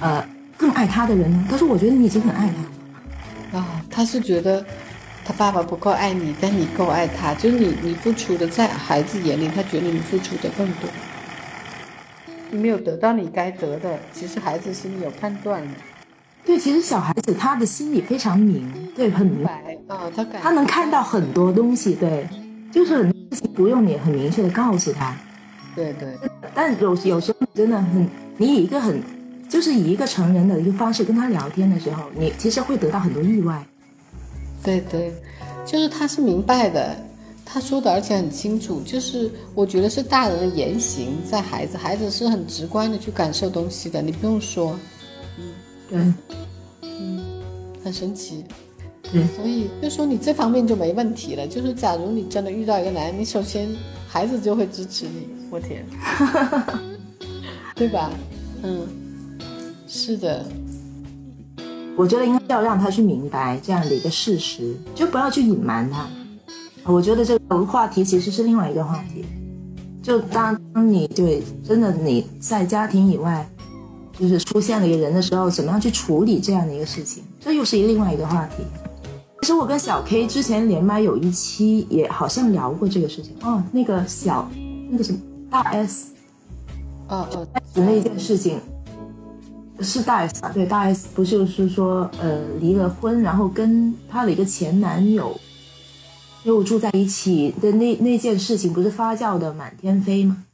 [0.00, 0.26] 呃，
[0.56, 1.46] 更爱他的人呢？
[1.48, 2.50] 他说我觉得你已经很爱
[3.52, 3.62] 他了。
[3.62, 4.64] 啊，他是觉得
[5.24, 10.90] 他爸爸不够爱你，但你够爱他，就是你你付出的，在孩子眼里，他觉得你付出的更多。
[12.50, 15.74] 你没有得到你该得的，其实孩子心里有判断的。
[16.44, 22.28] 对，其实小孩子他的心里非常明，对，很明白啊，他他能看到很多东西，对，
[22.72, 25.14] 就是很多事情不用你很明确的告诉他。
[25.76, 26.18] 对对。
[26.52, 29.00] 但有有时候真的很，你以一个很，
[29.48, 33.64] 就是以一个成人的一个方式跟他聊天的时候，你其实会得到很多意外。
[34.62, 35.12] 对对，
[35.66, 36.96] 就是他是明白的，
[37.44, 44.78] 他说的而且很清楚，就是我觉得是大人的言行在孩子，孩子是很直观的去感受东西的，你不用说，
[45.90, 46.14] 嗯，
[46.80, 47.24] 对，嗯，
[47.82, 48.44] 很神奇，
[49.12, 53.68] 嗯，所以就说你这方面就没问题了，就是假如你真的遇到一个男人，你首先
[54.06, 55.84] 孩子就会支持你，我天，
[57.74, 58.10] 对吧？
[58.62, 58.86] 嗯，
[59.88, 60.46] 是的。
[61.94, 66.06] 我觉得应该要让他去明白这样的一个事实，就不要去隐瞒他。
[66.84, 69.24] 我觉得这个话题其实是另外一个话题。
[70.02, 73.48] 就当你对真的你在家庭以外，
[74.18, 78.64] 就是出现了一个人的时候，怎么样去处理这样的一个事情，这又是一另外一个话题。
[79.42, 84.50] 其实我跟小 K 之前连麦有一期也好像聊过这个事情哦，那个小
[84.90, 85.18] 那个什么
[85.50, 86.12] 大 S，
[87.08, 88.58] 哦哦，那件事情。
[89.82, 95.38] 是大 S 啊，对大 S 不就是说，呃，离了婚，然后跟她的一个前男友
[96.44, 100.44] 又住在一起的那那件事情，不是发酵的满天飞吗？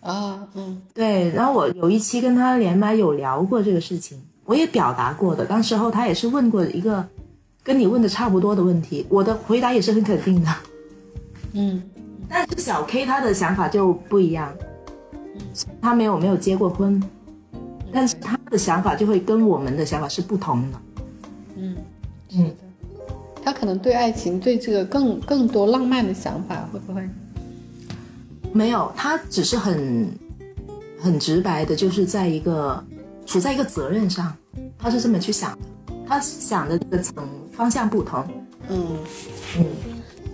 [0.00, 1.30] 啊，嗯，对。
[1.30, 5.46] 然后我有一期跟他连麦有聊过这个事情，我也表达过的。
[5.46, 7.06] 当时候他也是问过一个
[7.62, 10.54] 跟你问的差不多的问题，我的回答也是很肯定的。
[11.54, 11.82] 嗯，
[12.28, 14.52] 但是小 K 他的想法就不一样，
[15.80, 17.02] 他没有没有结过婚。
[17.90, 20.78] 但是他的想法就会跟我们的想法是不同的。
[21.56, 21.76] 嗯
[22.36, 22.54] 嗯，
[23.44, 27.02] 他可能对爱情对这个更更多浪漫的想法会不会？
[28.52, 30.08] 没有，他只是很
[31.00, 32.82] 很直白的，就是在一个
[33.26, 34.32] 处在一个责任上，
[34.78, 35.58] 他是这么去想的。
[36.06, 38.24] 他想的这个层方向不同。
[38.68, 38.86] 嗯
[39.58, 39.66] 嗯，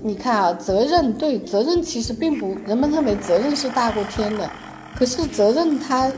[0.02, 4.50] 你看啊，责任对责任其实并不，人们认为责任是大过天的，
[4.94, 6.12] 可是责任它。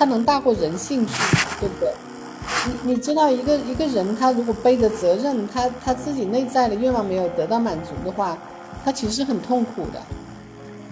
[0.00, 1.12] 他能大过人性去，
[1.60, 1.92] 对不对？
[2.84, 8.34] 你你知道，一个一个人，他如果背着责任，他他自己内在的愿望没有得到满足的话，
[8.82, 10.00] 他其实很痛苦的，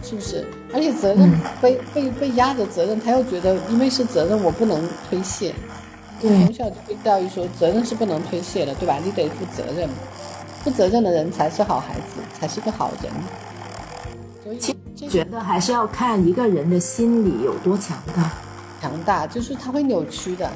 [0.03, 0.47] 是不是？
[0.75, 5.55] 而且责任背被被压着责任，他又觉得因为是责任，我不能推卸。
[6.21, 8.99] 从小就被教育说，责任是不能推卸的，对吧？
[9.03, 9.89] 你得负责任，
[10.63, 13.11] 负责任的人才是好孩子，才是个好人。
[14.45, 18.31] 所以，觉得还是要看一个人的心理有多强大。
[18.81, 20.51] 强大就是他会扭曲的，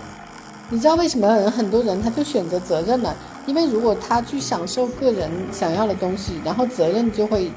[0.70, 3.14] 你知道为什么人很多人他就选择责任了？
[3.46, 7.50] 因为如果他去享受个人想要的东西，然后责任就会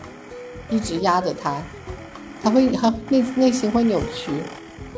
[0.69, 1.55] 一直压着他，
[2.41, 4.31] 他会 他内内心会扭曲，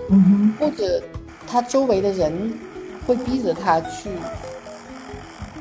[0.10, 1.04] 嗯哼，或者
[1.46, 2.54] 他周围的人
[3.06, 4.10] 会逼着他去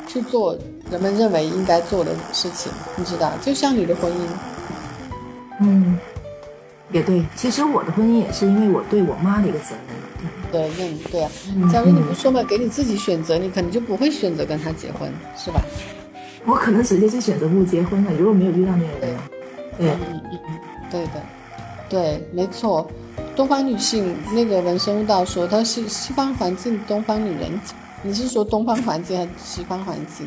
[0.07, 0.57] 去做
[0.91, 3.33] 人们认为应该做的事情，你知道？
[3.43, 4.17] 就像你的婚姻，
[5.61, 5.99] 嗯。
[6.93, 9.86] 也对，其实我的婚姻也是因为我对我妈的一个责任。
[10.57, 11.31] 责任，对啊。
[11.73, 15.61] 假如你不说嘛，给你自己选择，你可能就不会选择跟他结婚，是吧？
[16.45, 19.17] 我可能直接就选择不结婚了，如果没有遇到那个人。
[19.79, 20.61] 对，嗯嗯嗯，
[20.91, 21.23] 对的，
[21.89, 22.89] 对，没错。
[23.35, 27.61] 东方女性那个文生悟道说，她是西方环境东方女人，
[28.03, 30.27] 你是说东方环境还是西方环境？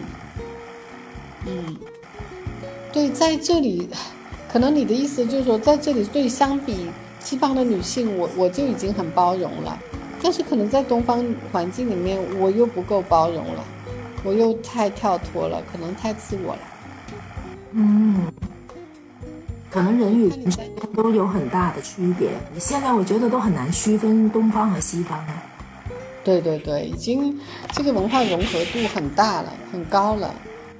[1.47, 1.75] 嗯，
[2.91, 3.89] 对，在这里。
[4.51, 6.87] 可能你的意思就是说，在这里对相比
[7.19, 9.77] 西方的女性，我我就已经很包容了，
[10.21, 13.63] 但是可能在东方环境里面，我又不够包容了，
[14.23, 16.59] 我又太跳脱了，可能太自我了。
[17.71, 18.31] 嗯，
[19.69, 22.29] 可能人与人之间都有很大的区别。
[22.53, 25.33] 你现在我觉得都很难区分东方和西方了。
[26.23, 27.39] 对对对，已经
[27.71, 30.33] 这个文化融合度很大了，很高了。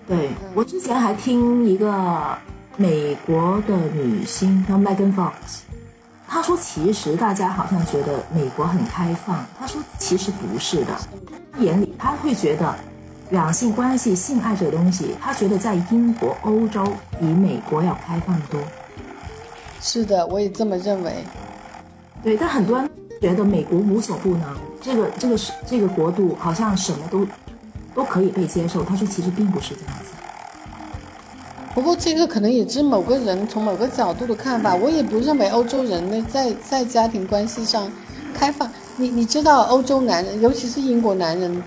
[0.07, 2.37] 对我之前还听一个。
[2.81, 5.63] 美国的女星叫 Megan Fox，
[6.31, 10.95] 他说：“其实大家好像觉得美国很开放。”他说：“其实不是的，
[11.51, 12.75] 他眼里他会觉得
[13.31, 16.85] 两性关系、性爱这个东西，他觉得在英国、欧洲
[17.19, 18.61] 比美国要开放多。”
[19.81, 21.23] 是的，我也这么认为。
[22.21, 22.87] 对，但很多人
[23.19, 27.25] 觉得美国无所不能，这个这个是这个国度好像什么都
[27.95, 28.83] 都可以被接受。
[28.83, 30.11] 他说：“其实并不是这样子。”
[31.79, 37.89] 不过这个可能也是某个人从某个角度的看法，我也不认为欧洲人呢在在家庭关系上
[38.33, 38.69] 开放。
[38.97, 41.63] 你你知道欧洲男人，尤其是英国男人，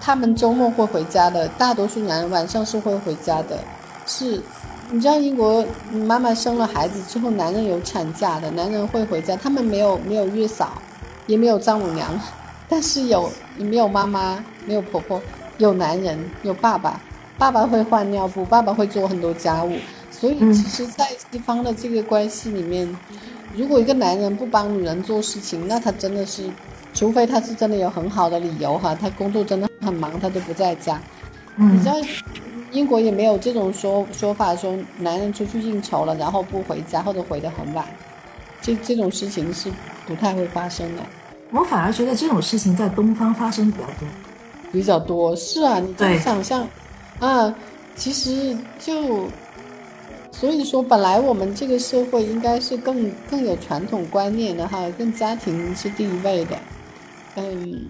[0.00, 3.56] 他们周末会回家的，大多数男人晚上是会回家的。
[4.06, 4.42] 是，
[4.90, 10.72] 你知道英国妈妈生了孩子之后，男人有产假的，男人会回家，他们没有没有月嫂，
[11.28, 12.20] 也没有丈母娘，
[12.68, 15.22] 但是有没有妈妈，没有婆婆，
[15.58, 17.00] 有男人，有爸爸，
[17.38, 19.76] 爸爸会换尿布，爸爸会做很多家务，
[20.10, 22.88] 所以其实，在西方的这个关系里面，
[23.54, 26.48] 如果一个男人不帮女人做事情，那他真的是，
[26.92, 31.00] 除非他是真的有很好的理由哈，他工作真的很忙，他都不在家，
[31.56, 31.94] 你知道。
[32.72, 37.86] 英国也没有这种说说法，说男人出去应酬了，然后不回家或者回得很晚，
[38.60, 39.70] 这这种事情是
[40.08, 41.02] 不太会发生的。
[41.52, 44.08] 我反而觉得这种事情在东方发生比较多，
[44.72, 46.66] 比较多是啊，你想象，
[47.24, 47.54] 啊，
[47.96, 49.28] 其实就
[50.30, 56.58] 所以说，本来我们这个社会应该是更更有传统观念的哈，跟家庭是第一位的，
[57.36, 57.86] 嗯，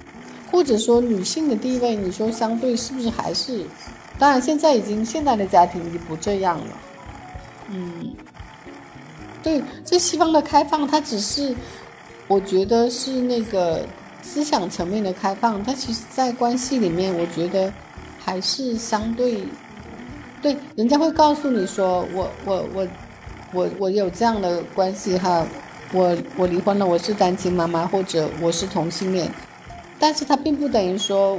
[0.53, 3.65] 或者说女性的地位，你说相对是不是还是？
[4.21, 6.67] 当然，现在已经现代的家庭已经不这样了。
[7.71, 8.15] 嗯，
[9.43, 11.53] 对，这西方的开放，它只是，
[12.29, 13.85] 我觉得是那个
[14.23, 17.73] 思想层面的开放，它其实在关系里面，我觉得
[18.25, 19.45] 还是相对，
[20.41, 22.89] 对，人家会告诉你说，我我我
[23.53, 25.47] 我我有这样的关系哈，
[25.93, 29.31] 我我离婚了，我是单亲妈妈，或者我是同性恋，
[29.99, 31.39] 但是他并不等于说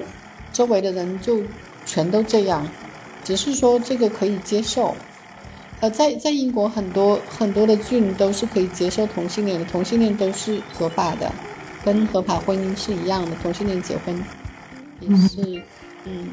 [0.53, 1.41] 周围的人就。
[1.87, 2.67] 全都这样，
[3.23, 4.95] 只是说这个可以接受。
[5.81, 11.31] 呃，在在英国很多很多的郡都是可以接受同性恋的，同性恋都是合法的，
[11.83, 13.35] 跟合法婚姻是一样的。
[13.43, 14.19] 同性恋结婚
[14.99, 15.61] 也是，
[16.05, 16.29] 嗯。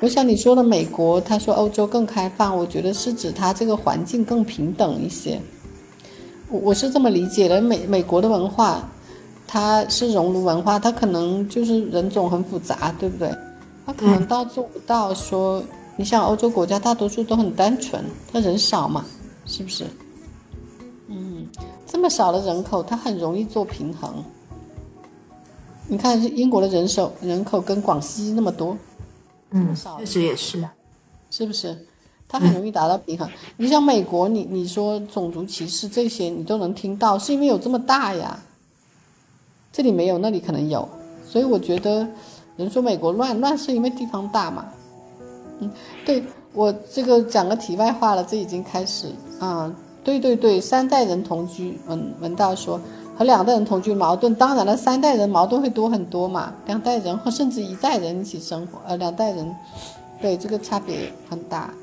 [0.00, 5.40] 我想你说的美国，他说欧洲更开放，我觉得是指他这个环境更平等一些。
[6.48, 8.88] 我我是这么理解的，美美国的文化，
[9.46, 13.34] 它是熔炉文化，它可能就是人种很复杂，对不对？
[13.84, 15.62] 它可能到做不到说，
[15.96, 19.04] 你像欧洲国家大多数都很单纯，他人少嘛，
[19.46, 19.84] 是不是？
[21.08, 21.46] 嗯，
[21.86, 24.22] 这么少的人口，它很容易做平衡。
[25.88, 28.76] 你看英国的人手人口跟广西那么多，
[29.50, 30.68] 嗯，确实也是，
[31.30, 31.86] 是不是？
[32.28, 33.28] 它很容易达到平衡。
[33.56, 38.38] 你像美国，你你说种族歧视这些，你都能听到，是因为有这么大呀。
[39.72, 40.88] 这里没有，那里可能有，
[41.24, 42.06] 所以我觉得。
[42.58, 44.66] 人说美国乱乱是因为地方大嘛？
[45.60, 45.70] 嗯，
[46.04, 46.20] 对
[46.52, 49.72] 我这个讲个题外话了，这已经开始啊。
[50.02, 52.80] 对对对，三代人同居，文文道说
[53.18, 56.54] 和两代人同居矛盾，当然了，三代人矛盾会多很多嘛。
[56.66, 59.52] 两代人或甚至一代人一起生活，呃，两代人，
[60.22, 61.74] 对这个差别很大。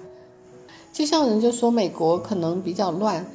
[0.94, 3.26] 就像人就说美国可能比较乱，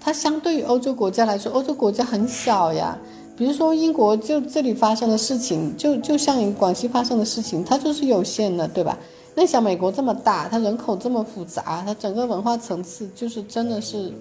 [0.00, 2.96] 它相对于欧洲国家来说，欧洲国家很小呀。
[3.36, 8.96] 比如说英国就这里发生的事情，就就像广西发生的事情，它就是有限的，对吧？
[9.34, 14.12] 那像美国这么大，它人口这么复杂，它整个文化层次就是真的是，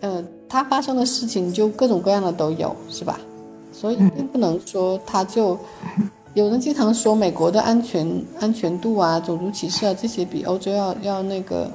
[0.00, 3.18] 嗯，它发生的事情就各种各样的都有，是吧？
[3.72, 5.58] 所以并不能说他就，
[6.34, 8.06] 有人经常说美国的安全
[8.38, 11.70] 安全度啊、种族歧视啊这些比欧洲要要那个，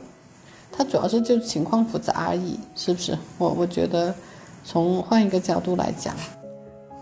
[0.72, 3.18] 它主要是就情况复杂而已，是不是？
[3.40, 4.14] 我我觉得
[4.64, 6.14] 从换一个角度来讲。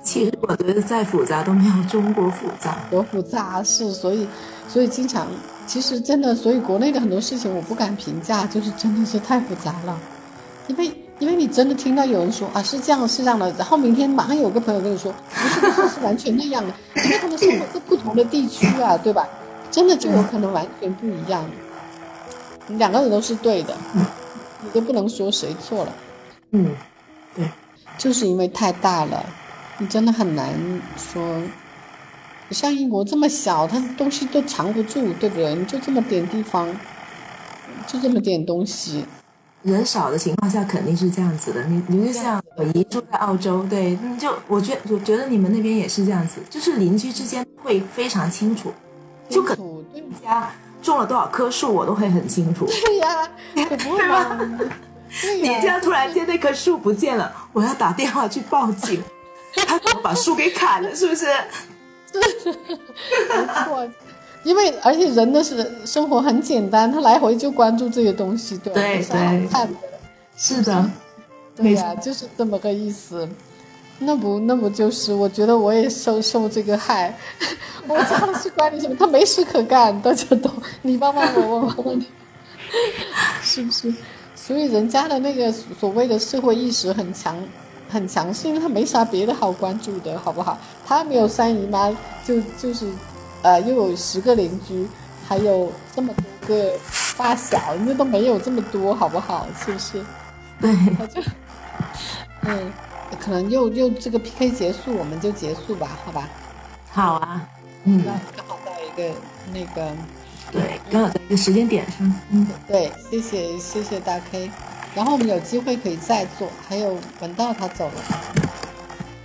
[0.02, 4.26] 其实我觉得再复杂都没有中国复杂，多复杂是，所以，
[4.69, 5.27] 所以经常，
[5.68, 9.99] 其实真的，所以国内的很多事情我不敢评价，就是真的是太复杂了，
[10.68, 10.89] 因为，
[11.20, 16.74] 因为你真的听到有人说啊是这样是这样的，然后明天马上有个朋友跟你说不是不是是完全那样的，
[17.04, 19.28] 因为他们生活在不同的地区啊，对吧？
[19.72, 21.44] 真的就有可能完全不一样，
[22.68, 23.76] 你两个人都是对的，
[24.62, 25.94] 你都不能说谁错了，
[26.52, 26.76] 嗯，
[27.36, 27.50] 对，
[27.98, 29.26] 就是因为太大了。
[29.78, 30.54] 你真的很难
[30.96, 31.42] 说，
[32.50, 35.54] 像英国这么小，它东西都藏不住，对不对？
[35.54, 36.74] 你就这么点地方，
[37.86, 39.04] 就这么点东西，
[39.66, 41.64] 人少的情况下肯定是这样子的。
[41.64, 48.72] 你，你就像我姨住在澳洲，对，你就我觉我觉得你们那边也是这样子，就是邻居之间会非常清楚，
[49.28, 50.52] 就可对家
[50.82, 52.66] 种了多少棵树，我都会很清楚。
[52.86, 53.66] 对呀，对
[54.08, 54.40] 吧？
[55.42, 59.04] 你家突然间那棵树不见了，我要打电话去报警。
[59.68, 61.26] 他怎么把树给砍了，是不是？
[62.12, 62.20] 是，
[62.50, 63.90] 没错。
[64.45, 68.80] 因为而且人的是生活很简单，他来回就关注这些东西，对吧？
[68.80, 69.73] 对对，看的。
[70.38, 70.89] 是的，
[71.55, 73.27] 对呀，就是这么个意思。
[73.99, 75.13] 那不那不就是？
[75.13, 77.13] 我觉得我也受受这个害。
[77.88, 78.95] 我家的是管你什么？
[78.97, 80.49] 他没事可干，大家都
[80.84, 82.05] 你帮帮我，我帮帮你，
[83.41, 83.93] 是不是？
[84.35, 87.35] 所以人家的那个所谓的社会意识很强。
[87.88, 90.57] 很强势，因为他没啥别的好关注的，好不好？
[90.85, 91.89] 他没有三姨妈，
[92.26, 92.91] 就就是，
[93.45, 94.88] 呃，又有十个邻居，
[95.27, 99.45] 还有这么多个发小，那都没有这么多，好不好？
[99.63, 100.03] 是不是？
[100.59, 101.22] 对，他就，
[102.41, 102.73] 嗯，
[103.19, 106.27] 可能又又这个 PK 结束，我们就结束吧，好吧？
[106.91, 107.47] 好啊，
[107.84, 108.03] 嗯，
[108.35, 109.13] 刚好到一个
[109.53, 109.91] 那个，
[110.51, 114.49] 对，刚好在一个时间点上，嗯，对，谢谢谢谢大 K，
[114.95, 117.93] 然后我们有机会可以再做，还有文道他走了，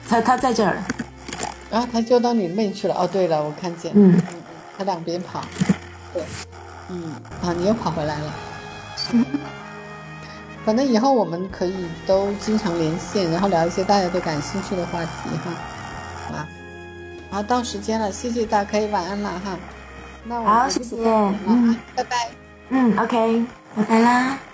[0.06, 0.82] 他他在这儿，
[1.70, 4.42] 然后他就到你妹去了，哦，对了，我看见，嗯嗯，
[4.76, 5.42] 他两边跑，
[6.12, 6.22] 对，
[6.88, 8.34] 嗯，啊，你又跑回来了。
[10.64, 15.50] 反正以后我们可以都经常连线，然后聊一些大家都感兴趣的话题哈，
[16.26, 16.48] 好吧？
[17.30, 19.56] 好，到时间了，谢谢大可以晚安了哈。
[20.24, 22.30] 那我好，谢谢，嗯嗯，拜拜。
[22.68, 23.44] 嗯，OK，
[23.76, 24.49] 拜拜啦。